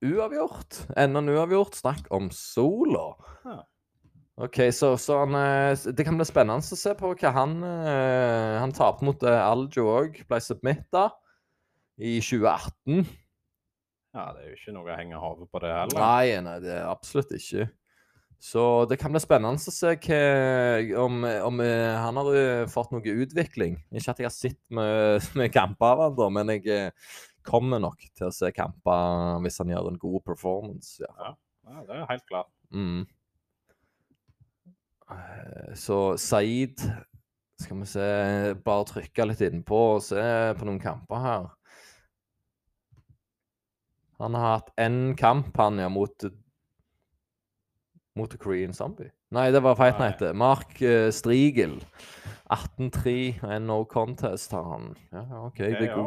uavgjort. 0.00 0.86
Enda 0.96 1.20
en 1.20 1.28
uavgjort. 1.28 1.74
Snakk 1.74 2.08
om 2.10 2.30
sola. 2.34 3.14
Ja. 3.44 3.58
OK, 4.40 4.60
så, 4.72 4.94
så 4.96 5.18
han 5.20 5.34
eh, 5.36 5.78
Det 5.92 6.04
kan 6.06 6.16
bli 6.16 6.24
spennende 6.24 6.64
å 6.64 6.78
se 6.78 6.94
på 6.96 7.10
hva 7.12 7.32
han 7.36 7.58
eh, 7.60 8.54
Han 8.62 8.72
tapte 8.72 9.04
mot 9.04 9.24
eh, 9.26 9.40
Aljo 9.44 9.84
òg. 9.92 10.22
Ble 10.28 10.38
submitta 10.40 11.10
i 12.00 12.16
2018. 12.24 13.04
ja, 14.16 14.22
det 14.32 14.40
er 14.40 14.46
jo 14.48 14.56
ikke 14.56 14.72
noe 14.72 14.88
å 14.88 14.96
henge 14.96 15.20
hodet 15.20 15.50
på 15.52 15.60
det 15.60 15.74
heller. 15.74 16.00
Nei, 16.00 16.38
nei, 16.46 16.56
det 16.64 16.72
er 16.78 16.86
absolutt 16.88 17.34
ikke. 17.36 17.68
Så 18.40 18.62
det 18.88 18.96
kan 18.96 19.12
bli 19.12 19.20
spennende 19.20 19.60
å 19.60 19.72
se 19.74 19.90
hva, 20.00 20.20
om, 21.02 21.18
om 21.44 21.60
eh, 21.60 21.96
han 22.00 22.16
har 22.16 22.30
eh, 22.38 22.62
fått 22.72 22.94
noe 22.94 23.16
utvikling. 23.24 23.76
Ikke 23.92 24.14
at 24.14 24.22
jeg 24.22 24.28
har 24.30 24.32
sett 24.32 24.60
med, 24.72 25.20
med 25.38 25.52
kamper 25.52 26.06
av 26.06 26.16
han 26.16 26.38
men 26.38 26.54
jeg 26.54 26.64
eh, 26.72 27.12
kommer 27.44 27.82
nok 27.84 28.00
til 28.16 28.30
å 28.30 28.34
se 28.34 28.48
kamper 28.56 29.44
hvis 29.44 29.60
han 29.60 29.74
gjør 29.74 29.92
en 29.92 30.00
god 30.00 30.24
performance. 30.32 31.04
Ja. 31.04 31.34
Ja, 31.70 31.84
det 31.86 31.94
er 31.94 32.08
helt 32.08 32.26
klart. 32.26 32.50
Mm. 32.72 33.04
Så 35.74 35.96
Saeed 36.22 36.78
Skal 37.58 37.80
vi 37.80 37.86
se 37.90 38.04
Bare 38.62 38.84
trykke 38.86 39.24
litt 39.26 39.40
innpå 39.42 39.80
og 39.96 40.04
se 40.06 40.22
på 40.54 40.68
noen 40.68 40.78
kamper 40.82 41.24
her. 41.24 41.48
Han 44.22 44.36
har 44.38 44.54
hatt 44.54 44.70
én 44.78 45.16
kamp, 45.18 45.50
han, 45.58 45.80
ja, 45.82 45.88
mot 45.90 46.26
Mot 48.20 48.30
The 48.32 48.40
Korean 48.40 48.76
Zombie. 48.76 49.08
Nei, 49.32 49.48
det 49.54 49.62
var 49.64 49.78
Fight 49.78 49.98
Night. 50.02 50.20
det. 50.20 50.34
Mark 50.36 50.76
uh, 50.84 51.08
Strigel. 51.14 51.78
18-3 52.50 53.16
og 53.46 53.62
no 53.62 53.80
contest 53.88 54.52
har 54.52 54.66
han. 54.74 54.92
Ja, 55.14 55.24
OK, 55.46 55.58
det 55.62 55.86
er 55.86 55.92
ja. 55.94 56.06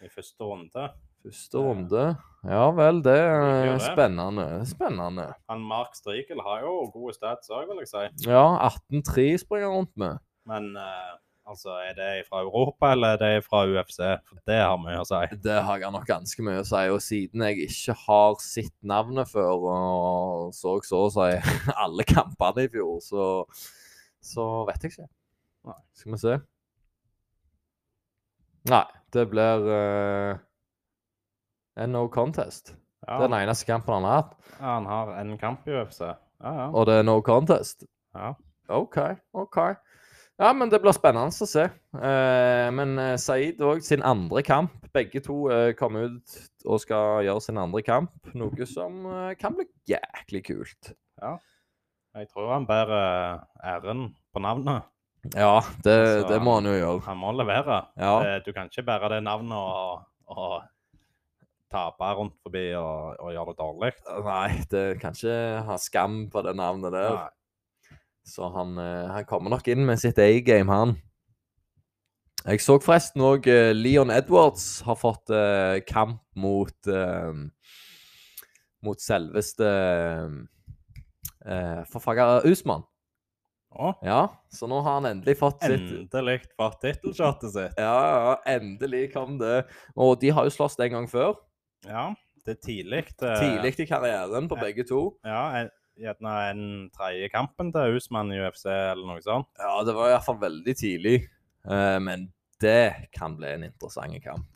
I 0.00 0.08
første 0.08 0.46
runde. 0.46 0.84
Første 1.20 1.58
runde. 1.60 2.04
Ja 2.48 2.70
vel, 2.72 3.02
det 3.04 3.16
er 3.18 3.42
det. 3.74 3.80
spennende. 3.84 4.46
Spennende. 4.70 5.26
Han 5.50 5.66
Mark 5.68 5.98
Strigel 5.98 6.40
har 6.46 6.62
jo 6.64 6.86
gode 6.94 7.12
stats 7.18 7.50
òg, 7.52 7.66
vil 7.68 7.82
jeg 7.82 7.90
si. 7.90 8.30
Ja, 8.30 8.46
18-3 8.70 9.26
springer 9.42 9.68
han 9.68 9.76
rundt 9.82 9.92
med. 10.00 10.22
Men 10.48 10.70
eh, 10.80 11.12
altså, 11.50 11.74
er 11.82 11.94
det 11.98 12.10
fra 12.28 12.42
Europa, 12.44 12.92
eller 12.94 13.16
er 13.16 13.20
det 13.20 13.44
fra 13.44 13.64
UFC? 13.66 13.98
For 14.28 14.40
det 14.48 14.58
har 14.60 14.78
mye 14.80 15.00
å 15.02 15.06
si. 15.08 15.20
Det 15.42 15.58
har 15.66 15.82
jeg 15.82 15.94
nok 15.94 16.06
ganske 16.08 16.44
mye 16.46 16.62
å 16.62 16.66
si. 16.68 16.82
Og 16.94 17.00
siden 17.04 17.44
jeg 17.46 17.66
ikke 17.66 17.96
har 18.04 18.38
sett 18.44 18.74
navnet 18.86 19.30
før 19.30 19.66
og 19.70 20.54
så 20.56 20.76
så 20.86 21.04
å 21.06 21.12
si 21.14 21.28
alle 21.84 22.06
kampene 22.08 22.66
i 22.66 22.72
fjor, 22.72 22.98
så, 23.04 23.26
så 24.24 24.46
vet 24.70 24.86
jeg 24.86 24.94
ikke. 24.94 25.10
Nei. 25.70 25.78
Skal 26.00 26.14
vi 26.14 26.22
se. 26.22 26.36
Nei, 28.70 28.84
det 29.16 29.24
blir 29.32 29.66
uh, 29.72 30.40
en 31.80 31.94
no 31.96 32.06
contest. 32.12 32.74
Ja, 33.06 33.16
Det 33.16 33.24
er 33.24 33.30
den 33.30 33.38
eneste 33.40 33.66
kampen 33.68 33.96
han 33.96 34.04
har 34.04 34.18
hatt, 34.18 34.34
ja, 34.58 34.74
han 34.74 34.86
har 34.86 35.14
en 35.16 35.32
kamp 35.40 35.68
i 35.68 35.72
UFC. 35.72 36.02
Ja, 36.04 36.52
ja. 36.56 36.66
og 36.68 36.84
det 36.88 37.00
er 37.00 37.06
no 37.08 37.20
contest. 37.24 37.88
ja. 38.16 38.34
OK, 38.70 38.96
OK. 39.32 39.58
Ja, 40.40 40.54
men 40.56 40.70
det 40.72 40.78
blir 40.80 40.94
spennende 40.96 41.28
å 41.44 41.48
se. 41.48 41.66
Eh, 42.00 42.68
men 42.72 42.94
eh, 42.98 43.16
Saeed 43.20 43.60
òg 43.60 43.82
sin 43.84 44.00
andre 44.06 44.40
kamp. 44.46 44.72
Begge 44.94 45.20
to 45.22 45.42
kommer 45.44 45.74
kom 45.78 45.98
ut 46.00 46.38
og 46.64 46.80
skal 46.82 47.20
gjøre 47.26 47.42
sin 47.44 47.60
andre 47.60 47.82
kamp, 47.84 48.30
noe 48.34 48.66
som 48.66 49.04
eh, 49.06 49.34
kan 49.38 49.54
bli 49.58 49.66
jæklig 49.90 50.42
kult. 50.48 50.94
Ja. 51.20 51.36
Jeg 52.16 52.30
tror 52.32 52.48
han 52.56 52.64
bærer 52.66 53.44
æren 53.62 54.08
på 54.34 54.42
navnet. 54.42 54.88
Ja, 55.36 55.60
det, 55.84 55.94
Altså, 56.00 56.28
det 56.32 56.38
må 56.42 56.56
han 56.56 56.66
jo 56.70 56.72
gjøre. 56.74 57.02
Han 57.06 57.20
må 57.20 57.34
levere. 57.36 57.82
Ja. 58.00 58.14
Eh, 58.24 58.38
Du 58.46 58.54
kan 58.56 58.70
ikke 58.72 58.86
bære 58.88 59.12
det 59.12 59.20
navnet 59.26 59.52
og, 59.60 60.06
og 60.32 60.62
tape 61.70 62.08
rundt 62.16 62.34
forbi 62.42 62.64
og, 62.80 63.20
og 63.20 63.34
gjøre 63.36 63.52
det 63.52 63.58
dårlig. 63.60 63.92
Nei, 64.24 64.48
det 64.72 64.86
kan 65.04 65.14
ikke 65.14 65.36
ha 65.68 65.76
skam 65.78 66.24
på 66.32 66.42
det 66.48 66.56
navnet 66.58 66.96
der. 66.96 67.12
Nei. 67.20 67.28
Så 68.30 68.46
han, 68.54 68.76
eh, 68.78 69.08
han 69.10 69.26
kommer 69.26 69.50
nok 69.50 69.66
inn 69.72 69.82
med 69.88 69.98
sitt 70.02 70.18
A-game, 70.22 70.70
han. 70.70 70.96
Jeg 72.46 72.62
så 72.64 72.78
forresten 72.80 73.20
òg 73.26 73.44
Leon 73.76 74.08
Edwards 74.14 74.80
har 74.86 74.96
fått 74.96 75.28
eh, 75.34 75.80
kamp 75.84 76.22
mot 76.40 76.88
eh, 76.88 77.34
Mot 78.80 78.96
selveste 79.04 79.66
uh, 81.44 81.82
forfager 81.92 82.46
Usman. 82.48 82.86
Å, 83.76 83.90
Ja, 84.02 84.22
så 84.50 84.64
nå 84.70 84.78
har 84.82 84.96
han 84.96 85.08
endelig 85.10 85.36
fått 85.38 85.60
sitt 85.62 85.84
endelig 85.84 86.38
fått 86.58 86.80
tittelshotet 86.82 87.52
sitt. 87.54 87.76
Ja, 87.76 87.92
ja, 88.08 88.32
endelig 88.56 89.10
kom 89.12 89.36
det. 89.38 89.66
Og 89.94 90.16
de 90.22 90.32
har 90.34 90.48
jo 90.48 90.54
slåss 90.56 90.78
en 90.80 90.94
gang 90.96 91.10
før. 91.12 91.36
Ja, 91.84 92.08
det 92.46 92.56
er 92.56 92.62
tidlig. 92.64 93.02
Det, 93.20 93.34
Tidlig 93.36 93.76
i 93.84 93.86
karrieren 93.92 94.48
på 94.50 94.58
begge 94.64 94.88
to. 94.88 95.02
Ja, 95.28 95.44
en- 95.60 95.70
gjerne 96.00 96.34
en 96.50 96.62
tredje 96.94 97.28
kampen 97.32 97.72
til 97.74 97.98
Usman 97.98 98.32
i 98.32 98.40
UFC 98.40 98.66
eller 98.70 99.06
noe 99.06 99.22
sånt. 99.24 99.50
Ja, 99.60 99.74
det 99.86 99.94
var 99.96 100.12
iallfall 100.12 100.40
veldig 100.40 100.74
tidlig. 100.80 101.18
Eh, 101.68 101.98
men 102.02 102.30
det 102.60 103.10
kan 103.16 103.36
bli 103.36 103.52
en 103.52 103.68
interessant 103.68 104.16
kamp. 104.24 104.48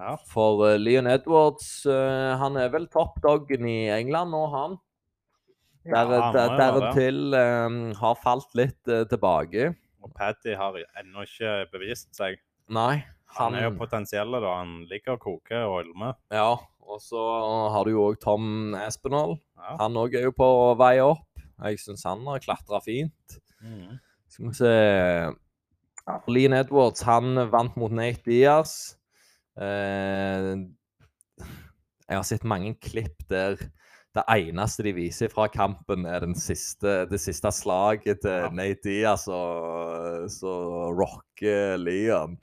Ja. 0.00 0.14
For 0.30 0.64
eh, 0.68 0.78
Leon 0.80 1.10
Edwards, 1.10 1.84
eh, 1.86 2.30
han 2.40 2.56
er 2.56 2.70
vel 2.72 2.88
toppdoggen 2.92 3.66
i 3.68 3.90
England 3.92 4.32
nå, 4.34 4.44
han. 4.54 4.78
Der, 5.84 6.12
Ja, 6.12 6.20
han 6.20 6.34
der. 6.36 6.56
Deretil 6.60 7.36
eh, 7.36 7.76
har 8.00 8.18
falt 8.20 8.52
litt 8.58 8.80
uh, 8.88 9.04
tilbake. 9.08 9.72
Og 10.00 10.12
Paddy 10.16 10.54
har 10.56 10.76
ennå 11.00 11.24
ikke 11.26 11.54
bevist 11.72 12.12
seg. 12.16 12.40
Nei, 12.72 13.02
Han 13.36 13.54
han, 13.54 13.58
er 13.58 13.66
jo 13.68 13.76
potensiell, 13.80 14.32
da. 14.32 14.54
Han 14.60 14.84
ligger 14.90 15.18
og 15.18 15.24
koker 15.24 15.66
og 15.68 15.80
ulmer. 15.84 16.16
Ja, 16.32 16.54
og 16.90 17.00
så 17.02 17.20
har 17.74 17.86
du 17.86 17.94
jo 17.94 18.06
òg 18.10 18.18
Tom 18.22 18.74
Espinall. 18.82 19.36
Ja. 19.60 19.76
Han 19.84 19.98
òg 20.00 20.16
er 20.18 20.26
jo 20.28 20.34
på 20.36 20.48
vei 20.80 20.96
opp. 21.04 21.26
Jeg 21.60 21.80
syns 21.82 22.06
han 22.08 22.24
har 22.26 22.42
klatra 22.42 22.80
fint. 22.84 23.38
Mm. 23.62 23.98
Skal 24.30 24.48
vi 24.48 24.54
se 24.56 24.74
Lean 26.30 26.56
Edwards, 26.56 27.04
han 27.06 27.36
vant 27.52 27.76
mot 27.78 27.92
Nate 27.94 28.24
Diaz. 28.26 28.96
Eh, 29.60 30.54
jeg 32.10 32.18
har 32.18 32.26
sett 32.26 32.48
mange 32.48 32.74
klipp 32.82 33.26
der 33.30 33.60
det 34.16 34.24
eneste 34.34 34.82
de 34.82 34.90
viser 34.96 35.30
fra 35.30 35.44
kampen, 35.52 36.02
er 36.08 36.24
den 36.24 36.34
siste, 36.34 37.04
det 37.06 37.20
siste 37.22 37.52
slaget 37.54 38.24
til 38.24 38.46
Ja. 38.46 38.48
Nate 38.50 38.82
Diaz 38.82 39.28
og 39.30 40.26
så 40.32 40.54
rocker 40.90 41.76
Leon. 41.78 42.38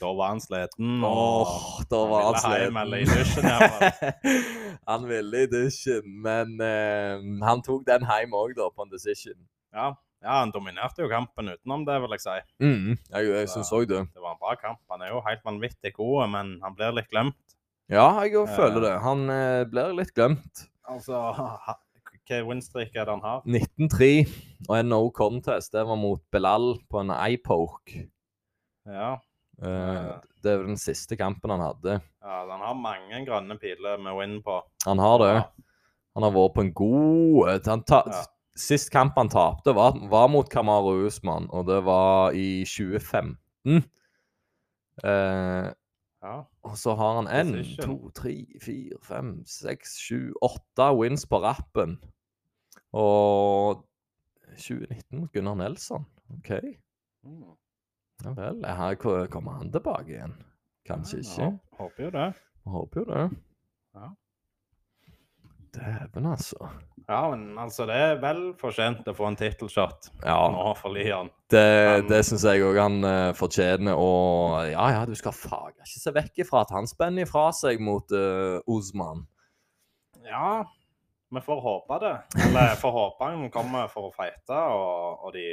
Da 0.00 0.12
var 0.16 0.28
han 0.32 0.40
sliten. 0.40 1.02
Åh, 1.04 1.52
da 1.90 1.98
var 2.08 2.22
han 2.28 2.38
ville 2.42 2.60
hjem 2.64 2.78
eller 2.80 3.02
i 3.02 3.08
dusjen, 3.10 3.48
fall. 3.48 4.12
han 4.92 5.04
ville 5.10 5.42
i 5.44 5.50
dusjen, 5.52 6.06
men 6.24 6.54
eh, 6.64 7.20
han 7.44 7.60
tok 7.66 7.84
den 7.88 8.06
hjem 8.08 8.32
òg, 8.38 8.54
da, 8.56 8.70
på 8.72 8.86
en 8.86 8.92
decision. 8.94 9.36
Ja. 9.72 9.90
ja, 10.24 10.38
han 10.40 10.52
dominerte 10.54 11.04
jo 11.04 11.10
kampen 11.12 11.52
utenom 11.52 11.84
det, 11.88 11.98
vil 12.04 12.16
jeg 12.16 12.24
si. 12.24 12.38
Mm, 12.64 12.96
jeg 13.12 13.30
jeg 13.34 13.52
syns 13.52 13.72
òg 13.76 13.86
det. 13.90 14.02
Det 14.16 14.24
var 14.24 14.34
en 14.36 14.40
bra 14.42 14.56
kamp. 14.60 14.80
Han 14.92 15.04
er 15.04 15.12
jo 15.12 15.22
helt 15.28 15.44
vanvittig 15.48 15.92
god, 16.00 16.26
men 16.34 16.56
han 16.64 16.76
blir 16.78 16.92
litt 16.96 17.08
glemt. 17.12 17.38
Ja, 17.92 18.08
jeg 18.24 18.36
òg 18.40 18.48
Eh. 18.48 18.56
føler 18.56 18.80
det. 18.88 18.94
Han 19.04 19.28
eh, 19.30 19.64
blir 19.68 19.92
litt 19.98 20.14
glemt. 20.16 20.64
Altså, 20.88 21.18
hvilken 22.10 22.46
winstreak 22.48 22.94
er 22.96 23.04
det 23.08 23.12
han 23.18 23.24
har? 23.24 23.42
19-3 23.44 24.08
og 24.68 24.76
en 24.78 24.88
no 24.92 25.02
contest. 25.14 25.72
Det 25.76 25.84
var 25.88 25.96
mot 26.00 26.22
Belal 26.32 26.78
på 26.90 27.00
en 27.04 27.12
eye-poke. 27.12 28.06
Ja, 28.88 29.18
Eh, 29.62 29.68
Eh. 29.68 30.20
det 30.42 30.50
er 30.52 30.56
jo 30.58 30.66
den 30.66 30.76
siste 30.80 31.16
kampen 31.16 31.50
han 31.54 31.60
hadde. 31.62 32.00
ja 32.22 32.38
han 32.50 32.60
har 32.60 32.74
mange 32.74 33.20
grønne 33.26 33.58
piler 33.58 33.98
med 34.02 34.16
win 34.18 34.42
på. 34.42 34.60
Han 34.86 34.98
har 34.98 35.18
det. 35.22 35.34
Ja. 35.34 35.42
Han 36.16 36.22
har 36.26 36.32
vært 36.34 36.54
på 36.54 36.60
en 36.66 36.72
god 36.74 37.48
eh, 37.48 37.60
Ja. 37.66 38.24
Sist 38.54 38.90
kamp 38.92 39.14
han 39.16 39.30
tapte, 39.32 39.72
var, 39.72 39.96
var 40.10 40.28
mot 40.28 40.48
Kamaru 40.50 41.06
Usman, 41.06 41.46
og 41.50 41.66
det 41.66 41.78
var 41.84 42.32
i 42.36 42.64
2015. 42.68 43.84
Uh, 45.02 45.72
Ja. 46.22 46.44
og 46.62 46.76
så 46.76 46.94
har 46.94 47.14
han 47.22 47.26
én, 47.26 47.76
to, 47.80 48.10
tre, 48.14 48.44
fire, 48.60 48.98
fem, 49.02 49.42
seks, 49.46 49.96
sju, 49.98 50.32
åtte 50.42 50.90
wins 50.98 51.24
på 51.26 51.40
rappen. 51.42 51.96
Og 52.92 53.82
2019 54.58 55.18
mot 55.18 55.32
Gunnar 55.32 55.54
Nelson. 55.56 56.04
OK. 56.36 56.50
Mm. 57.24 57.56
Ja 58.24 58.32
vel. 58.36 58.62
Her 58.64 58.94
ko- 59.00 59.26
kommer 59.32 59.58
han 59.60 59.70
tilbake 59.74 60.08
igjen. 60.16 60.34
Kanskje 60.88 61.20
Ja, 61.22 61.28
ikke. 61.48 61.50
Håper 61.78 62.04
jo 62.04 62.10
det. 62.10 62.28
Håper 62.66 63.00
jo 63.00 63.04
det. 63.12 63.24
Ja. 63.94 64.08
Dæven, 65.72 66.26
altså. 66.26 66.68
Ja, 67.08 67.30
men 67.34 67.58
altså, 67.58 67.86
det 67.88 67.94
er 67.96 68.18
vel 68.20 68.42
fortjent 68.60 69.06
å 69.08 69.14
få 69.16 69.26
en 69.30 69.36
tittelshot 69.40 70.10
Ja, 70.22 70.36
nå 70.52 70.66
for 70.78 70.92
Lian. 70.94 71.30
det, 71.50 71.62
Han- 71.88 72.08
det 72.10 72.20
syns 72.28 72.44
jeg 72.44 72.60
òg 72.62 72.78
han 72.78 72.98
uh, 73.04 73.32
fortjener. 73.34 73.96
Og 73.96 74.68
ja, 74.70 74.84
ja, 74.98 75.04
du 75.08 75.14
skal 75.18 75.32
faga 75.32 75.80
ikke 75.82 76.02
se 76.02 76.12
vekk 76.14 76.42
ifra 76.44 76.60
at 76.66 76.70
han 76.76 76.86
spenner 76.86 77.24
ifra 77.26 77.48
seg 77.56 77.80
mot 77.80 78.12
uh, 78.12 78.60
Osman. 78.68 79.24
Ja, 80.28 80.62
vi 81.32 81.40
får 81.40 81.60
håpe 81.64 81.98
det. 82.04 82.14
Eller 82.46 82.76
får 82.78 82.92
håpe 83.00 83.24
han 83.32 83.48
kommer 83.50 83.88
for 83.90 84.10
å 84.10 84.14
fighte, 84.14 84.52
og, 84.76 85.24
og 85.26 85.32
de, 85.34 85.46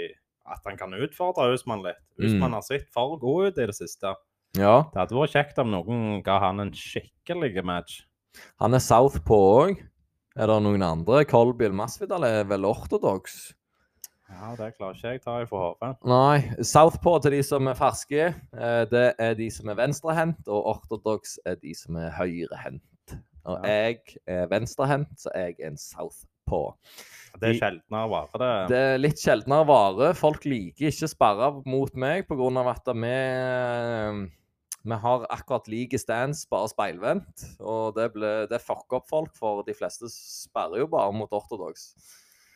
at 0.51 0.59
han 0.65 0.77
kan 0.77 0.93
utfordre 0.93 1.53
Usman 1.53 1.83
litt. 1.83 2.01
Usman 2.19 2.49
Mm. 2.49 2.53
har 2.57 2.61
sett 2.61 2.87
for 2.93 3.17
god 3.19 3.47
ut 3.47 3.57
i 3.57 3.65
det 3.67 3.75
siste. 3.75 4.15
Ja. 4.57 4.81
Det 4.93 4.97
hadde 4.99 5.15
vært 5.15 5.35
kjekt 5.35 5.59
om 5.61 5.69
noen 5.71 6.23
ga 6.23 6.39
han 6.39 6.59
en 6.59 6.71
skikkelig 6.71 7.63
match. 7.63 8.01
Han 8.59 8.73
er 8.73 8.79
southpaw 8.79 9.69
òg. 9.69 9.85
Er 10.37 10.47
det 10.47 10.61
noen 10.63 10.81
andre? 10.83 11.25
Colby 11.25 11.67
Masvidal 11.69 12.23
er 12.23 12.43
vel 12.45 12.63
ortodox? 12.65 13.53
Ja, 14.29 14.55
det 14.55 14.75
klarer 14.77 14.93
ikke 14.95 15.11
jeg 15.11 15.21
ta 15.23 15.41
i 15.41 15.45
for 15.49 15.73
hodet. 15.73 15.97
Nei. 16.05 16.53
Southpaw 16.61 17.19
til 17.21 17.31
de 17.31 17.41
som 17.43 17.67
er 17.67 17.73
ferske, 17.73 18.27
eh, 18.53 18.85
det 18.85 19.15
er 19.19 19.33
de 19.35 19.49
som 19.49 19.67
er 19.69 19.75
venstrehendt, 19.75 20.47
og 20.47 20.65
ortodox 20.75 21.39
er 21.45 21.55
de 21.55 21.73
som 21.73 21.95
er 21.97 22.11
høyrehendt. 22.11 22.81
Og 23.45 23.57
Ja. 23.65 23.67
jeg 23.69 23.99
er 24.27 24.47
venstrehendt, 24.47 25.17
så 25.17 25.29
jeg 25.33 25.55
er 25.59 25.67
en 25.67 25.77
southpaw. 25.77 26.27
Det 27.39 27.51
er 27.53 27.59
sjeldnere 27.59 28.09
vare, 28.11 28.39
det. 28.41 28.49
Det 28.71 28.79
er 28.93 28.99
litt 28.99 29.21
sjeldnere 29.21 29.67
vare. 29.69 30.09
Folk 30.17 30.45
liker 30.49 30.89
ikke 30.89 31.09
sperra 31.11 31.51
mot 31.69 31.93
meg 31.99 32.25
pga. 32.27 32.63
at 32.71 32.89
vi, 32.97 33.13
vi 34.89 34.97
har 35.05 35.27
akkurat 35.29 35.69
like 35.71 35.99
stands, 36.01 36.45
bare 36.49 36.71
speilvendt. 36.71 37.45
Og 37.61 37.95
det, 37.95 38.09
ble, 38.15 38.33
det 38.49 38.61
fucker 38.63 38.99
opp 38.99 39.07
folk, 39.11 39.31
for 39.37 39.63
de 39.67 39.77
fleste 39.77 40.09
sperrer 40.11 40.83
jo 40.83 40.89
bare 40.91 41.13
mot 41.15 41.31
ortodox. 41.31 41.93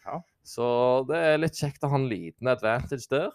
Ja. 0.03 0.19
Så 0.43 0.65
det 1.07 1.21
er 1.29 1.39
litt 1.39 1.55
kjekt 1.55 1.85
å 1.85 1.93
ha 1.93 1.99
en 2.01 2.09
liten 2.11 2.49
advantage 2.51 3.07
der. 3.13 3.31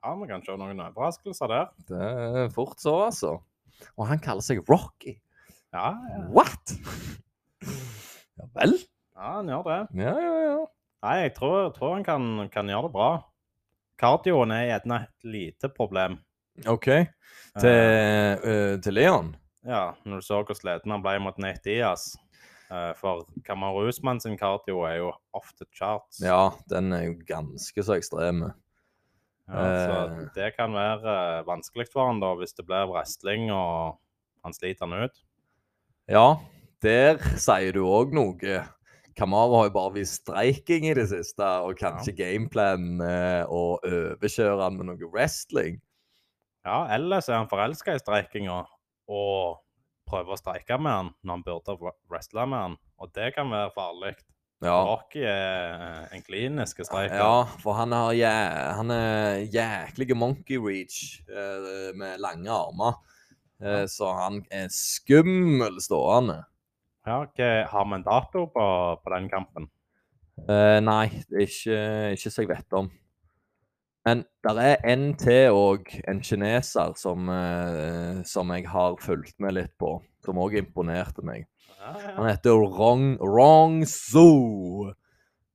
Ja, 0.00 0.14
Vi 0.16 0.30
kan 0.30 0.42
se 0.42 0.56
noen 0.56 0.80
overraskelser 0.80 1.52
der. 1.52 1.68
Det 1.86 2.00
er 2.00 2.54
fort 2.56 2.80
så, 2.82 2.96
altså. 3.10 3.36
Og 3.96 4.08
han 4.08 4.20
kaller 4.22 4.44
seg 4.44 4.64
Rocky. 4.68 5.18
Ja, 5.76 5.92
ja. 5.92 6.24
What?! 6.34 6.74
Ja 8.40 8.46
vel? 8.56 8.70
Ja 9.20 9.34
han 9.36 9.50
gjør 9.52 9.66
det. 9.68 9.80
Ja, 10.00 10.14
ja, 10.16 10.36
ja. 10.46 10.56
Nei, 11.04 11.14
jeg 11.26 11.34
tror, 11.36 11.70
tror 11.76 11.94
han 11.98 12.04
kan, 12.04 12.24
kan 12.52 12.68
gjøre 12.68 12.88
det 12.88 12.94
bra. 12.96 13.10
Kardioen 14.00 14.52
er 14.56 14.66
gjerne 14.70 15.02
et 15.06 15.28
lite 15.28 15.70
problem. 15.76 16.18
OK. 16.68 16.88
Til, 17.60 17.70
eh, 17.70 18.74
til 18.84 18.96
Leon? 18.96 19.30
Ja, 19.64 19.90
når 20.08 20.20
du 20.22 20.24
så 20.26 20.40
hvor 20.44 20.56
sliten 20.56 20.92
han 20.92 21.04
ble 21.04 21.18
mot 21.20 21.36
Nate 21.40 21.62
Diaz. 21.68 22.14
Eh, 22.70 22.92
for 22.96 23.26
Kamaru 23.44 23.88
Usman 23.90 24.20
sin 24.22 24.36
kardio 24.40 24.84
er 24.88 25.00
jo 25.00 25.12
off 25.36 25.52
the 25.58 25.66
charts. 25.76 26.20
Ja, 26.24 26.50
den 26.70 26.92
er 26.96 27.08
jo 27.10 27.14
ganske 27.28 27.84
så 27.84 27.96
ekstrem. 27.98 28.44
Ja, 29.50 29.64
så 29.84 29.94
Eh. 30.06 30.26
det 30.36 30.52
kan 30.56 30.72
være 30.76 31.14
eh, 31.40 31.44
vanskelig 31.48 31.88
for 31.92 32.06
han 32.06 32.20
da, 32.22 32.34
hvis 32.38 32.54
det 32.54 32.66
blir 32.68 32.86
wrestling 32.92 33.48
og 33.50 33.98
han 34.44 34.54
sliter 34.54 34.86
han 34.86 35.08
ut. 35.08 35.16
Ja, 36.08 36.36
der 36.84 37.18
sier 37.36 37.72
du 37.74 37.82
òg 37.88 38.14
noe. 38.14 38.60
Kamara 39.20 39.60
har 39.60 39.68
jo 39.68 39.74
bare 39.74 39.94
vist 39.98 40.22
streiking 40.22 40.88
i 40.88 40.94
det 40.96 41.06
siste, 41.12 41.44
og 41.44 41.76
kanskje 41.80 42.14
gameplan 42.16 42.96
gameplanen 42.98 43.48
å 43.52 43.62
overkjøre 43.84 44.62
han 44.64 44.78
med 44.80 44.88
noe 44.88 45.10
wrestling. 45.12 45.76
Ja, 46.64 46.86
ellers 46.96 47.28
er 47.28 47.38
han 47.40 47.48
forelska 47.50 47.94
i 47.96 48.00
streikinga 48.00 48.62
og 49.10 49.60
prøver 50.10 50.34
å 50.34 50.40
streike 50.40 50.76
med 50.80 50.92
han 50.92 51.12
når 51.22 51.36
han 51.36 51.44
burde 51.46 51.76
wre- 51.80 51.96
wrestle 52.10 52.44
med 52.48 52.64
han. 52.64 52.76
Og 53.00 53.12
det 53.16 53.30
kan 53.36 53.52
være 53.52 53.72
farlig. 53.76 54.14
Ja. 54.60 54.74
Rocky 54.84 55.22
er 55.24 55.70
eh, 55.72 56.16
en 56.16 56.24
klinisk 56.26 56.82
streiker. 56.84 57.16
Ja, 57.16 57.44
for 57.62 57.78
han, 57.78 57.94
har 57.96 58.12
ja, 58.12 58.32
han 58.76 58.92
er 58.92 59.38
jæklig 59.48 60.12
monkey 60.18 60.60
reach 60.60 61.22
eh, 61.32 61.94
med 61.96 62.20
lange 62.20 62.52
armer. 62.52 62.98
Eh, 63.62 63.86
så 63.88 64.10
han 64.18 64.42
er 64.52 64.68
skummel 64.74 65.80
stående. 65.80 66.42
Ja, 67.06 67.24
Har 67.70 67.84
vi 67.88 67.94
en 67.94 68.02
dato 68.04 68.46
på, 68.52 68.64
på 69.04 69.12
den 69.14 69.28
kampen? 69.32 69.70
Uh, 70.48 70.80
nei, 70.84 71.06
ikke, 71.28 71.78
ikke 72.16 72.32
så 72.32 72.44
jeg 72.44 72.50
vet 72.50 72.76
om. 72.76 72.90
Men 74.08 74.22
det 74.44 74.52
er 74.64 74.84
en 74.88 75.10
til 75.20 75.56
òg, 75.56 75.90
en 76.08 76.22
kineser, 76.24 76.94
som, 76.96 77.28
uh, 77.28 78.20
som 78.24 78.52
jeg 78.56 78.68
har 78.72 78.96
fulgt 79.00 79.36
med 79.40 79.56
litt 79.58 79.74
på. 79.80 79.98
Som 80.24 80.40
òg 80.40 80.56
imponerte 80.60 81.24
meg. 81.24 81.48
Ja, 81.80 81.92
ja. 81.96 82.14
Han 82.16 82.28
heter 82.28 82.56
Rong, 82.60 83.14
Rong 83.20 83.82
Su. 83.88 84.92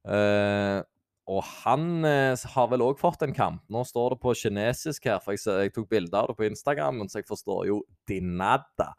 Uh, 0.05 0.81
og 1.25 1.41
han 1.63 2.05
eh, 2.05 2.37
har 2.53 2.67
vel 2.69 2.83
òg 2.85 2.99
fått 3.01 3.23
en 3.25 3.33
kamp. 3.33 3.63
Nå 3.73 3.81
står 3.89 4.13
det 4.13 4.21
på 4.21 4.35
kinesisk 4.37 5.07
her, 5.09 5.17
for 5.23 5.33
jeg, 5.33 5.41
jeg 5.41 5.73
tok 5.73 5.87
bilde 5.89 6.19
av 6.19 6.29
det 6.29 6.35
på 6.37 6.45
Instagram, 6.45 7.01
så 7.09 7.17
jeg 7.17 7.29
forstår 7.29 7.63
jo 7.71 7.79
dinada. 8.09 8.91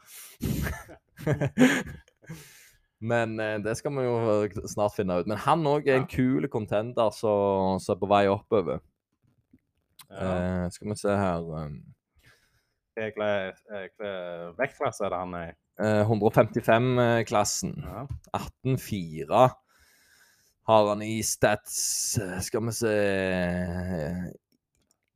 Men 3.00 3.34
eh, 3.40 3.58
det 3.64 3.76
skal 3.76 3.92
vi 3.96 4.06
jo 4.06 4.66
snart 4.72 4.96
finne 4.96 5.18
ut. 5.20 5.28
Men 5.28 5.40
han 5.44 5.66
òg 5.68 5.88
er 5.88 6.00
en 6.00 6.08
kul 6.10 6.48
contender 6.52 7.12
som 7.14 7.76
er 7.78 8.00
på 8.00 8.08
vei 8.10 8.24
oppover. 8.32 8.80
ja. 10.10 10.32
Eh, 10.32 10.64
skal 10.70 10.88
vi 10.90 10.96
se 11.00 11.12
her 11.18 11.42
um, 11.42 11.78
Hvilken 12.96 14.56
vektklasse 14.56 15.04
er 15.04 15.12
det 15.12 15.18
han 15.20 15.34
er 15.34 15.48
i? 15.50 15.54
eh, 15.80 16.10
155-klassen. 16.10 17.84
Ja. 17.84 18.06
18-4 18.64 19.50
har 20.66 20.88
han 20.88 21.02
i 21.02 21.22
stats 21.22 22.18
Skal 22.42 22.64
vi 22.66 22.72
se 22.74 22.94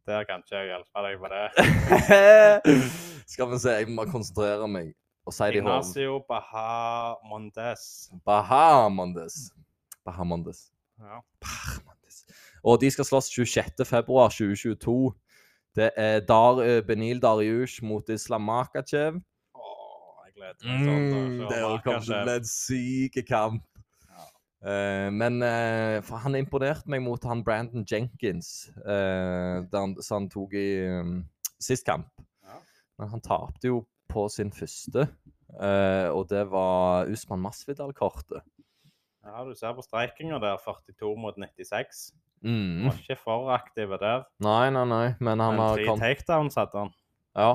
Der 0.06 0.24
kan 0.28 0.44
ikke 0.44 0.56
jeg 0.60 0.68
hjelpe 0.70 1.02
deg 1.06 1.16
på 1.22 1.30
det. 1.32 1.46
Skal 3.32 3.50
vi 3.50 3.58
se, 3.62 3.74
jeg 3.80 3.90
må 3.94 4.06
konsentrere 4.10 4.66
meg 4.70 4.92
hånden. 5.38 5.62
Ignacio 5.62 6.20
Bahamondes. 6.28 8.10
Bahamondes. 8.26 9.52
Bahamondes. 10.04 10.72
Ja. 10.98 11.20
Bahamondes. 11.40 12.24
Og 12.62 12.80
de 12.80 12.90
skal 12.90 13.04
slåss 13.04 13.30
26. 13.30 13.84
februar 13.86 14.28
2022. 14.28 15.14
Det 15.76 15.90
er 15.96 16.20
Dar, 16.20 16.60
eh, 16.62 16.82
Benil 16.86 17.22
Dariush 17.22 17.84
mot 17.84 18.08
Islam 18.08 18.42
Makachev. 18.42 19.20
Jeg 20.24 20.34
gleder 20.34 20.58
sånn. 20.60 20.86
Mm, 20.86 21.48
det 21.48 21.60
kommer 21.84 22.00
til 22.04 22.14
å 22.14 22.22
bli 22.24 22.34
en 22.34 22.48
syk 22.48 23.20
kamp. 23.28 23.66
Uh, 24.60 25.08
men 25.08 25.40
uh, 25.40 26.04
han 26.20 26.36
imponerte 26.36 26.90
meg 26.92 27.00
mot 27.00 27.22
han 27.24 27.40
Brandon 27.40 27.84
Jenkins, 27.88 28.68
uh, 28.84 29.64
han, 29.72 29.94
som 30.04 30.18
han 30.18 30.26
tok 30.28 30.52
i 30.52 30.66
um, 31.00 31.14
sist 31.56 31.86
kamp. 31.88 32.10
Ja. 32.44 32.58
Men 33.00 33.08
han 33.14 33.24
tapte 33.24 33.70
jo 33.70 33.78
på 34.12 34.26
sin 34.28 34.52
første, 34.52 35.06
eh, 35.58 36.08
og 36.12 36.28
det 36.30 36.44
var 36.52 37.10
Usman 37.10 37.42
Masvidal-kortet. 37.42 38.44
Ja, 39.26 39.44
du 39.44 39.52
ser 39.54 39.74
på 39.76 39.84
streikinga 39.84 40.40
der, 40.42 40.60
42 40.62 41.16
mot 41.20 41.36
96. 41.36 42.10
Mm. 42.40 42.86
Var 42.86 43.00
ikke 43.02 43.18
for 43.20 43.50
aktive 43.52 43.98
der. 44.00 44.24
Nei, 44.40 44.70
nei, 44.72 44.86
nei, 44.88 45.06
men 45.20 45.42
han 45.42 45.58
Men 45.58 45.64
har 45.64 45.76
tre 45.76 45.88
kommet 45.90 46.06
takedowns 46.06 46.56
hadde 46.56 46.86
han. 46.86 46.94
Ja. 47.36 47.50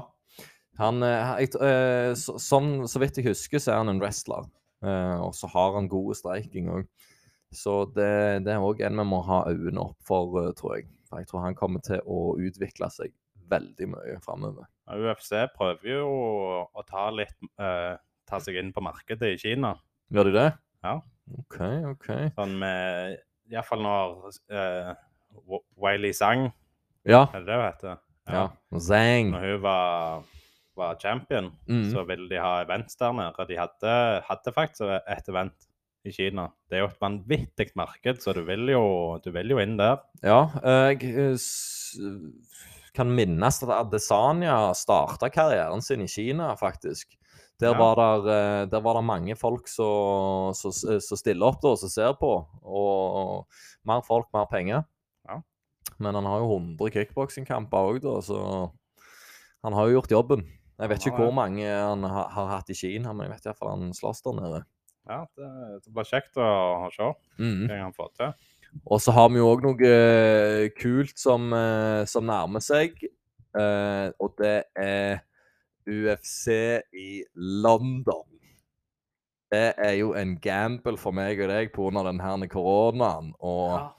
Han, 0.78 1.02
eh, 1.08 1.32
jeg, 1.41 1.56
uh, 1.56 2.12
så, 2.20 2.36
sånn, 2.41 2.86
så 2.91 3.02
vidt 3.02 3.18
jeg 3.20 3.30
husker, 3.32 3.62
så 3.64 3.74
er 3.74 3.82
han 3.82 3.93
en 3.96 4.02
wrestler. 4.04 4.48
Uh, 4.86 5.24
og 5.26 5.34
så 5.34 5.50
har 5.50 5.78
han 5.80 5.89
god 5.89 6.18
streiking 6.20 6.70
òg. 6.70 6.88
Så 7.56 7.86
det, 7.96 8.43
det 8.46 8.54
er 8.54 8.64
òg 8.64 8.82
en 8.84 9.00
vi 9.00 9.06
må 9.08 9.22
ha 9.26 9.46
øynene 9.48 9.88
opp 9.88 9.98
for, 10.06 10.36
eh, 10.41 10.52
tror 10.58 10.78
jeg. 10.78 10.89
For 11.08 11.22
jeg 11.22 11.30
tror 11.30 11.46
han 11.46 11.56
kommer 11.58 11.84
til 11.86 12.02
å 12.04 12.36
utvikle 12.41 12.89
seg 12.91 13.14
veldig 13.50 13.88
mye 13.93 14.18
framover. 14.24 14.66
UFC 14.89 15.32
prøver 15.56 15.91
jo 15.96 16.08
å 16.74 16.84
ta 16.88 17.08
litt 17.14 17.36
uh, 17.60 17.96
Ta 18.26 18.39
seg 18.41 18.56
inn 18.58 18.72
på 18.74 18.82
markedet 18.82 19.36
i 19.36 19.38
Kina. 19.38 19.76
Gjør 20.14 20.32
de 20.32 20.32
det? 20.34 20.48
Ja. 20.86 20.96
OK, 21.38 21.58
OK. 21.91 22.08
Sånn 22.38 22.56
med 22.58 23.20
Iallfall 23.54 23.84
når 23.86 24.16
uh, 24.50 24.96
Wiley 25.78 26.14
Zhang 26.18 26.48
Ja. 27.06 27.28
er 27.34 27.43
det 27.43 27.46
det 27.46 27.56
hun 27.60 27.66
heter? 27.68 28.00
ja. 28.34 28.48
Zang. 28.82 29.30
Når 29.36 29.46
hun 29.52 29.62
var, 29.62 30.24
var 30.76 30.98
champion, 31.02 31.52
Mm. 31.70 31.84
så 31.93 32.04
ville 32.10 32.26
de 32.30 32.39
ha 32.41 32.56
events 32.64 32.96
der 32.98 33.14
nede. 33.14 33.46
De 33.48 33.58
hadde, 33.62 33.93
hadde 34.26 34.54
faktisk 34.56 34.82
et 34.89 35.30
event 35.30 35.68
i 36.06 36.12
Kina. 36.12 36.48
Det 36.70 36.78
er 36.80 36.82
jo 36.84 36.89
et 36.89 37.00
vanvittig 37.02 37.70
marked, 37.78 38.22
så 38.26 38.34
du 38.34 38.41
vil 38.46 38.66
jo, 38.74 38.84
du 39.24 39.30
vil 39.32 39.54
jo 39.54 39.62
inn 39.62 39.78
der. 39.78 40.02
Ja, 40.24 40.48
jeg 40.89 41.04
eh, 41.14 41.34
s- 41.38 41.98
kan 42.96 43.12
minnes 43.16 43.62
at 43.64 43.72
Adesanya 43.76 44.74
starta 44.78 45.30
karrieren 45.34 45.84
sin 45.84 46.02
i 46.06 46.08
Kina, 46.08 46.54
faktisk. 46.60 47.18
Der, 47.60 47.72
Ja. 47.72 47.78
var 47.80 47.96
der, 47.96 48.28
eh, 48.32 48.66
der 48.68 48.82
var 48.84 48.96
det 48.98 49.06
mange 49.08 49.36
folk 49.39 49.68
som 49.68 50.54
som 50.54 51.18
stiller 51.18 51.48
opp 51.48 51.64
og 51.64 51.78
som 51.80 51.89
ser 51.89 52.14
på. 52.20 52.34
Og 52.64 53.46
mer 53.86 54.02
folk, 54.04 54.28
mer 54.34 54.46
penger. 54.52 54.84
Ja. 55.28 55.41
Men 56.00 56.16
han 56.16 56.26
har 56.26 56.39
jo 56.39 56.50
100 56.58 56.91
kickboksingkamper 56.91 57.78
òg, 57.78 58.02
da, 58.02 58.20
så 58.22 58.72
han 59.64 59.74
har 59.74 59.88
jo 59.88 60.02
gjort 60.02 60.12
jobben. 60.12 60.43
Jeg 60.78 60.89
vet 60.89 61.06
ikke 61.08 61.18
hvor 61.24 61.32
mange 61.34 61.64
han 61.64 62.04
har, 62.04 62.28
har 62.30 62.48
hatt 62.58 62.70
i 62.70 62.76
Kina, 62.76 63.14
men 63.14 63.30
jeg 63.30 63.38
vet 63.38 63.46
iallfall 63.48 63.70
han 63.80 63.93
slåss 63.96 64.22
der 64.26 64.34
nede. 64.41 64.66
Ja, 65.08 65.22
det, 65.38 65.48
det 65.86 65.93
blir 65.93 66.04
kjekt 66.10 66.36
å, 66.36 66.89
se 66.91 67.04
hva 67.06 67.14
hva 67.70 67.78
han 67.80 67.93
får 67.93 68.10
til. 68.18 68.34
Og 68.84 69.02
så 69.02 69.14
har 69.16 69.32
vi 69.32 69.40
jo 69.40 69.50
òg 69.50 69.64
noe 69.66 69.90
eh, 69.90 70.68
kult 70.78 71.16
som, 71.20 71.48
eh, 71.56 72.04
som 72.10 72.28
nærmer 72.28 72.64
seg. 72.64 72.98
eh, 73.56 74.08
og 74.20 74.36
det 74.38 74.64
er 74.76 75.24
UFC 75.88 76.50
i 76.94 77.24
London. 77.36 78.26
Det 79.52 79.74
er 79.78 79.94
jo 80.00 80.14
en 80.18 80.36
gamble 80.42 80.98
for 81.00 81.16
meg 81.16 81.40
og 81.40 81.52
deg 81.54 81.72
pga. 81.72 82.04
den 82.10 82.20
her 82.20 82.48
koronaen. 82.52 83.34
Og, 83.40 83.92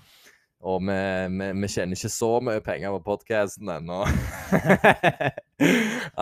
og 0.64 0.80
vi, 0.88 0.96
vi, 1.36 1.50
vi 1.60 1.68
tjener 1.68 1.92
ikke 1.98 2.08
så 2.10 2.30
mye 2.42 2.62
penger 2.64 2.94
på 2.96 3.02
podkasten 3.10 3.68
ennå. 3.70 3.98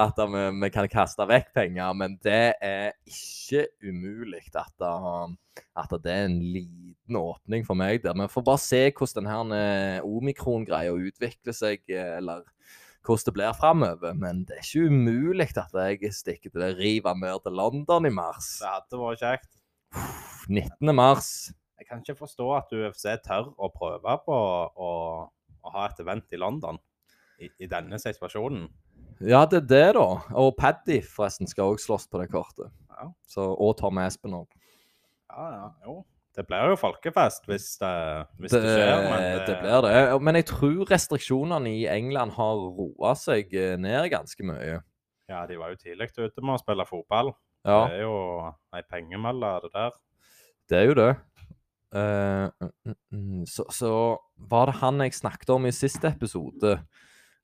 at 0.04 0.18
vi, 0.18 0.42
vi 0.62 0.70
kan 0.74 0.88
kaste 0.92 1.26
vekk 1.30 1.52
penger. 1.56 1.94
Men 1.98 2.16
det 2.24 2.40
er 2.64 2.90
ikke 3.08 3.66
umulig 3.86 4.42
at, 4.54 4.72
det- 4.80 5.36
at 5.78 5.94
det 6.04 6.12
er 6.12 6.24
en 6.28 6.38
liten 6.42 7.16
åpning 7.20 7.64
for 7.66 7.74
meg 7.78 8.02
der. 8.04 8.16
Vi 8.18 8.28
får 8.32 8.46
bare 8.50 8.62
se 8.62 8.82
hvordan 8.90 9.30
denne 9.30 9.62
omikron-greia 10.04 10.92
utvikler 10.98 11.54
seg, 11.56 11.80
eh, 11.88 12.16
eller 12.18 12.42
hvordan 13.04 13.26
det 13.30 13.36
blir 13.38 13.56
framover. 13.58 14.12
Men 14.18 14.44
det 14.48 14.58
er 14.58 14.64
ikke 14.66 14.88
umulig 14.90 15.50
at 15.56 15.74
jeg 15.78 16.12
stikker 16.16 16.50
til 16.50 16.60
det 16.66 16.74
rive 16.78 17.14
ned 17.20 17.38
til 17.44 17.52
London 17.60 18.06
i 18.08 18.12
mars. 18.14 18.56
Det 18.60 18.68
hadde 18.70 19.02
vært 19.06 19.24
kjekt. 19.24 19.50
19. 20.50 20.94
mars. 20.94 21.28
Jeg 21.84 21.90
kan 21.90 22.00
ikke 22.00 22.16
forstå 22.16 22.44
at 22.56 22.70
UFC 22.72 23.04
tør 23.26 23.50
å 23.60 23.68
prøve 23.68 24.14
på 24.24 24.32
å, 24.32 24.92
å 25.28 25.72
ha 25.74 25.82
et 25.90 25.98
event 26.00 26.32
i 26.32 26.38
London 26.40 26.78
i, 27.36 27.50
i 27.60 27.68
denne 27.68 27.98
situasjonen. 28.00 28.70
Ja, 29.20 29.42
det 29.44 29.58
er 29.58 29.66
det, 29.68 29.82
da. 29.98 30.06
Og 30.40 30.54
Paddy 30.56 31.02
forresten 31.04 31.50
skal 31.50 31.74
òg 31.74 31.82
slåss 31.82 32.08
på 32.08 32.22
det 32.22 32.30
kortet. 32.32 32.72
Ja. 32.88 33.10
Så, 33.28 33.44
og 33.52 33.74
Tom 33.82 34.00
Espenov. 34.00 34.48
Ja, 35.28 35.44
ja, 35.52 35.68
jo. 35.84 35.98
Det 36.34 36.46
blir 36.48 36.72
jo 36.72 36.78
folkefest 36.80 37.44
hvis 37.52 37.66
det, 37.82 37.92
hvis 38.40 38.56
Det, 38.56 38.62
det, 38.64 38.72
skjer. 38.72 39.04
Men 39.04 39.44
det 39.44 39.58
blir 39.60 39.84
det. 39.84 39.92
Men 40.24 40.40
jeg 40.40 40.48
tror 40.54 40.88
restriksjonene 40.88 41.74
i 41.76 41.84
England 41.92 42.32
har 42.40 42.64
roa 42.80 43.12
seg 43.18 43.52
eh, 43.52 43.76
ned 43.76 44.08
ganske 44.16 44.48
mye. 44.48 44.80
Ja, 45.28 45.44
de 45.52 45.60
var 45.60 45.76
jo 45.76 45.78
tidlig 45.84 46.08
ute 46.16 46.40
med 46.40 46.56
å 46.56 46.62
spille 46.64 46.88
fotball. 46.88 47.34
Ja, 47.68 47.84
Det 47.92 48.00
er 48.00 48.02
jo 48.08 48.16
ei 48.72 48.82
pengemølle, 48.88 49.52
det 49.68 49.70
der. 49.76 49.94
det 50.72 50.80
er 50.80 50.88
jo 50.88 50.98
det. 50.98 51.12
Eh, 51.94 52.48
mm, 52.60 52.94
mm, 53.10 53.46
så, 53.46 53.64
så 53.70 53.92
var 54.50 54.70
det 54.70 54.78
han 54.80 55.00
jeg 55.04 55.14
snakket 55.14 55.50
om 55.54 55.66
i 55.66 55.72
siste 55.74 56.10
episode. 56.10 56.78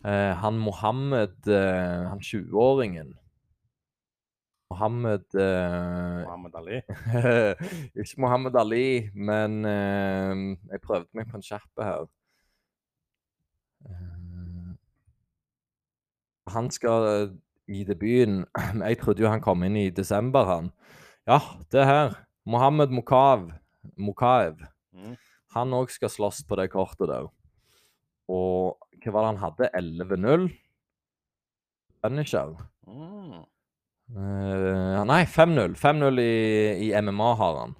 Uh, 0.00 0.32
han 0.40 0.56
Mohammed, 0.56 1.36
uh, 1.46 2.08
han 2.08 2.22
20-åringen. 2.24 3.12
Mohammed 4.70 5.24
Mohammed 5.34 6.54
Ali. 6.54 6.78
Ikke 8.00 8.20
Mohammed 8.22 8.56
Ali, 8.56 9.10
men 9.14 9.64
jeg 9.66 10.80
prøvde 10.84 11.10
meg 11.12 11.26
på 11.26 11.40
en 11.40 11.42
kjappe 11.42 11.82
her. 11.88 12.04
Han 16.54 16.70
skal 16.70 17.34
i 17.70 17.84
debuten 17.84 18.44
Jeg 18.88 18.98
trodde 18.98 19.22
jo 19.22 19.30
han 19.30 19.42
kom 19.42 19.62
inn 19.66 19.76
i 19.78 19.90
desember, 19.90 20.46
han. 20.46 20.70
Ja, 21.28 21.40
det 21.72 21.86
her. 21.86 22.14
Mohammed 22.46 22.94
Mokav. 22.94 23.50
Mokaev. 24.00 24.62
Mm. 24.94 25.16
Han 25.56 25.74
òg 25.74 25.90
skal 25.94 26.12
slåss 26.12 26.44
på 26.46 26.58
det 26.60 26.70
kortet 26.72 27.10
der. 27.10 27.28
Og 28.30 28.78
hva 29.00 29.14
var 29.14 29.24
det 29.24 29.30
han 29.32 29.42
hadde? 29.44 29.70
11-0? 29.74 30.48
Punisher. 32.00 32.54
Mm. 32.86 33.42
Uh, 34.10 35.02
nei, 35.06 35.22
5-0. 35.26 35.76
5-0 35.78 36.22
i, 36.22 36.32
i 36.88 36.90
MMA 37.02 37.30
har 37.40 37.60
han. 37.64 37.76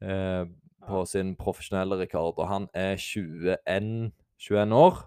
Uh, 0.00 0.44
på 0.86 1.04
sin 1.06 1.34
profesjonelle 1.38 1.98
rekord. 2.00 2.38
Og 2.38 2.48
han 2.50 2.68
er 2.74 2.96
21, 2.98 4.10
21 4.40 4.76
år. 4.76 5.04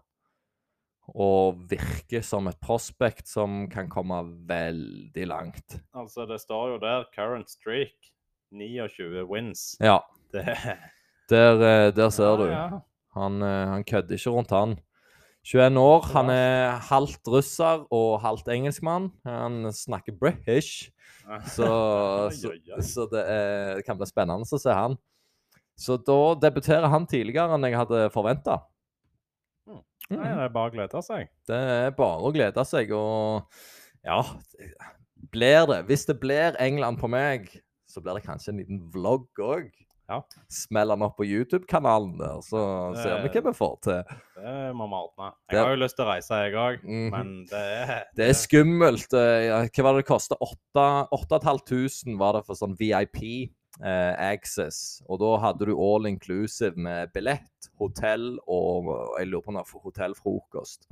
Og 1.20 1.60
virker 1.68 2.24
som 2.24 2.48
et 2.48 2.60
prospect 2.64 3.28
som 3.28 3.66
kan 3.72 3.90
komme 3.92 4.22
veldig 4.48 5.28
langt. 5.28 5.80
Altså, 5.92 6.28
det 6.30 6.40
står 6.42 6.76
jo 6.76 6.78
der 6.84 7.10
current 7.16 7.52
streak. 7.52 8.13
29 8.54 9.26
wins. 9.30 9.74
Ja, 9.82 10.00
Det 10.34 10.46
der, 11.30 11.62
eh, 11.62 11.92
der 11.96 12.10
ser 12.10 12.38
du. 12.38 12.48
Han, 13.14 13.42
eh, 13.42 13.68
han 13.70 13.84
kødder 13.84 14.18
ikke 14.18 14.30
rundt, 14.34 14.52
han. 14.52 14.78
21 15.44 15.80
år. 15.80 16.06
Han 16.14 16.30
er 16.30 16.80
halvt 16.90 17.28
russer 17.28 17.86
og 17.92 18.22
halvt 18.22 18.48
engelskmann. 18.48 19.12
Han 19.26 19.74
snakker 19.74 20.16
British. 20.20 20.92
Så, 21.46 21.68
så, 22.40 22.52
oi. 22.52 22.82
så 22.82 23.08
det, 23.12 23.24
er, 23.30 23.76
det 23.76 23.86
kan 23.86 24.00
bli 24.00 24.08
spennende 24.08 24.48
å 24.48 24.62
se 24.62 24.74
han. 24.74 24.98
Så 25.80 25.98
da 25.98 26.36
debuterer 26.38 26.88
han 26.92 27.08
tidligere 27.10 27.56
enn 27.56 27.68
jeg 27.68 27.80
hadde 27.80 28.08
forventa. 28.14 28.62
Nei, 30.12 30.20
det 30.20 30.46
er 30.46 30.52
bare 30.54 30.70
å 30.70 30.74
glede 30.74 31.02
seg. 31.06 31.30
Det 31.48 31.58
er 31.58 31.94
bare 31.96 32.28
å 32.28 32.32
glede 32.36 32.66
seg, 32.68 32.92
og 32.92 33.46
ja 34.04 34.18
Blir 35.32 35.64
det 35.70 35.78
Hvis 35.88 36.04
det 36.10 36.18
blir 36.20 36.58
England 36.60 37.00
på 37.00 37.08
meg, 37.08 37.48
så 37.94 38.02
blir 38.04 38.18
det 38.18 38.26
kanskje 38.28 38.54
en 38.54 38.62
liten 38.64 38.84
vlogg 38.94 39.44
òg. 39.44 39.72
Ja. 40.12 40.18
Smell 40.52 40.92
den 40.92 41.04
opp 41.06 41.16
på 41.16 41.26
YouTube-kanalen 41.26 42.18
der, 42.20 42.42
så 42.44 42.60
ser 43.00 43.22
vi 43.24 43.30
hva 43.32 43.44
vi 43.46 43.54
får 43.56 43.76
til. 43.86 44.12
Det 44.36 44.56
må 44.76 44.90
vi 44.92 44.98
ordne. 45.00 45.30
Jeg 45.54 45.62
har 45.64 45.72
jo 45.72 45.80
lyst 45.80 45.96
til 45.98 46.04
å 46.04 46.10
reise, 46.10 46.40
jeg 46.44 46.58
òg, 46.60 46.84
mm. 46.84 47.06
men 47.14 47.32
det 47.50 47.62
er 47.64 47.94
Det 48.18 48.28
er 48.28 48.36
skummelt. 48.38 49.16
eh, 49.16 49.70
Hva 49.72 49.86
var 49.88 49.96
det 49.96 50.04
det 50.04 50.10
kosta? 50.12 50.38
8500 50.44 52.18
var 52.20 52.36
det 52.38 52.44
for 52.50 52.60
sånn 52.60 52.76
VIP 52.80 53.22
eh, 53.80 54.14
access. 54.28 55.02
Og 55.08 55.24
da 55.24 55.32
hadde 55.48 55.72
du 55.72 55.74
all 55.78 56.12
inclusive 56.12 56.76
med 56.76 57.14
billett, 57.16 57.72
hotell 57.80 58.34
og 58.44 58.92
jeg 59.20 59.32
lurer 59.32 59.46
på 59.48 59.54
om 59.54 59.62
det 59.62 59.66
var 59.72 59.88
hotellfrokost. 59.88 60.90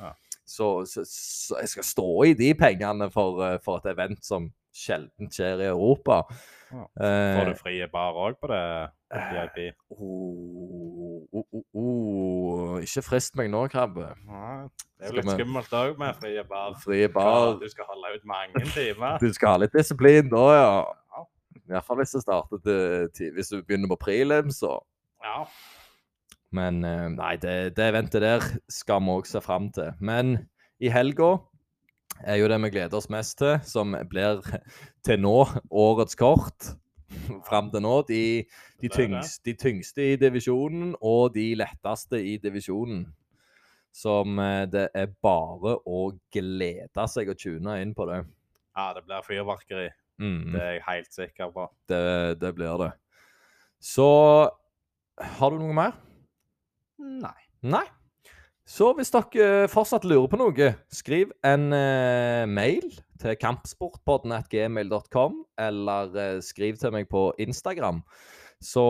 Ja. 0.00 0.12
Så, 0.44 0.84
så, 0.90 1.04
så 1.06 1.60
jeg 1.62 1.70
skal 1.74 1.86
stå 1.86 2.08
i 2.26 2.36
de 2.38 2.52
pengene 2.58 3.08
for, 3.14 3.40
eh, 3.46 3.58
for 3.64 3.80
et 3.80 3.92
event 3.96 4.20
som 4.26 4.52
sjelden 4.76 5.30
skjer 5.32 5.60
i 5.64 5.68
Europa. 5.70 6.22
Ja. 6.70 6.84
Eh, 7.02 7.38
Får 7.38 7.48
du 7.50 7.54
frie 7.58 7.88
bar 7.90 8.18
òg 8.18 8.36
på 8.40 8.50
det 8.52 8.62
VIP? 9.10 9.58
oh, 9.90 11.24
oh, 11.32 11.44
oh, 11.50 11.64
oh. 11.74 12.76
Ikke 12.84 13.02
frist 13.02 13.34
meg 13.38 13.50
nå, 13.50 13.64
Krabbe. 13.72 14.12
Det 14.14 15.08
er 15.08 15.10
jo 15.10 15.16
litt 15.18 15.32
skummelt 15.34 15.74
òg 15.74 15.98
med 15.98 16.20
frie 16.20 16.44
bar. 16.46 16.76
Frie 16.84 17.08
bar. 17.10 17.56
Du 17.60 17.66
skal 17.72 17.88
holde 17.90 18.14
ut 18.14 18.28
mange 18.30 18.62
timer. 18.70 19.18
Du 19.22 19.28
skal 19.34 19.56
ha 19.56 19.64
litt 19.64 19.74
disiplin 19.74 20.30
da, 20.30 20.46
ja. 20.54 20.70
Ja. 21.16 21.26
I 21.58 21.74
hvert 21.74 21.86
fall 21.86 22.00
hvis 22.00 22.14
det 22.14 22.22
starter 22.24 22.62
til, 22.64 23.34
Hvis 23.34 23.50
du 23.52 23.60
begynner 23.62 23.90
på 23.90 23.98
prelim, 24.06 24.54
så 24.54 24.78
Ja. 25.24 25.44
Men 26.52 26.80
eh, 26.84 27.06
nei, 27.14 27.36
det, 27.38 27.76
det 27.76 27.84
eventet 27.92 28.24
der 28.24 28.42
skal 28.72 29.02
vi 29.06 29.12
òg 29.14 29.28
se 29.30 29.42
fram 29.44 29.68
til. 29.74 29.92
Men 30.02 30.32
i 30.82 30.90
helga 30.90 31.36
er 32.24 32.40
jo 32.40 32.48
det 32.50 32.58
vi 32.64 32.70
gleder 32.74 32.98
oss 32.98 33.10
mest 33.12 33.38
til, 33.40 33.58
som 33.66 33.94
blir 34.10 34.42
til 35.06 35.20
nå 35.22 35.36
årets 35.70 36.18
kort. 36.18 36.72
Fram 37.46 37.70
til 37.72 37.82
nå. 37.82 37.94
De, 38.08 38.22
de, 38.82 38.90
tyngste, 38.92 39.42
de 39.48 39.56
tyngste 39.58 40.12
i 40.12 40.18
divisjonen 40.20 40.94
og 41.00 41.34
de 41.34 41.50
letteste 41.58 42.20
i 42.22 42.36
divisjonen. 42.42 43.06
Som 43.90 44.38
eh, 44.38 44.68
det 44.70 44.86
er 44.94 45.10
bare 45.22 45.74
å 45.82 46.04
glede 46.30 47.06
seg 47.10 47.32
og 47.32 47.40
tune 47.42 47.80
inn 47.82 47.96
på 47.96 48.06
det. 48.10 48.22
ja, 48.76 48.92
det 48.94 49.02
blir 49.08 49.26
fyrverkeri. 49.26 49.88
Mm. 50.20 50.52
Det 50.52 50.60
er 50.60 50.74
jeg 50.76 50.86
helt 50.86 51.14
sikker 51.16 51.52
på. 51.54 51.66
Det, 51.88 52.02
det 52.40 52.52
blir 52.54 52.76
det. 52.84 52.90
Så 53.80 54.06
har 55.40 55.50
du 55.50 55.58
noe 55.58 55.74
mer? 55.76 55.96
Nei. 57.00 57.38
Nei. 57.64 57.86
Så 58.70 58.92
hvis 58.94 59.10
dere 59.10 59.66
fortsatt 59.70 60.04
lurer 60.06 60.28
på 60.30 60.38
noe, 60.38 60.66
skriv 60.94 61.32
en 61.46 61.72
eh, 61.74 62.46
mail 62.46 62.84
til 63.18 63.34
kampsportpodden.gmail.com, 63.42 65.44
eller 65.58 66.14
eh, 66.14 66.40
skriv 66.44 66.76
til 66.78 66.92
meg 66.94 67.08
på 67.10 67.34
Instagram. 67.42 68.02
Så 68.62 68.84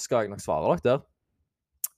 skal 0.00 0.24
jeg 0.24 0.30
nok 0.32 0.40
svare 0.40 0.70
dere 0.70 0.80
der. 0.86 1.00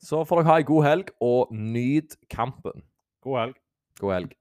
Så 0.02 0.24
får 0.26 0.36
dere 0.40 0.50
ha 0.50 0.56
ei 0.58 0.66
god 0.66 0.82
helg, 0.88 1.06
og 1.22 1.54
nyt 1.54 2.18
kampen. 2.34 2.82
God 3.22 3.38
helg. 3.44 3.54
God 4.02 4.12
helg. 4.16 4.34